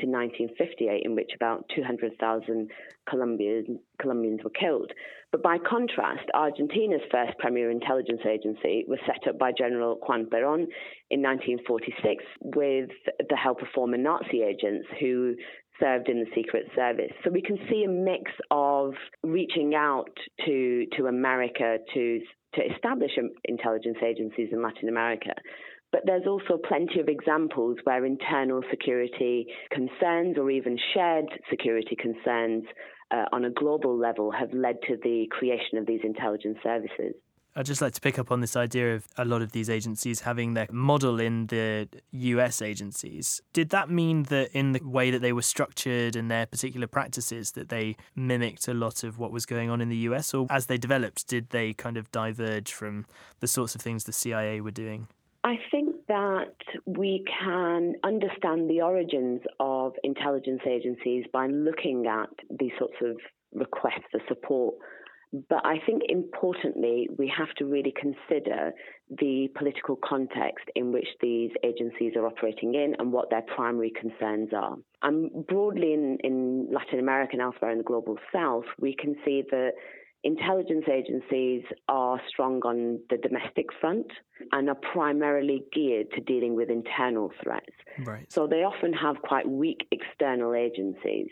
to 0.00 0.06
1958, 0.06 1.02
in 1.04 1.14
which 1.14 1.32
about 1.34 1.64
200,000 1.74 2.70
Colombians, 3.08 3.66
Colombians 4.00 4.40
were 4.44 4.50
killed. 4.50 4.92
But 5.32 5.42
by 5.42 5.58
contrast, 5.58 6.24
Argentina's 6.34 7.02
first 7.10 7.36
premier 7.38 7.70
intelligence 7.70 8.20
agency 8.24 8.84
was 8.86 8.98
set 9.06 9.28
up 9.28 9.38
by 9.38 9.52
General 9.56 9.98
Juan 10.06 10.26
Perón 10.26 10.66
in 11.10 11.22
1946 11.22 12.24
with 12.40 12.90
the 13.28 13.36
help 13.36 13.60
of 13.60 13.68
former 13.74 13.98
Nazi 13.98 14.42
agents 14.42 14.86
who 15.00 15.34
served 15.80 16.08
in 16.08 16.20
the 16.20 16.26
Secret 16.34 16.66
Service. 16.74 17.12
So 17.24 17.30
we 17.30 17.42
can 17.42 17.58
see 17.70 17.84
a 17.84 17.88
mix 17.88 18.30
of 18.50 18.94
reaching 19.22 19.74
out 19.74 20.10
to 20.46 20.86
to 20.96 21.06
America 21.06 21.78
to 21.94 22.20
to 22.54 22.62
establish 22.74 23.12
intelligence 23.44 23.98
agencies 24.04 24.48
in 24.52 24.62
Latin 24.62 24.88
America. 24.88 25.34
But 25.90 26.02
there's 26.04 26.26
also 26.26 26.58
plenty 26.58 27.00
of 27.00 27.08
examples 27.08 27.78
where 27.84 28.04
internal 28.04 28.60
security 28.70 29.46
concerns 29.70 30.36
or 30.36 30.50
even 30.50 30.78
shared 30.94 31.26
security 31.48 31.96
concerns 31.96 32.64
uh, 33.10 33.24
on 33.32 33.46
a 33.46 33.50
global 33.50 33.96
level 33.96 34.30
have 34.30 34.52
led 34.52 34.76
to 34.86 34.96
the 35.02 35.26
creation 35.30 35.78
of 35.78 35.86
these 35.86 36.00
intelligence 36.04 36.58
services. 36.62 37.14
I'd 37.58 37.66
just 37.66 37.82
like 37.82 37.92
to 37.94 38.00
pick 38.00 38.20
up 38.20 38.30
on 38.30 38.40
this 38.40 38.54
idea 38.54 38.94
of 38.94 39.08
a 39.16 39.24
lot 39.24 39.42
of 39.42 39.50
these 39.50 39.68
agencies 39.68 40.20
having 40.20 40.54
their 40.54 40.68
model 40.70 41.18
in 41.18 41.48
the 41.48 41.88
US 42.12 42.62
agencies. 42.62 43.42
Did 43.52 43.70
that 43.70 43.90
mean 43.90 44.22
that 44.24 44.56
in 44.56 44.70
the 44.72 44.80
way 44.84 45.10
that 45.10 45.22
they 45.22 45.32
were 45.32 45.42
structured 45.42 46.14
and 46.14 46.30
their 46.30 46.46
particular 46.46 46.86
practices 46.86 47.50
that 47.52 47.68
they 47.68 47.96
mimicked 48.14 48.68
a 48.68 48.74
lot 48.74 49.02
of 49.02 49.18
what 49.18 49.32
was 49.32 49.44
going 49.44 49.70
on 49.70 49.80
in 49.80 49.88
the 49.88 49.96
US 49.96 50.32
or 50.34 50.46
as 50.50 50.66
they 50.66 50.78
developed 50.78 51.26
did 51.26 51.50
they 51.50 51.72
kind 51.72 51.96
of 51.96 52.12
diverge 52.12 52.72
from 52.72 53.06
the 53.40 53.48
sorts 53.48 53.74
of 53.74 53.80
things 53.80 54.04
the 54.04 54.12
CIA 54.12 54.60
were 54.60 54.70
doing? 54.70 55.08
I 55.42 55.58
think 55.68 55.96
that 56.06 56.54
we 56.86 57.24
can 57.40 57.94
understand 58.04 58.70
the 58.70 58.82
origins 58.82 59.40
of 59.58 59.94
intelligence 60.04 60.62
agencies 60.64 61.24
by 61.32 61.48
looking 61.48 62.06
at 62.06 62.30
these 62.56 62.72
sorts 62.78 62.98
of 63.02 63.16
requests 63.52 64.04
for 64.12 64.20
support 64.28 64.76
but 65.48 65.64
I 65.64 65.76
think 65.84 66.02
importantly, 66.08 67.08
we 67.18 67.32
have 67.36 67.54
to 67.56 67.66
really 67.66 67.92
consider 67.92 68.72
the 69.10 69.48
political 69.54 69.96
context 69.96 70.64
in 70.74 70.92
which 70.92 71.08
these 71.20 71.50
agencies 71.64 72.12
are 72.16 72.26
operating 72.26 72.74
in 72.74 72.94
and 72.98 73.12
what 73.12 73.30
their 73.30 73.42
primary 73.42 73.90
concerns 73.90 74.50
are. 74.54 74.76
And 75.02 75.46
broadly 75.46 75.92
in, 75.92 76.18
in 76.24 76.68
Latin 76.72 76.98
America 76.98 77.32
and 77.34 77.42
elsewhere 77.42 77.70
in 77.70 77.78
the 77.78 77.84
global 77.84 78.16
south, 78.32 78.64
we 78.80 78.94
can 78.94 79.16
see 79.24 79.42
that 79.50 79.72
intelligence 80.24 80.84
agencies 80.90 81.62
are 81.88 82.20
strong 82.28 82.60
on 82.64 82.98
the 83.10 83.16
domestic 83.18 83.66
front 83.80 84.06
and 84.52 84.68
are 84.68 84.78
primarily 84.92 85.64
geared 85.72 86.10
to 86.12 86.20
dealing 86.20 86.56
with 86.56 86.70
internal 86.70 87.30
threats. 87.42 87.66
Right. 88.04 88.30
So 88.32 88.46
they 88.46 88.64
often 88.64 88.92
have 88.94 89.16
quite 89.22 89.48
weak 89.48 89.86
external 89.92 90.54
agencies 90.54 91.28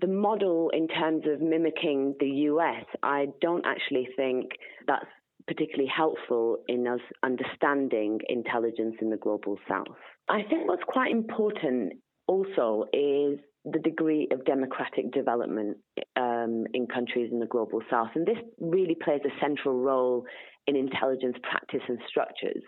the 0.00 0.06
model 0.06 0.70
in 0.72 0.88
terms 0.88 1.24
of 1.26 1.40
mimicking 1.40 2.14
the 2.18 2.26
US, 2.50 2.84
I 3.02 3.26
don't 3.40 3.64
actually 3.66 4.08
think 4.16 4.50
that's 4.86 5.06
particularly 5.46 5.90
helpful 5.94 6.58
in 6.68 6.86
us 6.86 7.00
understanding 7.22 8.20
intelligence 8.28 8.94
in 9.00 9.10
the 9.10 9.16
global 9.16 9.58
south. 9.68 9.96
I 10.28 10.42
think 10.48 10.68
what's 10.68 10.84
quite 10.86 11.10
important 11.10 11.94
also 12.26 12.84
is 12.92 13.38
the 13.64 13.80
degree 13.82 14.28
of 14.32 14.44
democratic 14.44 15.12
development 15.12 15.76
um, 16.16 16.64
in 16.74 16.86
countries 16.86 17.30
in 17.32 17.38
the 17.38 17.46
global 17.46 17.80
south. 17.90 18.08
And 18.14 18.26
this 18.26 18.38
really 18.60 18.96
plays 19.02 19.20
a 19.24 19.40
central 19.40 19.78
role 19.78 20.24
in 20.66 20.76
intelligence 20.76 21.36
practice 21.42 21.82
and 21.88 21.98
structures. 22.08 22.62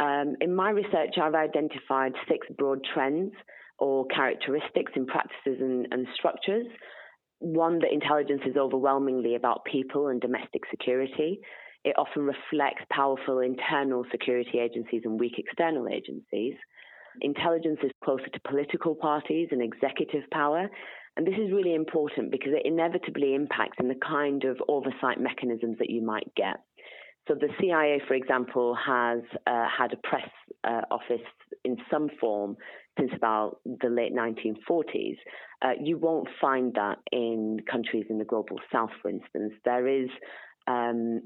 Um, 0.00 0.34
in 0.40 0.54
my 0.54 0.70
research, 0.70 1.16
I've 1.22 1.34
identified 1.34 2.12
six 2.28 2.46
broad 2.58 2.80
trends 2.92 3.32
or 3.78 4.06
characteristics 4.06 4.92
in 4.96 5.06
practices 5.06 5.58
and, 5.60 5.86
and 5.90 6.06
structures. 6.14 6.66
One, 7.38 7.80
that 7.80 7.92
intelligence 7.92 8.42
is 8.46 8.56
overwhelmingly 8.56 9.34
about 9.34 9.64
people 9.64 10.08
and 10.08 10.20
domestic 10.20 10.62
security. 10.70 11.40
It 11.84 11.96
often 11.98 12.22
reflects 12.22 12.84
powerful 12.90 13.40
internal 13.40 14.04
security 14.10 14.58
agencies 14.58 15.02
and 15.04 15.20
weak 15.20 15.34
external 15.38 15.88
agencies. 15.88 16.54
Intelligence 17.20 17.78
is 17.82 17.90
closer 18.02 18.28
to 18.32 18.40
political 18.48 18.94
parties 18.94 19.48
and 19.50 19.62
executive 19.62 20.28
power. 20.32 20.68
And 21.16 21.26
this 21.26 21.34
is 21.34 21.52
really 21.52 21.74
important 21.74 22.32
because 22.32 22.52
it 22.54 22.66
inevitably 22.66 23.34
impacts 23.34 23.76
in 23.78 23.88
the 23.88 23.94
kind 23.94 24.44
of 24.44 24.60
oversight 24.68 25.20
mechanisms 25.20 25.76
that 25.78 25.90
you 25.90 26.02
might 26.02 26.34
get. 26.34 26.56
So 27.26 27.34
the 27.34 27.48
CIA, 27.58 28.00
for 28.06 28.14
example, 28.14 28.76
has 28.86 29.20
uh, 29.46 29.66
had 29.76 29.92
a 29.92 29.96
press 29.96 30.28
uh, 30.62 30.82
office 30.90 31.26
in 31.64 31.76
some 31.90 32.08
form 32.20 32.56
since 32.98 33.10
about 33.16 33.60
the 33.64 33.88
late 33.88 34.12
1940s. 34.14 35.16
Uh, 35.62 35.70
you 35.82 35.96
won't 35.96 36.28
find 36.40 36.74
that 36.74 36.98
in 37.12 37.58
countries 37.70 38.04
in 38.10 38.18
the 38.18 38.24
global 38.24 38.58
south, 38.70 38.90
for 39.00 39.08
instance. 39.08 39.54
There 39.64 39.88
is, 39.88 40.10
um, 40.66 41.22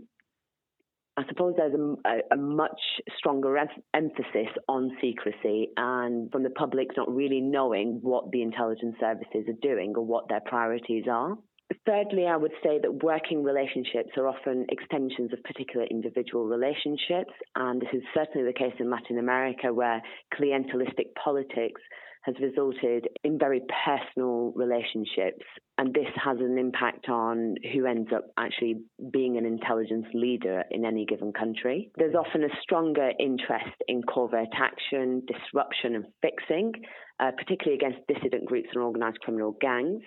I 1.17 1.27
suppose, 1.29 1.55
there's 1.57 1.75
a, 1.75 2.35
a, 2.35 2.37
much 2.37 2.81
stronger 3.19 3.59
em- 3.59 3.69
emphasis 3.93 4.55
on 4.69 4.97
secrecy 5.01 5.71
and 5.77 6.31
from 6.31 6.45
the 6.45 6.51
public 6.51 6.89
not 6.97 7.13
really 7.13 7.41
knowing 7.41 7.99
what 8.03 8.31
the 8.31 8.43
intelligence 8.43 8.95
services 9.01 9.49
are 9.49 9.61
doing 9.61 9.95
or 9.97 10.05
what 10.07 10.29
their 10.29 10.43
priorities 10.47 11.07
are. 11.11 11.37
Thirdly, 11.85 12.27
I 12.27 12.37
would 12.37 12.53
say 12.63 12.79
that 12.83 13.03
working 13.03 13.43
relationships 13.43 14.11
are 14.17 14.27
often 14.27 14.67
extensions 14.71 15.33
of 15.33 15.43
particular 15.43 15.87
individual 15.87 16.47
relationships, 16.47 17.33
and 17.57 17.81
this 17.81 17.91
is 17.93 18.03
certainly 18.15 18.47
the 18.47 18.59
case 18.59 18.75
in 18.79 18.91
Latin 18.91 19.19
America, 19.19 19.73
where 19.73 20.03
clientelistic 20.35 21.15
politics 21.23 21.81
has 22.23 22.35
resulted 22.41 23.09
in 23.25 23.39
very 23.39 23.63
personal 23.85 24.53
relationships. 24.55 25.45
And 25.79 25.95
this 25.95 26.09
has 26.23 26.39
an 26.41 26.59
impact 26.59 27.09
on 27.09 27.55
who 27.73 27.87
ends 27.87 28.11
up 28.15 28.27
actually 28.37 28.83
being 29.13 29.39
an 29.39 29.47
intelligence 29.47 30.07
leader 30.13 30.65
in 30.71 30.85
any 30.85 31.07
given 31.07 31.33
country. 31.33 31.91
There's 31.97 32.15
often 32.15 32.45
a 32.45 32.49
stronger 32.63 33.13
interest 33.19 33.77
in 33.87 34.03
covert 34.03 34.49
action, 34.55 35.23
disruption, 35.27 35.95
and 35.95 36.07
fixing, 36.21 36.73
uh, 37.21 37.31
particularly 37.31 37.77
against 37.77 38.07
dissident 38.09 38.47
groups 38.47 38.69
and 38.75 38.83
organized 38.83 39.21
criminal 39.21 39.57
gangs. 39.61 40.03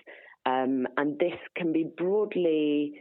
Um, 0.46 0.88
and 0.98 1.20
this 1.20 1.38
can 1.56 1.72
be 1.72 1.86
broadly 1.98 2.94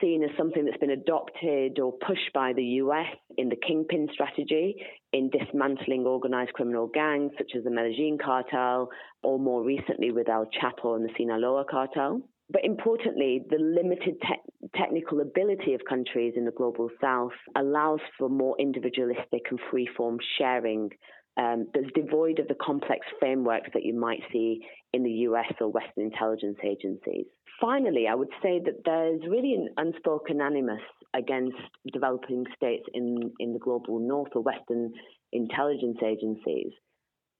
seen 0.00 0.22
as 0.22 0.30
something 0.36 0.64
that's 0.64 0.76
been 0.76 0.90
adopted 0.90 1.78
or 1.78 1.92
pushed 1.92 2.32
by 2.34 2.52
the 2.52 2.62
US 2.82 3.06
in 3.38 3.48
the 3.48 3.56
kingpin 3.56 4.08
strategy 4.12 4.76
in 5.12 5.30
dismantling 5.30 6.04
organized 6.04 6.52
criminal 6.52 6.86
gangs 6.86 7.32
such 7.38 7.52
as 7.56 7.64
the 7.64 7.70
Medellin 7.70 8.18
cartel, 8.22 8.90
or 9.22 9.38
more 9.38 9.62
recently 9.62 10.10
with 10.10 10.28
El 10.28 10.46
Chapo 10.46 10.96
and 10.96 11.04
the 11.04 11.12
Sinaloa 11.16 11.64
cartel. 11.64 12.20
But 12.50 12.64
importantly, 12.64 13.44
the 13.48 13.58
limited 13.58 14.20
te- 14.20 14.70
technical 14.76 15.20
ability 15.20 15.74
of 15.74 15.80
countries 15.88 16.34
in 16.36 16.44
the 16.44 16.52
global 16.52 16.88
south 17.00 17.32
allows 17.56 18.00
for 18.18 18.28
more 18.28 18.54
individualistic 18.60 19.42
and 19.50 19.58
free-form 19.70 20.18
sharing 20.38 20.90
um, 21.36 21.66
that's 21.74 21.92
devoid 21.94 22.38
of 22.38 22.48
the 22.48 22.56
complex 22.60 23.06
frameworks 23.18 23.70
that 23.74 23.84
you 23.84 23.94
might 23.94 24.20
see 24.32 24.60
in 24.92 25.02
the 25.02 25.10
US 25.10 25.52
or 25.60 25.68
Western 25.68 26.04
intelligence 26.04 26.58
agencies. 26.64 27.26
Finally, 27.60 28.06
I 28.10 28.14
would 28.14 28.30
say 28.42 28.60
that 28.64 28.84
there's 28.84 29.20
really 29.28 29.54
an 29.54 29.68
unspoken 29.76 30.40
animus 30.40 30.80
against 31.14 31.56
developing 31.92 32.44
states 32.54 32.84
in, 32.94 33.32
in 33.38 33.52
the 33.52 33.58
global 33.58 33.98
north 33.98 34.30
or 34.34 34.42
Western 34.42 34.92
intelligence 35.32 35.98
agencies. 36.04 36.72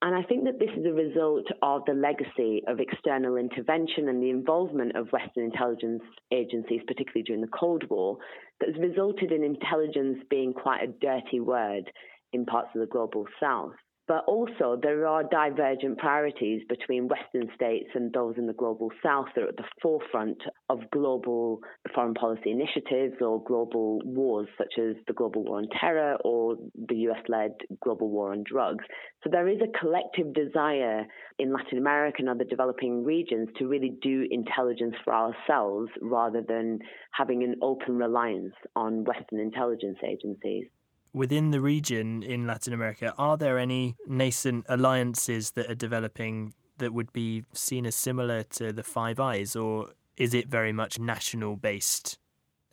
And 0.03 0.15
I 0.15 0.23
think 0.23 0.45
that 0.45 0.59
this 0.59 0.71
is 0.77 0.85
a 0.85 0.93
result 0.93 1.47
of 1.63 1.83
the 1.87 1.95
legacy 1.95 2.63
of 2.69 2.81
external 2.81 3.37
intervention 3.37 4.09
and 4.09 4.23
the 4.23 4.31
involvement 4.31 4.95
of 4.95 5.11
Western 5.11 5.45
intelligence 5.45 6.03
agencies, 6.31 6.83
particularly 6.87 7.23
during 7.25 7.41
the 7.41 7.49
Cold 7.49 7.83
War, 7.89 8.19
that 8.61 8.69
has 8.69 8.79
resulted 8.79 9.33
in 9.33 9.43
intelligence 9.43 10.19
being 10.29 10.53
quite 10.53 10.83
a 10.83 10.93
dirty 11.01 11.41
word 11.41 11.91
in 12.33 12.45
parts 12.45 12.69
of 12.75 12.81
the 12.81 12.87
global 12.87 13.25
south. 13.41 13.73
But 14.09 14.25
also, 14.29 14.79
there 14.81 15.05
are 15.09 15.25
divergent 15.25 15.99
priorities 15.99 16.63
between 16.69 17.09
Western 17.09 17.51
states 17.57 17.91
and 17.95 18.13
those 18.13 18.37
in 18.39 18.47
the 18.47 18.53
global 18.53 18.91
south 19.03 19.27
that 19.35 19.43
are 19.43 19.49
at 19.49 19.57
the 19.57 19.65
forefront 19.83 20.41
of 20.69 20.89
global 20.93 21.61
foreign 21.93 22.15
policy 22.15 22.53
initiatives 22.53 23.21
or 23.21 23.43
global 23.43 24.01
wars, 24.05 24.47
such 24.57 24.79
as 24.79 24.95
the 25.09 25.13
global 25.13 25.43
war 25.43 25.59
on 25.59 25.69
terror 25.81 26.17
or 26.25 26.57
the 26.89 26.97
US 27.09 27.19
led 27.29 27.53
global 27.83 28.09
war 28.09 28.31
on 28.31 28.45
drugs. 28.45 28.85
So 29.25 29.31
there 29.31 29.49
is 29.49 29.59
a 29.61 29.79
collective 29.79 30.33
desire 30.33 31.05
in 31.41 31.53
Latin 31.53 31.79
America 31.79 32.19
and 32.21 32.29
other 32.29 32.45
developing 32.45 33.03
regions 33.05 33.49
to 33.59 33.67
really 33.67 33.99
do 34.03 34.29
intelligence 34.31 34.95
for 35.03 35.15
ourselves 35.15 35.91
rather 36.01 36.43
than 36.47 36.79
having 37.11 37.43
an 37.43 37.57
open 37.61 37.97
reliance 37.97 38.55
on 38.77 39.03
Western 39.03 39.41
intelligence 39.41 39.99
agencies 40.05 40.69
within 41.17 41.51
the 41.51 41.63
region 41.63 42.23
in 42.23 42.47
Latin 42.47 42.75
America, 42.75 43.15
are 43.17 43.39
there 43.39 43.59
any 43.59 43.97
nascent 44.07 44.67
alliances 44.69 45.53
that 45.53 45.71
are 45.71 45.75
developing 45.75 46.53
that 46.77 46.93
would 46.93 47.11
be 47.15 47.43
seen 47.55 47.87
as 47.87 47.95
similar 47.95 48.43
to 48.43 48.71
the 48.71 48.83
Five 48.83 49.19
Eyes, 49.19 49.57
or 49.57 49.89
is 50.19 50.35
it 50.35 50.47
very 50.49 50.75
much 50.75 50.99
national 50.99 51.57
based 51.57 52.19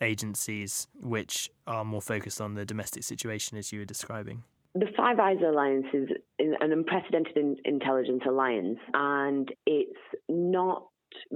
agencies 0.01 0.89
which 0.99 1.49
are 1.67 1.85
more 1.85 2.01
focused 2.01 2.41
on 2.41 2.55
the 2.55 2.65
domestic 2.65 3.03
situation 3.03 3.57
as 3.57 3.71
you 3.71 3.79
were 3.79 3.85
describing? 3.85 4.43
The 4.75 4.87
Five 4.97 5.19
Eyes 5.19 5.37
Alliance 5.41 5.85
is 5.93 6.09
an 6.39 6.71
unprecedented 6.73 7.61
intelligence 7.63 8.23
alliance, 8.27 8.79
and 8.93 9.49
it's 9.65 9.99
not 10.27 10.87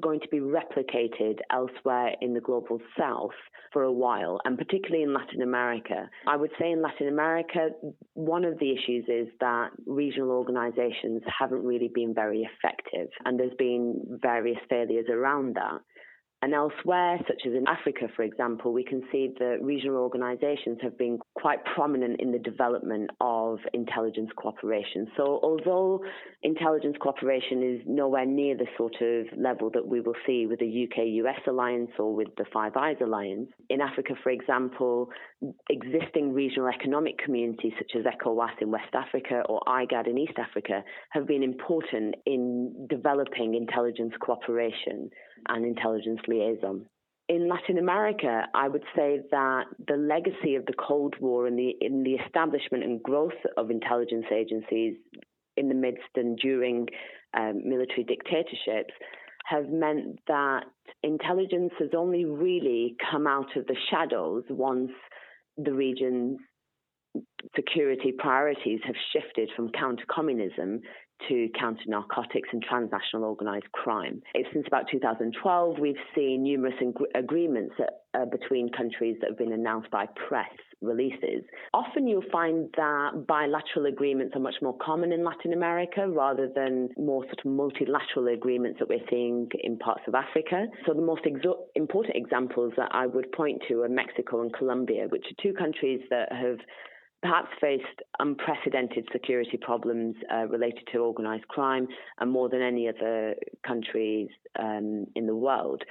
going 0.02 0.20
to 0.20 0.28
be 0.30 0.40
replicated 0.40 1.40
elsewhere 1.52 2.16
in 2.22 2.34
the 2.34 2.42
global 2.42 2.80
south 2.98 3.32
for 3.74 3.84
a 3.84 3.92
while, 3.92 4.40
and 4.46 4.58
particularly 4.58 5.04
in 5.04 5.14
Latin 5.14 5.42
America. 5.42 6.10
I 6.28 6.36
would 6.36 6.52
say 6.60 6.72
in 6.72 6.82
Latin 6.82 7.08
America, 7.08 7.70
one 8.14 8.46
of 8.46 8.58
the 8.60 8.72
issues 8.72 9.06
is 9.08 9.28
that 9.40 9.70
regional 9.86 10.32
organizations 10.32 11.22
haven't 11.40 11.64
really 11.64 11.92
been 11.94 12.14
very 12.14 12.42
effective, 12.42 13.10
and 13.26 13.40
there's 13.40 13.56
been 13.58 14.20
various 14.22 14.60
failures 14.70 15.06
around 15.12 15.56
that. 15.56 15.82
And 16.44 16.54
elsewhere, 16.54 17.18
such 17.28 17.48
as 17.48 17.54
in 17.54 17.66
Africa, 17.68 18.08
for 18.16 18.22
example, 18.22 18.72
we 18.72 18.84
can 18.84 19.02
see 19.12 19.34
that 19.40 19.58
regional 19.60 19.98
organizations 19.98 20.78
have 20.84 20.96
been 20.96 21.18
quite 21.34 21.66
prominent 21.66 22.22
in 22.22 22.32
the 22.32 22.38
development 22.38 23.10
of 23.20 23.58
intelligence 23.74 24.30
cooperation. 24.36 25.08
So, 25.18 25.40
although 25.42 26.04
intelligence 26.44 26.96
cooperation 27.02 27.64
is 27.64 27.82
nowhere 27.88 28.28
near 28.28 28.56
the 28.56 28.68
sort 28.78 29.02
of 29.02 29.26
level 29.36 29.72
that 29.72 29.88
we 29.88 30.00
will 30.00 30.14
see 30.28 30.46
with 30.46 30.60
the 30.60 30.84
UK 30.84 31.26
US 31.26 31.40
alliance 31.48 31.90
or 31.98 32.14
with 32.14 32.28
the 32.38 32.46
Five 32.54 32.76
Eyes 32.76 32.98
alliance, 33.02 33.50
in 33.70 33.82
Africa, 33.82 34.14
for 34.22 34.30
example, 34.30 35.10
existing 35.72 36.34
regional 36.34 36.68
economic 36.68 37.18
communities 37.18 37.74
such 37.80 37.94
as 37.98 38.06
ECOWAS 38.06 38.62
in 38.62 38.70
West 38.70 38.94
Africa 38.94 39.42
or 39.50 39.60
IGAD 39.68 40.08
in 40.08 40.20
East 40.20 40.38
Africa 40.38 40.84
have 41.10 41.26
been 41.26 41.42
important 41.42 42.14
in 42.28 42.86
developing 42.88 43.56
intelligence 43.56 44.14
cooperation 44.20 45.10
and 45.48 45.66
intelligence 45.66 46.20
liaison. 46.28 46.86
In 47.30 47.50
Latin 47.50 47.78
America, 47.78 48.44
I 48.54 48.70
would 48.70 48.84
say 48.96 49.20
that 49.32 49.66
the 49.86 49.98
legacy 49.98 50.56
of 50.56 50.66
the 50.66 50.74
Cold 50.74 51.16
War 51.20 51.46
and 51.46 51.60
the 51.60 51.74
in 51.82 52.04
the 52.04 52.14
establishment 52.14 52.84
and 52.84 53.04
growth 53.04 53.40
of 53.58 53.70
intelligence 53.70 54.28
agencies 54.32 54.96
in 55.58 55.68
the 55.68 55.76
midst 55.76 56.08
and 56.16 56.38
during 56.38 56.88
um, 57.34 57.68
military 57.68 58.04
dictatorships 58.04 58.94
have 59.46 59.70
meant 59.70 60.20
that 60.28 60.62
intelligence 61.04 61.72
has 61.80 61.90
only 61.96 62.26
really 62.26 62.96
come 63.12 63.28
out 63.28 63.56
of 63.56 63.66
the 63.68 63.76
shadows 63.90 64.44
once 64.50 64.92
the 65.58 65.74
region's 65.74 66.38
security 67.56 68.14
priorities 68.18 68.80
have 68.86 68.96
shifted 69.14 69.50
from 69.56 69.70
counter 69.72 70.04
communism 70.10 70.82
to 71.28 71.50
counter 71.60 71.82
narcotics 71.88 72.50
and 72.52 72.62
transnational 72.62 73.26
organized 73.26 73.72
crime. 73.72 74.22
Since 74.54 74.68
about 74.68 74.86
2012, 74.92 75.80
we've 75.80 75.96
seen 76.16 76.44
numerous 76.44 76.76
agreements 77.16 77.74
that, 77.80 77.90
uh, 78.14 78.26
between 78.26 78.70
countries 78.70 79.18
that 79.22 79.32
have 79.32 79.38
been 79.38 79.54
announced 79.54 79.90
by 79.90 80.06
press 80.28 80.52
releases. 80.82 81.44
Often 81.74 82.08
you'll 82.08 82.30
find 82.32 82.70
that 82.78 83.26
bilateral 83.28 83.88
agreements 83.88 84.36
are 84.36 84.40
much 84.40 84.56
more 84.62 84.78
common 84.78 85.12
in 85.12 85.24
Latin 85.24 85.54
America 85.54 86.08
rather 86.08 86.48
than 86.54 86.90
more 86.98 87.24
sort 87.24 87.40
of 87.44 87.52
multilateral 87.52 88.28
agreements 88.28 88.80
that 88.80 88.88
we're 88.88 89.06
seeing 89.10 89.50
in 89.64 89.78
parts 89.80 90.04
of 90.08 90.14
Africa. 90.14 90.68
So 90.86 90.94
the 90.94 91.02
most 91.02 91.24
exo- 91.24 91.66
important 91.76 92.16
examples 92.16 92.74
that 92.78 92.90
I 92.92 93.08
would 93.08 93.32
point 93.32 93.64
to 93.70 93.82
are 93.82 93.90
Mexico 93.90 94.42
and 94.42 94.54
Colombia, 94.54 95.08
which 95.10 95.26
are 95.26 95.42
two 95.42 95.54
countries 95.54 96.02
that 96.12 96.32
have 96.32 96.60
perhaps 97.22 97.50
faced 97.60 98.02
unprecedented 98.20 99.08
security 99.12 99.58
problems 99.58 100.16
uh, 100.34 100.48
related 100.48 100.88
to 100.92 101.00
organized 101.00 101.48
crime 101.48 101.88
and 102.20 102.32
more 102.32 102.50
than 102.50 102.62
any 102.62 102.88
other 102.88 103.36
countries 103.66 104.30
um, 104.60 105.06
in 105.16 105.26
the 105.26 105.36
world. 105.36 105.84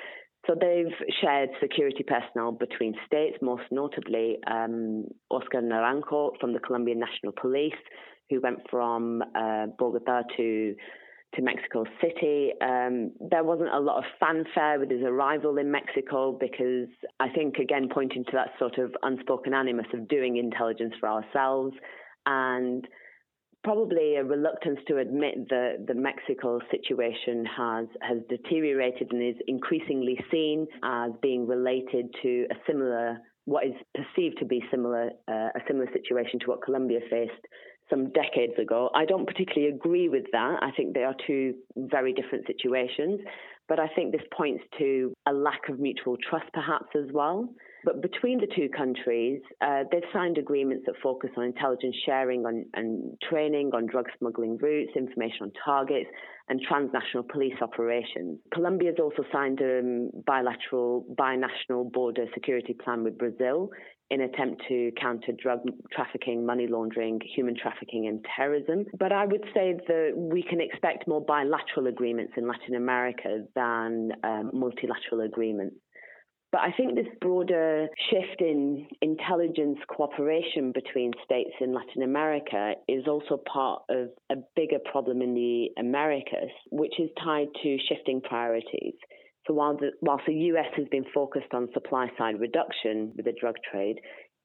So 0.46 0.54
they've 0.58 0.92
shared 1.20 1.50
security 1.60 2.04
personnel 2.04 2.52
between 2.52 2.94
states, 3.04 3.36
most 3.42 3.64
notably 3.72 4.38
um, 4.46 5.06
Oscar 5.30 5.60
Naranjo 5.60 6.38
from 6.40 6.52
the 6.52 6.60
Colombian 6.60 7.00
National 7.00 7.32
Police, 7.32 7.74
who 8.30 8.40
went 8.40 8.60
from 8.70 9.22
uh, 9.34 9.66
Bogota 9.76 10.22
to 10.36 10.76
to 11.34 11.42
Mexico 11.42 11.84
City. 12.00 12.52
Um, 12.60 13.12
there 13.20 13.44
wasn't 13.44 13.70
a 13.74 13.80
lot 13.80 13.98
of 13.98 14.04
fanfare 14.18 14.78
with 14.78 14.90
his 14.90 15.02
arrival 15.02 15.58
in 15.58 15.70
Mexico 15.70 16.36
because 16.38 16.88
I 17.20 17.28
think, 17.28 17.56
again, 17.56 17.88
pointing 17.92 18.24
to 18.24 18.32
that 18.32 18.50
sort 18.58 18.78
of 18.78 18.94
unspoken 19.02 19.52
animus 19.52 19.86
of 19.92 20.08
doing 20.08 20.36
intelligence 20.36 20.94
for 21.00 21.08
ourselves 21.08 21.74
and 22.24 22.86
probably 23.66 24.14
a 24.14 24.24
reluctance 24.24 24.78
to 24.86 24.98
admit 24.98 25.48
that 25.50 25.86
the 25.88 25.94
Mexico 25.94 26.60
situation 26.70 27.44
has 27.44 27.86
has 28.00 28.18
deteriorated 28.28 29.08
and 29.10 29.20
is 29.20 29.34
increasingly 29.48 30.16
seen 30.30 30.68
as 30.84 31.10
being 31.20 31.46
related 31.48 32.06
to 32.22 32.46
a 32.50 32.54
similar 32.64 33.18
what 33.44 33.66
is 33.66 33.74
perceived 33.94 34.38
to 34.38 34.44
be 34.44 34.62
similar 34.70 35.10
uh, 35.26 35.50
a 35.54 35.60
similar 35.66 35.88
situation 35.92 36.38
to 36.38 36.46
what 36.46 36.62
Colombia 36.62 37.00
faced 37.10 37.44
some 37.90 38.10
decades 38.10 38.58
ago. 38.58 38.90
I 38.94 39.04
don't 39.04 39.26
particularly 39.26 39.74
agree 39.74 40.08
with 40.08 40.24
that. 40.32 40.58
I 40.62 40.70
think 40.76 40.94
they 40.94 41.04
are 41.04 41.14
two 41.26 41.54
very 41.76 42.12
different 42.12 42.46
situations. 42.46 43.20
But 43.68 43.80
I 43.80 43.88
think 43.88 44.12
this 44.12 44.22
points 44.36 44.62
to 44.78 45.12
a 45.26 45.32
lack 45.32 45.68
of 45.68 45.80
mutual 45.80 46.16
trust, 46.28 46.46
perhaps, 46.52 46.86
as 46.94 47.10
well. 47.12 47.48
But 47.84 48.00
between 48.00 48.38
the 48.38 48.48
two 48.54 48.68
countries, 48.68 49.40
uh, 49.60 49.84
they've 49.90 50.02
signed 50.12 50.38
agreements 50.38 50.84
that 50.86 50.94
focus 51.02 51.30
on 51.36 51.44
intelligence 51.44 51.94
sharing 52.04 52.44
on, 52.46 52.64
and 52.74 53.16
training 53.28 53.70
on 53.74 53.86
drug 53.86 54.06
smuggling 54.18 54.56
routes, 54.58 54.92
information 54.96 55.42
on 55.42 55.52
targets, 55.64 56.08
and 56.48 56.60
transnational 56.60 57.24
police 57.24 57.54
operations. 57.60 58.38
Colombia 58.52 58.90
has 58.90 58.98
also 59.00 59.24
signed 59.32 59.60
a 59.60 59.80
um, 59.80 60.10
bilateral 60.26 61.04
binational 61.18 61.90
border 61.90 62.26
security 62.34 62.74
plan 62.74 63.02
with 63.02 63.18
Brazil 63.18 63.70
in 64.10 64.20
attempt 64.20 64.62
to 64.68 64.92
counter 65.00 65.32
drug 65.32 65.60
trafficking, 65.92 66.46
money 66.46 66.66
laundering, 66.66 67.20
human 67.34 67.56
trafficking, 67.56 68.06
and 68.06 68.24
terrorism. 68.36 68.84
But 68.98 69.12
I 69.12 69.26
would 69.26 69.44
say 69.52 69.74
that 69.88 70.12
we 70.14 70.42
can 70.42 70.60
expect 70.60 71.08
more 71.08 71.20
bilateral 71.20 71.88
agreements 71.88 72.34
in 72.36 72.46
Latin 72.46 72.76
America 72.76 73.44
than 73.54 74.12
um, 74.22 74.50
multilateral 74.52 75.22
agreements. 75.22 75.76
But 76.52 76.60
I 76.60 76.72
think 76.72 76.94
this 76.94 77.12
broader 77.20 77.88
shift 78.08 78.40
in 78.40 78.86
intelligence 79.02 79.78
cooperation 79.88 80.72
between 80.72 81.12
states 81.24 81.50
in 81.60 81.74
Latin 81.74 82.02
America 82.02 82.74
is 82.88 83.06
also 83.08 83.36
part 83.52 83.82
of 83.90 84.08
a 84.30 84.36
bigger 84.54 84.78
problem 84.90 85.20
in 85.20 85.34
the 85.34 85.68
Americas, 85.78 86.50
which 86.70 86.98
is 87.00 87.10
tied 87.22 87.48
to 87.62 87.76
shifting 87.88 88.20
priorities. 88.20 88.94
So 89.46 89.54
while 89.54 89.76
the, 89.76 89.92
whilst 90.00 90.24
the 90.26 90.34
US 90.34 90.66
has 90.76 90.86
been 90.88 91.04
focused 91.14 91.52
on 91.52 91.68
supply 91.72 92.08
side 92.18 92.40
reduction 92.40 93.12
with 93.16 93.26
the 93.26 93.32
drug 93.38 93.54
trade, 93.70 94.00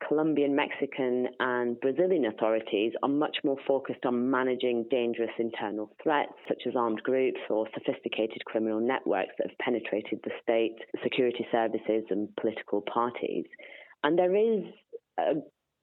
Colombian, 0.07 0.55
Mexican, 0.55 1.27
and 1.39 1.79
Brazilian 1.79 2.25
authorities 2.25 2.93
are 3.03 3.09
much 3.09 3.37
more 3.43 3.57
focused 3.67 4.05
on 4.05 4.29
managing 4.29 4.85
dangerous 4.89 5.31
internal 5.37 5.91
threats, 6.01 6.33
such 6.47 6.63
as 6.67 6.75
armed 6.75 7.01
groups 7.03 7.39
or 7.49 7.67
sophisticated 7.73 8.43
criminal 8.45 8.79
networks 8.79 9.33
that 9.37 9.49
have 9.49 9.57
penetrated 9.59 10.19
the 10.23 10.31
state, 10.41 10.77
security 11.03 11.45
services, 11.51 12.03
and 12.09 12.35
political 12.35 12.81
parties. 12.81 13.45
And 14.03 14.17
there 14.17 14.35
is 14.35 14.63
a 15.19 15.33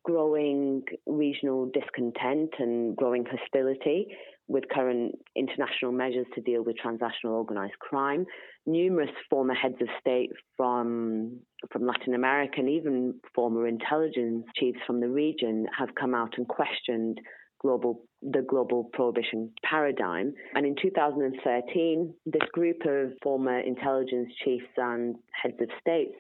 growing 0.08 0.82
regional 1.04 1.70
discontent 1.74 2.48
and 2.58 2.96
growing 2.96 3.26
hostility 3.26 4.06
with 4.46 4.64
current 4.74 5.14
international 5.36 5.92
measures 5.92 6.24
to 6.34 6.40
deal 6.40 6.64
with 6.64 6.78
transnational 6.78 7.36
organized 7.36 7.78
crime. 7.78 8.24
Numerous 8.64 9.10
former 9.28 9.52
heads 9.52 9.74
of 9.82 9.88
state 10.00 10.30
from, 10.56 11.38
from 11.70 11.86
Latin 11.86 12.14
America 12.14 12.54
and 12.56 12.70
even 12.70 13.20
former 13.34 13.68
intelligence 13.68 14.46
chiefs 14.56 14.78
from 14.86 15.00
the 15.00 15.08
region 15.08 15.66
have 15.78 15.90
come 15.94 16.14
out 16.14 16.32
and 16.38 16.48
questioned 16.48 17.20
global 17.60 18.00
the 18.22 18.42
global 18.48 18.84
prohibition 18.94 19.52
paradigm. 19.62 20.32
And 20.54 20.64
in 20.64 20.74
2013, 20.80 22.14
this 22.24 22.48
group 22.52 22.78
of 22.86 23.12
former 23.22 23.60
intelligence 23.60 24.32
chiefs 24.42 24.72
and 24.76 25.16
heads 25.42 25.60
of 25.60 25.68
states 25.80 26.14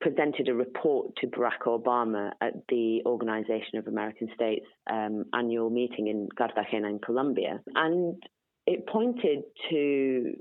presented 0.00 0.48
a 0.48 0.54
report 0.54 1.14
to 1.16 1.26
Barack 1.26 1.66
Obama 1.66 2.30
at 2.40 2.54
the 2.68 3.02
Organization 3.04 3.78
of 3.78 3.86
American 3.86 4.28
States 4.34 4.66
um, 4.90 5.24
annual 5.34 5.70
meeting 5.70 6.08
in 6.08 6.28
Cartagena 6.36 6.88
in 6.88 6.98
Colombia. 6.98 7.60
And 7.74 8.22
it 8.66 8.86
pointed 8.86 9.40
to 9.70 10.32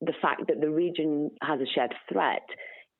the 0.00 0.12
fact 0.20 0.42
that 0.48 0.60
the 0.60 0.70
region 0.70 1.30
has 1.42 1.60
a 1.60 1.66
shared 1.74 1.94
threat 2.10 2.46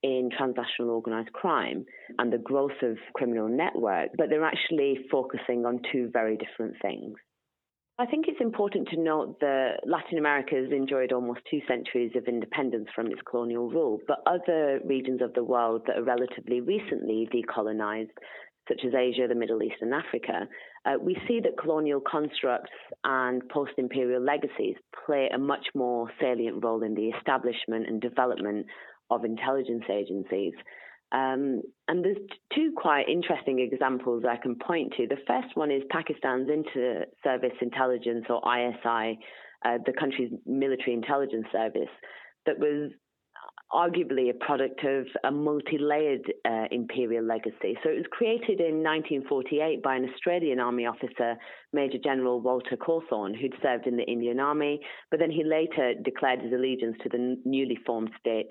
in 0.03 0.31
transnational 0.37 0.91
organized 0.91 1.33
crime 1.33 1.85
and 2.19 2.33
the 2.33 2.39
growth 2.39 2.83
of 2.83 2.97
criminal 3.15 3.49
networks, 3.49 4.15
but 4.17 4.29
they're 4.29 4.45
actually 4.45 4.99
focusing 5.11 5.65
on 5.65 5.81
two 5.93 6.11
very 6.13 6.37
different 6.37 6.75
things. 6.83 7.15
I 7.99 8.05
think 8.05 8.27
it's 8.29 8.43
important 8.43 8.89
to 8.89 9.01
note 9.01 9.41
that 9.41 9.79
Latin 9.87 10.19
America 10.19 10.55
has 10.55 10.71
enjoyed 10.71 11.13
almost 11.13 11.41
two 11.51 11.61
centuries 11.67 12.13
of 12.15 12.29
independence 12.29 12.89
from 12.95 13.07
its 13.07 13.23
colonial 13.29 13.71
rule, 13.71 14.01
but 14.07 14.19
other 14.27 14.81
regions 14.85 15.23
of 15.23 15.33
the 15.33 15.43
world 15.43 15.83
that 15.87 15.97
are 15.97 16.05
relatively 16.05 16.61
recently 16.61 17.27
decolonized, 17.33 18.11
such 18.69 18.83
as 18.87 18.93
Asia, 18.93 19.27
the 19.27 19.35
Middle 19.35 19.63
East, 19.63 19.77
and 19.81 19.95
Africa, 19.95 20.47
uh, 20.85 20.99
we 21.01 21.17
see 21.27 21.41
that 21.41 21.57
colonial 21.59 22.01
constructs 22.01 22.73
and 23.05 23.49
post 23.49 23.73
imperial 23.79 24.23
legacies 24.23 24.77
play 25.07 25.31
a 25.33 25.39
much 25.39 25.67
more 25.75 26.11
salient 26.21 26.63
role 26.63 26.83
in 26.83 26.95
the 26.95 27.09
establishment 27.17 27.89
and 27.89 28.03
development 28.03 28.67
of 29.09 29.25
intelligence 29.25 29.85
agencies. 29.91 30.53
Um, 31.13 31.63
and 31.89 32.05
there's 32.05 32.17
two 32.55 32.73
quite 32.77 33.09
interesting 33.09 33.61
examples 33.61 34.25
I 34.29 34.37
can 34.37 34.57
point 34.57 34.95
to. 34.97 35.07
The 35.07 35.23
first 35.27 35.55
one 35.55 35.71
is 35.71 35.83
Pakistan's 35.91 36.49
Inter 36.53 37.07
Service 37.23 37.57
Intelligence, 37.61 38.25
or 38.29 38.41
ISI, 38.45 39.19
uh, 39.65 39.79
the 39.87 39.93
country's 39.99 40.33
military 40.45 40.95
intelligence 40.95 41.47
service, 41.53 41.91
that 42.45 42.59
was 42.59 42.91
arguably 43.73 44.31
a 44.31 44.35
product 44.35 44.85
of 44.85 45.07
a 45.25 45.31
multi 45.31 45.79
layered 45.79 46.33
uh, 46.45 46.67
imperial 46.71 47.25
legacy. 47.25 47.77
So 47.83 47.91
it 47.91 47.97
was 47.97 48.07
created 48.11 48.61
in 48.61 48.83
1948 48.83 49.83
by 49.83 49.97
an 49.97 50.09
Australian 50.13 50.61
Army 50.61 50.87
officer, 50.87 51.37
Major 51.73 51.99
General 52.03 52.41
Walter 52.41 52.77
Cawthorn, 52.77 53.35
who'd 53.39 53.55
served 53.63 53.87
in 53.87 53.97
the 53.97 54.05
Indian 54.05 54.39
Army, 54.39 54.81
but 55.11 55.19
then 55.19 55.31
he 55.31 55.43
later 55.45 55.95
declared 56.05 56.41
his 56.41 56.53
allegiance 56.53 56.97
to 57.03 57.09
the 57.09 57.37
newly 57.45 57.79
formed 57.85 58.11
state 58.21 58.51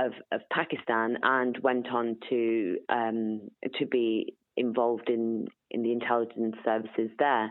of, 0.00 0.12
of 0.32 0.40
Pakistan 0.50 1.18
and 1.22 1.58
went 1.62 1.88
on 1.88 2.16
to 2.28 2.78
um, 2.88 3.40
to 3.78 3.86
be 3.86 4.34
involved 4.56 5.08
in, 5.08 5.46
in 5.70 5.82
the 5.82 5.92
intelligence 5.92 6.56
services 6.64 7.10
there. 7.18 7.50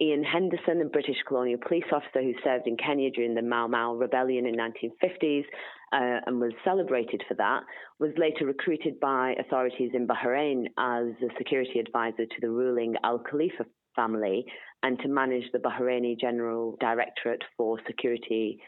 Ian 0.00 0.24
Henderson, 0.24 0.80
a 0.80 0.86
British 0.86 1.18
colonial 1.28 1.60
police 1.64 1.84
officer 1.92 2.22
who 2.22 2.32
served 2.42 2.66
in 2.66 2.76
Kenya 2.76 3.10
during 3.10 3.34
the 3.34 3.42
Mau 3.42 3.68
Mau 3.68 3.94
rebellion 3.94 4.46
in 4.46 4.56
1950s 4.56 5.44
uh, 5.92 6.20
and 6.26 6.40
was 6.40 6.52
celebrated 6.64 7.22
for 7.28 7.34
that, 7.34 7.60
was 8.00 8.10
later 8.16 8.46
recruited 8.46 8.98
by 8.98 9.34
authorities 9.38 9.90
in 9.94 10.08
Bahrain 10.08 10.66
as 10.78 11.14
a 11.22 11.32
security 11.38 11.78
advisor 11.78 12.24
to 12.24 12.40
the 12.40 12.50
ruling 12.50 12.94
Al 13.04 13.20
Khalifa 13.20 13.64
family 13.94 14.44
and 14.82 14.98
to 15.00 15.08
manage 15.08 15.44
the 15.52 15.58
Bahraini 15.58 16.18
General 16.18 16.76
Directorate 16.80 17.44
for 17.56 17.78
Security 17.86 18.58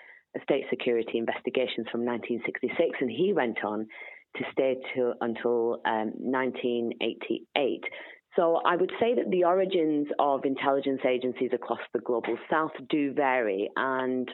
state 0.42 0.64
security 0.70 1.18
investigations 1.18 1.86
from 1.90 2.04
1966, 2.04 2.98
and 3.00 3.10
he 3.10 3.32
went 3.32 3.64
on 3.64 3.86
to 4.36 4.44
stay 4.52 4.76
to, 4.94 5.12
until 5.20 5.80
um, 5.86 6.12
1988. 6.16 7.84
So 8.36 8.60
I 8.66 8.74
would 8.76 8.90
say 8.98 9.14
that 9.14 9.30
the 9.30 9.44
origins 9.44 10.08
of 10.18 10.44
intelligence 10.44 11.00
agencies 11.08 11.50
across 11.52 11.78
the 11.92 12.00
global 12.00 12.36
south 12.50 12.72
do 12.88 13.12
vary. 13.12 13.70
And 13.76 14.28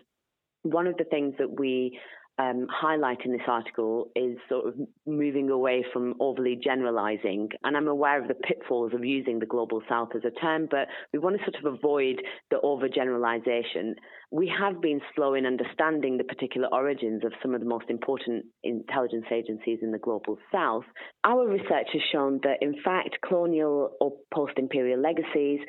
one 0.62 0.86
of 0.86 0.96
the 0.96 1.04
things 1.04 1.34
that 1.38 1.58
we 1.58 1.98
um, 2.40 2.66
highlight 2.70 3.18
in 3.24 3.32
this 3.32 3.46
article 3.46 4.08
is 4.16 4.38
sort 4.48 4.66
of 4.66 4.74
moving 5.06 5.50
away 5.50 5.84
from 5.92 6.14
overly 6.20 6.58
generalizing. 6.62 7.50
And 7.64 7.76
I'm 7.76 7.88
aware 7.88 8.20
of 8.20 8.28
the 8.28 8.34
pitfalls 8.34 8.92
of 8.94 9.04
using 9.04 9.40
the 9.40 9.46
global 9.46 9.82
south 9.88 10.10
as 10.14 10.22
a 10.24 10.30
term, 10.40 10.66
but 10.70 10.88
we 11.12 11.18
want 11.18 11.36
to 11.36 11.44
sort 11.44 11.62
of 11.62 11.74
avoid 11.74 12.22
the 12.50 12.56
overgeneralization. 12.64 13.94
We 14.30 14.50
have 14.58 14.80
been 14.80 15.00
slow 15.14 15.34
in 15.34 15.44
understanding 15.44 16.16
the 16.16 16.24
particular 16.24 16.68
origins 16.72 17.24
of 17.24 17.32
some 17.42 17.54
of 17.54 17.60
the 17.60 17.66
most 17.66 17.90
important 17.90 18.46
intelligence 18.62 19.26
agencies 19.30 19.80
in 19.82 19.92
the 19.92 19.98
global 19.98 20.38
south. 20.50 20.84
Our 21.24 21.46
research 21.46 21.88
has 21.92 22.02
shown 22.10 22.40
that, 22.44 22.58
in 22.62 22.74
fact, 22.82 23.18
colonial 23.26 23.96
or 24.00 24.12
post 24.32 24.54
imperial 24.56 25.00
legacies 25.00 25.60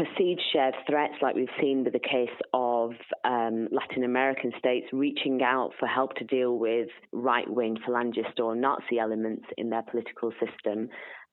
perceived 0.00 0.40
shared 0.52 0.74
threats, 0.88 1.14
like 1.20 1.34
we've 1.34 1.48
seen 1.60 1.84
with 1.84 1.92
the 1.92 1.98
case 1.98 2.28
of 2.54 2.92
um, 3.24 3.68
Latin 3.70 4.04
American 4.04 4.52
states 4.58 4.86
reaching 4.92 5.42
out 5.42 5.72
for 5.78 5.86
help 5.86 6.14
to 6.14 6.24
deal 6.24 6.58
with 6.58 6.88
right 7.12 7.48
wing 7.48 7.76
phalangist 7.86 8.38
or 8.38 8.54
Nazi 8.54 8.98
elements 8.98 9.44
in 9.58 9.70
their 9.70 9.82
political 9.82 10.32
system, 10.32 10.88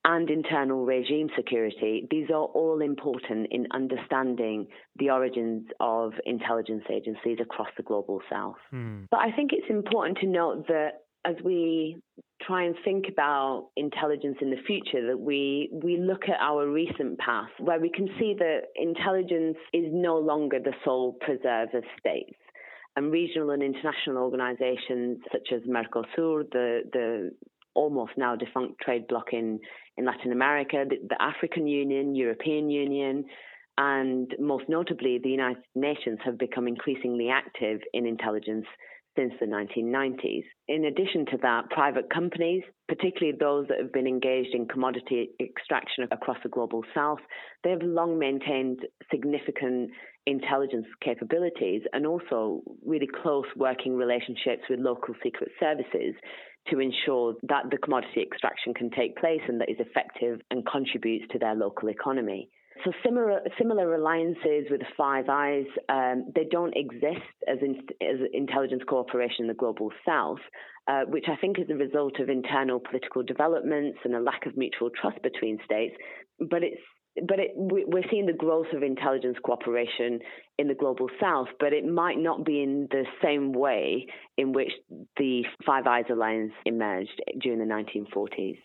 and 0.05 0.29
internal 0.29 0.85
regime 0.85 1.29
security, 1.35 2.07
these 2.09 2.29
are 2.29 2.45
all 2.45 2.81
important 2.81 3.47
in 3.51 3.67
understanding 3.71 4.67
the 4.97 5.09
origins 5.09 5.67
of 5.79 6.13
intelligence 6.25 6.83
agencies 6.89 7.39
across 7.41 7.67
the 7.75 7.83
global 7.83 8.21
south. 8.29 8.55
Mm. 8.73 9.07
But 9.11 9.19
I 9.19 9.31
think 9.31 9.51
it's 9.51 9.69
important 9.69 10.17
to 10.19 10.27
note 10.27 10.67
that 10.67 11.01
as 11.25 11.35
we 11.43 11.97
try 12.41 12.63
and 12.63 12.75
think 12.83 13.05
about 13.11 13.69
intelligence 13.75 14.37
in 14.41 14.49
the 14.49 14.61
future 14.67 15.07
that 15.07 15.19
we 15.19 15.69
we 15.83 15.97
look 15.97 16.23
at 16.23 16.39
our 16.39 16.67
recent 16.69 17.17
past 17.17 17.51
where 17.59 17.79
we 17.79 17.89
can 17.89 18.07
see 18.19 18.35
that 18.37 18.61
intelligence 18.75 19.57
is 19.73 19.85
no 19.91 20.17
longer 20.17 20.59
the 20.59 20.73
sole 20.85 21.13
preserver 21.19 21.79
of 21.79 21.83
states. 21.99 22.37
And 22.95 23.11
regional 23.11 23.51
and 23.51 23.61
international 23.61 24.17
organizations 24.17 25.19
such 25.31 25.49
as 25.53 25.61
Mercosur 25.63 26.49
the 26.51 26.81
the 26.93 27.31
almost 27.73 28.13
now 28.17 28.35
defunct 28.35 28.79
trade 28.81 29.07
bloc 29.07 29.33
in 29.33 29.59
in 29.97 30.05
Latin 30.05 30.31
America 30.31 30.85
the, 30.87 30.97
the 31.09 31.21
African 31.21 31.67
Union 31.67 32.15
European 32.15 32.69
Union 32.69 33.25
and 33.77 34.33
most 34.39 34.65
notably 34.67 35.19
the 35.21 35.29
United 35.29 35.63
Nations 35.75 36.19
have 36.25 36.37
become 36.37 36.67
increasingly 36.67 37.29
active 37.29 37.79
in 37.93 38.07
intelligence 38.07 38.65
since 39.17 39.33
the 39.39 39.45
1990s. 39.45 40.43
In 40.67 40.85
addition 40.85 41.25
to 41.27 41.37
that, 41.41 41.69
private 41.71 42.09
companies, 42.13 42.63
particularly 42.87 43.37
those 43.37 43.67
that 43.67 43.79
have 43.79 43.91
been 43.91 44.07
engaged 44.07 44.53
in 44.53 44.67
commodity 44.67 45.31
extraction 45.41 46.07
across 46.11 46.37
the 46.43 46.49
global 46.49 46.83
south, 46.93 47.19
they 47.63 47.71
have 47.71 47.81
long 47.81 48.19
maintained 48.19 48.79
significant 49.11 49.89
intelligence 50.25 50.85
capabilities 51.01 51.81
and 51.93 52.05
also 52.05 52.61
really 52.85 53.07
close 53.21 53.45
working 53.55 53.95
relationships 53.95 54.63
with 54.69 54.79
local 54.79 55.15
secret 55.23 55.49
services 55.59 56.13
to 56.69 56.79
ensure 56.79 57.33
that 57.43 57.63
the 57.71 57.77
commodity 57.77 58.21
extraction 58.21 58.73
can 58.73 58.89
take 58.91 59.15
place 59.17 59.41
and 59.47 59.59
that 59.61 59.69
is 59.69 59.77
effective 59.79 60.39
and 60.51 60.65
contributes 60.65 61.25
to 61.31 61.39
their 61.39 61.55
local 61.55 61.89
economy. 61.89 62.49
So 62.83 62.91
similar 63.03 63.41
similar 63.57 63.95
alliances 63.95 64.65
with 64.69 64.81
the 64.81 64.87
Five 64.95 65.29
Eyes, 65.29 65.65
um, 65.89 66.31
they 66.35 66.45
don't 66.49 66.75
exist 66.75 67.25
as, 67.47 67.57
in, 67.61 67.81
as 68.01 68.19
intelligence 68.33 68.83
cooperation 68.87 69.41
in 69.41 69.47
the 69.47 69.53
global 69.53 69.91
south, 70.05 70.39
uh, 70.87 71.01
which 71.07 71.25
I 71.27 71.35
think 71.37 71.59
is 71.59 71.69
a 71.69 71.75
result 71.75 72.19
of 72.19 72.29
internal 72.29 72.79
political 72.79 73.23
developments 73.23 73.99
and 74.03 74.15
a 74.15 74.19
lack 74.19 74.45
of 74.45 74.57
mutual 74.57 74.89
trust 74.89 75.21
between 75.23 75.59
states. 75.65 75.95
But 76.39 76.63
it's 76.63 76.81
but 77.27 77.39
it, 77.39 77.51
we're 77.55 78.07
seeing 78.11 78.27
the 78.27 78.33
growth 78.33 78.67
of 78.73 78.83
intelligence 78.83 79.37
cooperation 79.43 80.19
in 80.59 80.67
the 80.67 80.75
global 80.75 81.09
south, 81.19 81.47
but 81.59 81.73
it 81.73 81.83
might 81.83 82.19
not 82.19 82.45
be 82.45 82.61
in 82.61 82.87
the 82.91 83.05
same 83.23 83.53
way 83.53 84.05
in 84.37 84.53
which 84.53 84.71
the 85.17 85.43
Five 85.65 85.87
Eyes 85.87 86.05
alliance 86.11 86.53
emerged 86.65 87.21
during 87.41 87.57
the 87.57 87.65
1940s 87.65 88.59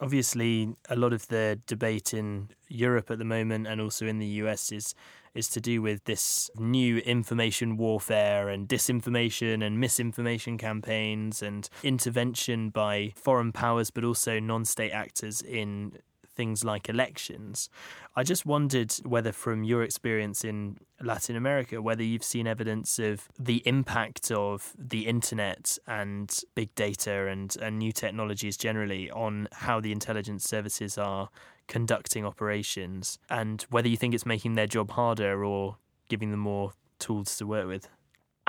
obviously 0.00 0.74
a 0.88 0.96
lot 0.96 1.12
of 1.12 1.28
the 1.28 1.60
debate 1.66 2.14
in 2.14 2.48
Europe 2.68 3.10
at 3.10 3.18
the 3.18 3.24
moment 3.24 3.66
and 3.66 3.80
also 3.80 4.06
in 4.06 4.18
the 4.18 4.26
US 4.26 4.72
is 4.72 4.94
is 5.32 5.48
to 5.48 5.60
do 5.60 5.80
with 5.80 6.02
this 6.04 6.50
new 6.58 6.98
information 6.98 7.76
warfare 7.76 8.48
and 8.48 8.68
disinformation 8.68 9.64
and 9.64 9.78
misinformation 9.78 10.58
campaigns 10.58 11.40
and 11.40 11.68
intervention 11.84 12.68
by 12.68 13.12
foreign 13.14 13.52
powers 13.52 13.90
but 13.90 14.02
also 14.04 14.40
non-state 14.40 14.90
actors 14.90 15.40
in 15.40 15.92
things 16.36 16.64
like 16.64 16.88
elections. 16.88 17.68
I 18.16 18.22
just 18.22 18.46
wondered 18.46 18.92
whether, 19.04 19.32
from 19.32 19.64
your 19.64 19.82
experience 19.82 20.44
in 20.44 20.78
Latin 21.02 21.36
America, 21.36 21.82
whether 21.82 22.02
you've 22.02 22.24
seen 22.24 22.46
evidence 22.46 22.98
of 22.98 23.28
the 23.38 23.62
impact 23.66 24.30
of 24.30 24.74
the 24.78 25.06
internet 25.06 25.78
and 25.86 26.34
big 26.54 26.74
data 26.74 27.26
and, 27.28 27.56
and 27.60 27.78
new 27.78 27.92
technologies 27.92 28.56
generally 28.56 29.10
on 29.10 29.48
how 29.52 29.80
the 29.80 29.92
intelligence 29.92 30.44
services 30.44 30.98
are 30.98 31.28
conducting 31.66 32.24
operations, 32.24 33.18
and 33.28 33.62
whether 33.70 33.88
you 33.88 33.96
think 33.96 34.14
it's 34.14 34.26
making 34.26 34.54
their 34.54 34.66
job 34.66 34.90
harder 34.90 35.44
or 35.44 35.76
giving 36.08 36.30
them 36.32 36.40
more 36.40 36.72
tools 36.98 37.36
to 37.36 37.46
work 37.46 37.66
with? 37.66 37.88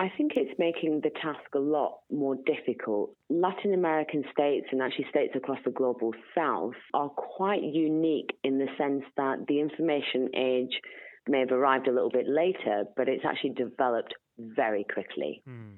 I 0.01 0.11
think 0.17 0.31
it's 0.35 0.57
making 0.57 1.01
the 1.03 1.11
task 1.11 1.53
a 1.53 1.59
lot 1.59 1.99
more 2.11 2.35
difficult. 2.47 3.11
Latin 3.29 3.75
American 3.75 4.23
states 4.31 4.65
and 4.71 4.81
actually 4.81 5.05
states 5.11 5.33
across 5.35 5.59
the 5.63 5.69
global 5.69 6.11
south 6.33 6.73
are 6.95 7.09
quite 7.09 7.61
unique 7.61 8.31
in 8.43 8.57
the 8.57 8.65
sense 8.79 9.03
that 9.15 9.45
the 9.47 9.59
information 9.59 10.29
age 10.35 10.81
may 11.27 11.41
have 11.41 11.51
arrived 11.51 11.87
a 11.87 11.91
little 11.91 12.09
bit 12.09 12.25
later, 12.27 12.85
but 12.97 13.07
it's 13.07 13.23
actually 13.23 13.51
developed 13.51 14.15
very 14.39 14.83
quickly. 14.91 15.43
Mm. 15.47 15.75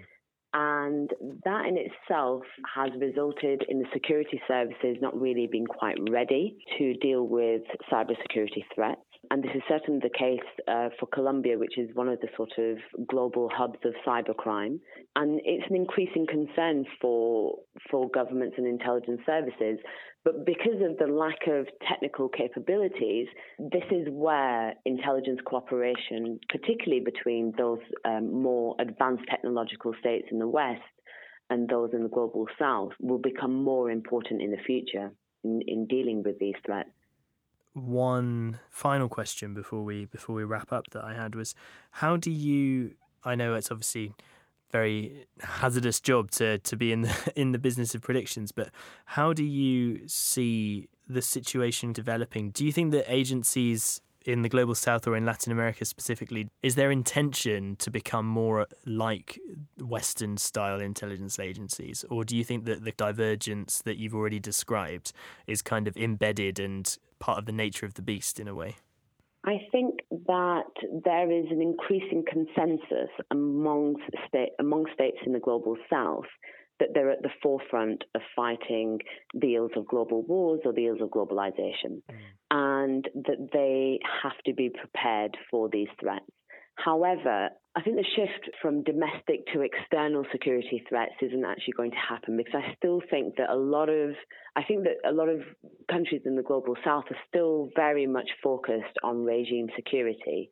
And 0.53 1.09
that 1.43 1.65
in 1.65 1.75
itself 1.77 2.43
has 2.73 2.91
resulted 2.97 3.65
in 3.67 3.79
the 3.79 3.87
security 3.91 4.39
services 4.47 4.99
not 5.01 5.19
really 5.19 5.49
being 5.51 5.65
quite 5.65 5.97
ready 6.09 6.55
to 6.77 6.93
deal 6.93 7.27
with 7.27 7.63
cybersecurity 7.91 8.63
threats. 8.73 9.01
And 9.31 9.43
this 9.43 9.51
is 9.55 9.61
certainly 9.67 10.01
the 10.01 10.09
case 10.09 10.45
uh, 10.67 10.89
for 10.99 11.07
Colombia, 11.07 11.57
which 11.57 11.77
is 11.77 11.89
one 11.95 12.09
of 12.09 12.19
the 12.19 12.27
sort 12.35 12.51
of 12.57 12.77
global 13.07 13.49
hubs 13.51 13.79
of 13.85 13.93
cybercrime. 14.05 14.79
And 15.15 15.39
it's 15.45 15.63
an 15.69 15.75
increasing 15.75 16.27
concern 16.27 16.85
for, 17.01 17.59
for 17.89 18.09
governments 18.09 18.55
and 18.57 18.67
intelligence 18.67 19.21
services. 19.25 19.79
But 20.25 20.45
because 20.45 20.81
of 20.81 20.97
the 20.97 21.11
lack 21.11 21.47
of 21.47 21.67
technical 21.87 22.29
capabilities, 22.29 23.27
this 23.59 23.83
is 23.91 24.07
where 24.09 24.73
intelligence 24.85 25.39
cooperation, 25.45 26.39
particularly 26.49 27.03
between 27.03 27.53
those 27.57 27.79
um, 28.05 28.41
more 28.41 28.75
advanced 28.79 29.23
technological 29.29 29.93
states 29.99 30.27
in 30.31 30.39
the 30.39 30.47
West 30.47 30.81
and 31.49 31.67
those 31.67 31.91
in 31.93 32.03
the 32.03 32.09
global 32.09 32.45
South, 32.59 32.91
will 32.99 33.19
become 33.19 33.63
more 33.63 33.89
important 33.89 34.41
in 34.41 34.51
the 34.51 34.63
future 34.65 35.11
in, 35.43 35.61
in 35.67 35.87
dealing 35.87 36.23
with 36.23 36.39
these 36.39 36.55
threats 36.65 36.89
one 37.73 38.59
final 38.69 39.09
question 39.09 39.53
before 39.53 39.83
we 39.83 40.05
before 40.05 40.35
we 40.35 40.43
wrap 40.43 40.71
up 40.71 40.85
that 40.91 41.03
I 41.03 41.13
had 41.13 41.35
was 41.35 41.55
how 41.91 42.17
do 42.17 42.29
you 42.29 42.95
I 43.23 43.35
know 43.35 43.55
it's 43.55 43.71
obviously 43.71 44.13
very 44.71 45.25
hazardous 45.41 45.99
job 45.99 46.31
to 46.31 46.59
to 46.59 46.75
be 46.75 46.91
in 46.91 47.01
the 47.01 47.33
in 47.35 47.51
the 47.51 47.59
business 47.59 47.95
of 47.95 48.01
predictions 48.01 48.51
but 48.51 48.69
how 49.05 49.33
do 49.33 49.43
you 49.43 50.07
see 50.07 50.89
the 51.07 51.21
situation 51.21 51.93
developing? 51.93 52.51
Do 52.51 52.65
you 52.65 52.71
think 52.71 52.91
that 52.91 53.11
agencies 53.11 54.01
in 54.25 54.41
the 54.41 54.49
global 54.49 54.75
south 54.75 55.07
or 55.07 55.15
in 55.15 55.25
Latin 55.25 55.51
America 55.51 55.85
specifically, 55.85 56.49
is 56.61 56.75
there 56.75 56.91
intention 56.91 57.75
to 57.77 57.91
become 57.91 58.25
more 58.25 58.67
like 58.85 59.39
Western 59.79 60.37
style 60.37 60.79
intelligence 60.79 61.39
agencies? 61.39 62.05
Or 62.09 62.23
do 62.23 62.35
you 62.35 62.43
think 62.43 62.65
that 62.65 62.83
the 62.83 62.91
divergence 62.91 63.81
that 63.83 63.97
you've 63.97 64.15
already 64.15 64.39
described 64.39 65.13
is 65.47 65.61
kind 65.61 65.87
of 65.87 65.97
embedded 65.97 66.59
and 66.59 66.97
part 67.19 67.37
of 67.37 67.45
the 67.45 67.51
nature 67.51 67.85
of 67.85 67.95
the 67.95 68.01
beast 68.01 68.39
in 68.39 68.47
a 68.47 68.55
way? 68.55 68.75
I 69.45 69.57
think 69.71 69.99
that 70.27 70.71
there 71.03 71.29
is 71.29 71.45
an 71.51 71.61
increasing 71.61 72.23
consensus 72.25 73.09
among, 73.29 73.97
among 74.59 74.85
states 74.93 75.17
in 75.25 75.33
the 75.33 75.39
global 75.39 75.75
south 75.89 76.25
that 76.79 76.89
they're 76.93 77.11
at 77.11 77.21
the 77.21 77.29
forefront 77.41 78.03
of 78.15 78.21
fighting 78.35 78.99
the 79.33 79.55
ills 79.55 79.71
of 79.75 79.87
global 79.87 80.23
wars 80.23 80.61
or 80.65 80.73
the 80.73 80.87
ills 80.87 81.01
of 81.01 81.09
globalization, 81.09 82.01
mm. 82.09 82.15
and 82.51 83.07
that 83.15 83.49
they 83.53 83.99
have 84.23 84.37
to 84.45 84.53
be 84.53 84.69
prepared 84.69 85.37
for 85.49 85.69
these 85.69 85.89
threats. 85.99 86.25
However, 86.75 87.49
I 87.75 87.81
think 87.81 87.97
the 87.97 88.05
shift 88.15 88.49
from 88.61 88.83
domestic 88.83 89.45
to 89.53 89.61
external 89.61 90.25
security 90.31 90.83
threats 90.89 91.13
isn't 91.21 91.45
actually 91.45 91.73
going 91.77 91.91
to 91.91 91.97
happen 91.97 92.37
because 92.37 92.55
I 92.55 92.73
still 92.75 93.01
think 93.09 93.35
that 93.37 93.49
a 93.49 93.55
lot 93.55 93.89
of 93.89 94.11
I 94.55 94.63
think 94.63 94.83
that 94.83 95.07
a 95.07 95.11
lot 95.11 95.29
of 95.29 95.41
countries 95.89 96.21
in 96.25 96.35
the 96.35 96.43
global 96.43 96.75
south 96.83 97.05
are 97.09 97.17
still 97.27 97.69
very 97.75 98.07
much 98.07 98.29
focused 98.43 98.97
on 99.03 99.23
regime 99.23 99.67
security. 99.75 100.49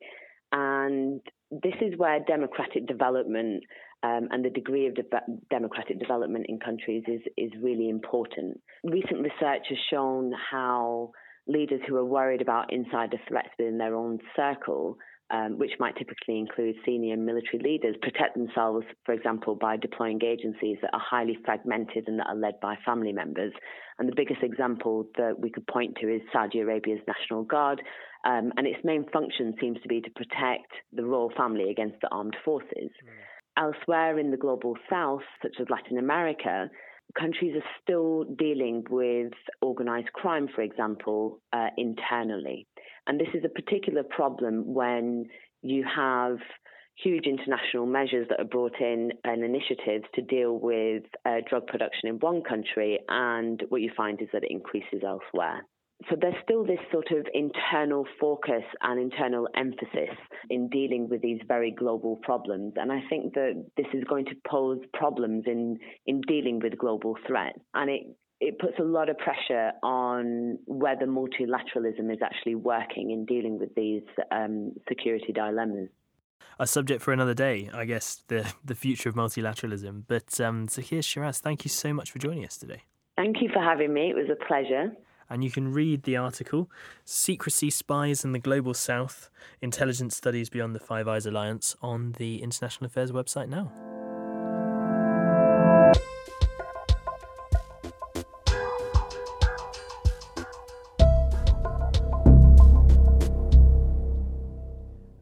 And 0.52 1.20
this 1.50 1.74
is 1.80 1.96
where 1.96 2.20
democratic 2.20 2.86
development 2.86 3.64
um, 4.02 4.28
and 4.30 4.44
the 4.44 4.50
degree 4.50 4.86
of 4.86 4.94
de- 4.94 5.04
democratic 5.50 5.98
development 5.98 6.46
in 6.48 6.58
countries 6.58 7.04
is, 7.06 7.20
is 7.36 7.50
really 7.62 7.88
important. 7.88 8.60
Recent 8.84 9.20
research 9.20 9.66
has 9.68 9.78
shown 9.90 10.32
how 10.50 11.12
leaders 11.46 11.80
who 11.88 11.96
are 11.96 12.04
worried 12.04 12.42
about 12.42 12.72
insider 12.72 13.18
threats 13.28 13.48
within 13.58 13.78
their 13.78 13.94
own 13.94 14.18
circle 14.36 14.96
um, 15.32 15.58
which 15.58 15.72
might 15.80 15.96
typically 15.96 16.38
include 16.38 16.76
senior 16.84 17.16
military 17.16 17.58
leaders, 17.62 17.96
protect 18.02 18.36
themselves, 18.36 18.84
for 19.04 19.14
example, 19.14 19.54
by 19.54 19.78
deploying 19.78 20.20
agencies 20.22 20.76
that 20.82 20.90
are 20.92 21.00
highly 21.02 21.38
fragmented 21.44 22.06
and 22.06 22.18
that 22.18 22.26
are 22.26 22.36
led 22.36 22.60
by 22.60 22.76
family 22.84 23.12
members. 23.12 23.52
And 23.98 24.08
the 24.08 24.14
biggest 24.14 24.42
example 24.42 25.06
that 25.16 25.40
we 25.40 25.50
could 25.50 25.66
point 25.66 25.96
to 26.00 26.14
is 26.14 26.20
Saudi 26.32 26.60
Arabia's 26.60 27.00
National 27.08 27.44
Guard, 27.44 27.80
um, 28.26 28.52
and 28.58 28.66
its 28.66 28.84
main 28.84 29.08
function 29.10 29.54
seems 29.58 29.80
to 29.80 29.88
be 29.88 30.02
to 30.02 30.10
protect 30.10 30.70
the 30.92 31.04
royal 31.04 31.32
family 31.34 31.70
against 31.70 31.96
the 32.02 32.08
armed 32.12 32.36
forces. 32.44 32.68
Mm. 32.76 33.31
Elsewhere 33.56 34.18
in 34.18 34.30
the 34.30 34.36
global 34.36 34.76
south, 34.88 35.22
such 35.42 35.56
as 35.60 35.66
Latin 35.68 35.98
America, 35.98 36.70
countries 37.18 37.54
are 37.54 37.68
still 37.82 38.24
dealing 38.24 38.84
with 38.88 39.32
organized 39.60 40.12
crime, 40.12 40.48
for 40.54 40.62
example, 40.62 41.40
uh, 41.52 41.68
internally. 41.76 42.66
And 43.06 43.20
this 43.20 43.28
is 43.34 43.44
a 43.44 43.48
particular 43.48 44.02
problem 44.02 44.72
when 44.72 45.26
you 45.60 45.84
have 45.84 46.38
huge 47.02 47.26
international 47.26 47.86
measures 47.86 48.26
that 48.28 48.40
are 48.40 48.44
brought 48.44 48.80
in 48.80 49.12
and 49.24 49.44
initiatives 49.44 50.04
to 50.14 50.22
deal 50.22 50.58
with 50.58 51.04
uh, 51.26 51.36
drug 51.48 51.66
production 51.66 52.08
in 52.08 52.16
one 52.16 52.42
country, 52.42 53.00
and 53.08 53.62
what 53.68 53.80
you 53.80 53.90
find 53.96 54.20
is 54.20 54.28
that 54.32 54.44
it 54.44 54.50
increases 54.50 55.02
elsewhere. 55.06 55.66
So 56.08 56.16
there's 56.20 56.34
still 56.42 56.64
this 56.64 56.80
sort 56.90 57.10
of 57.10 57.26
internal 57.34 58.06
focus 58.20 58.64
and 58.80 59.00
internal 59.00 59.48
emphasis 59.56 60.16
in 60.50 60.68
dealing 60.68 61.08
with 61.08 61.22
these 61.22 61.40
very 61.46 61.70
global 61.70 62.16
problems. 62.16 62.74
And 62.76 62.90
I 62.90 63.00
think 63.08 63.34
that 63.34 63.64
this 63.76 63.86
is 63.92 64.04
going 64.04 64.26
to 64.26 64.34
pose 64.48 64.80
problems 64.94 65.44
in, 65.46 65.78
in 66.06 66.20
dealing 66.22 66.60
with 66.60 66.78
global 66.78 67.16
threats. 67.26 67.58
And 67.74 67.90
it 67.90 68.02
it 68.42 68.58
puts 68.58 68.76
a 68.80 68.82
lot 68.82 69.08
of 69.08 69.16
pressure 69.18 69.70
on 69.84 70.58
whether 70.66 71.06
multilateralism 71.06 72.12
is 72.12 72.18
actually 72.20 72.56
working 72.56 73.12
in 73.12 73.24
dealing 73.24 73.56
with 73.56 73.72
these 73.76 74.02
um, 74.32 74.72
security 74.88 75.32
dilemmas. 75.32 75.88
A 76.58 76.66
subject 76.66 77.02
for 77.02 77.12
another 77.12 77.34
day, 77.34 77.70
I 77.72 77.84
guess, 77.84 78.24
the, 78.26 78.52
the 78.64 78.74
future 78.74 79.08
of 79.08 79.14
multilateralism. 79.14 80.02
But 80.08 80.40
um, 80.40 80.66
Zakia 80.66 81.04
Shiraz, 81.04 81.38
thank 81.38 81.64
you 81.64 81.68
so 81.68 81.94
much 81.94 82.10
for 82.10 82.18
joining 82.18 82.44
us 82.44 82.56
today. 82.56 82.82
Thank 83.16 83.36
you 83.40 83.48
for 83.52 83.62
having 83.62 83.94
me. 83.94 84.10
It 84.10 84.16
was 84.16 84.28
a 84.28 84.44
pleasure. 84.44 84.90
And 85.32 85.42
you 85.42 85.50
can 85.50 85.72
read 85.72 86.02
the 86.02 86.14
article 86.18 86.70
Secrecy 87.06 87.70
Spies 87.70 88.22
in 88.22 88.32
the 88.32 88.38
Global 88.38 88.74
South 88.74 89.30
Intelligence 89.62 90.14
Studies 90.14 90.50
Beyond 90.50 90.74
the 90.74 90.78
Five 90.78 91.08
Eyes 91.08 91.24
Alliance 91.24 91.74
on 91.80 92.12
the 92.18 92.42
International 92.42 92.84
Affairs 92.84 93.12
website 93.12 93.48
now. 93.48 93.72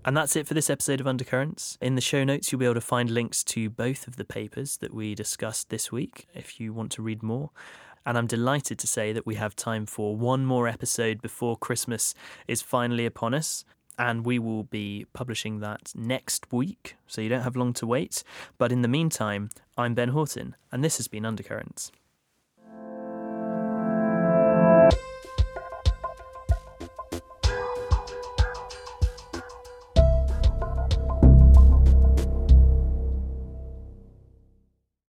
And 0.05 0.17
that's 0.17 0.35
it 0.35 0.49
for 0.49 0.55
this 0.55 0.69
episode 0.69 1.01
of 1.01 1.07
Undercurrents. 1.07 1.79
In 1.81 1.95
the 1.95 2.01
show 2.01 2.25
notes, 2.25 2.51
you'll 2.51 2.59
be 2.59 2.65
able 2.65 2.75
to 2.75 2.81
find 2.81 3.11
links 3.11 3.45
to 3.45 3.71
both 3.71 4.09
of 4.09 4.17
the 4.17 4.25
papers 4.25 4.79
that 4.79 4.93
we 4.93 5.15
discussed 5.15 5.71
this 5.71 5.93
week 5.93 6.27
if 6.35 6.59
you 6.59 6.73
want 6.73 6.91
to 6.93 7.03
read 7.03 7.23
more. 7.23 7.51
And 8.07 8.17
I'm 8.17 8.27
delighted 8.27 8.79
to 8.79 8.87
say 8.87 9.13
that 9.13 9.27
we 9.27 9.35
have 9.35 9.55
time 9.55 9.87
for 9.87 10.17
one 10.17 10.47
more 10.47 10.67
episode 10.67 11.21
before 11.21 11.57
Christmas 11.57 12.15
is 12.49 12.63
finally 12.63 13.07
upon 13.07 13.35
us. 13.35 13.65
And 13.99 14.25
we 14.25 14.39
will 14.39 14.65
be 14.65 15.07
publishing 15.13 15.61
that 15.61 15.93
next 15.95 16.51
week, 16.51 16.97
so 17.07 17.21
you 17.21 17.29
don't 17.29 17.43
have 17.43 17.57
long 17.57 17.75
to 17.75 17.87
wait. 17.87 18.25
But 18.57 18.73
in 18.73 18.81
the 18.81 18.89
meantime, 18.89 19.51
I'm 19.77 19.95
Ben 19.95 20.09
Horton, 20.09 20.57
and 20.73 20.83
this 20.83 20.97
has 20.97 21.07
been 21.07 21.27
Undercurrents. 21.27 21.93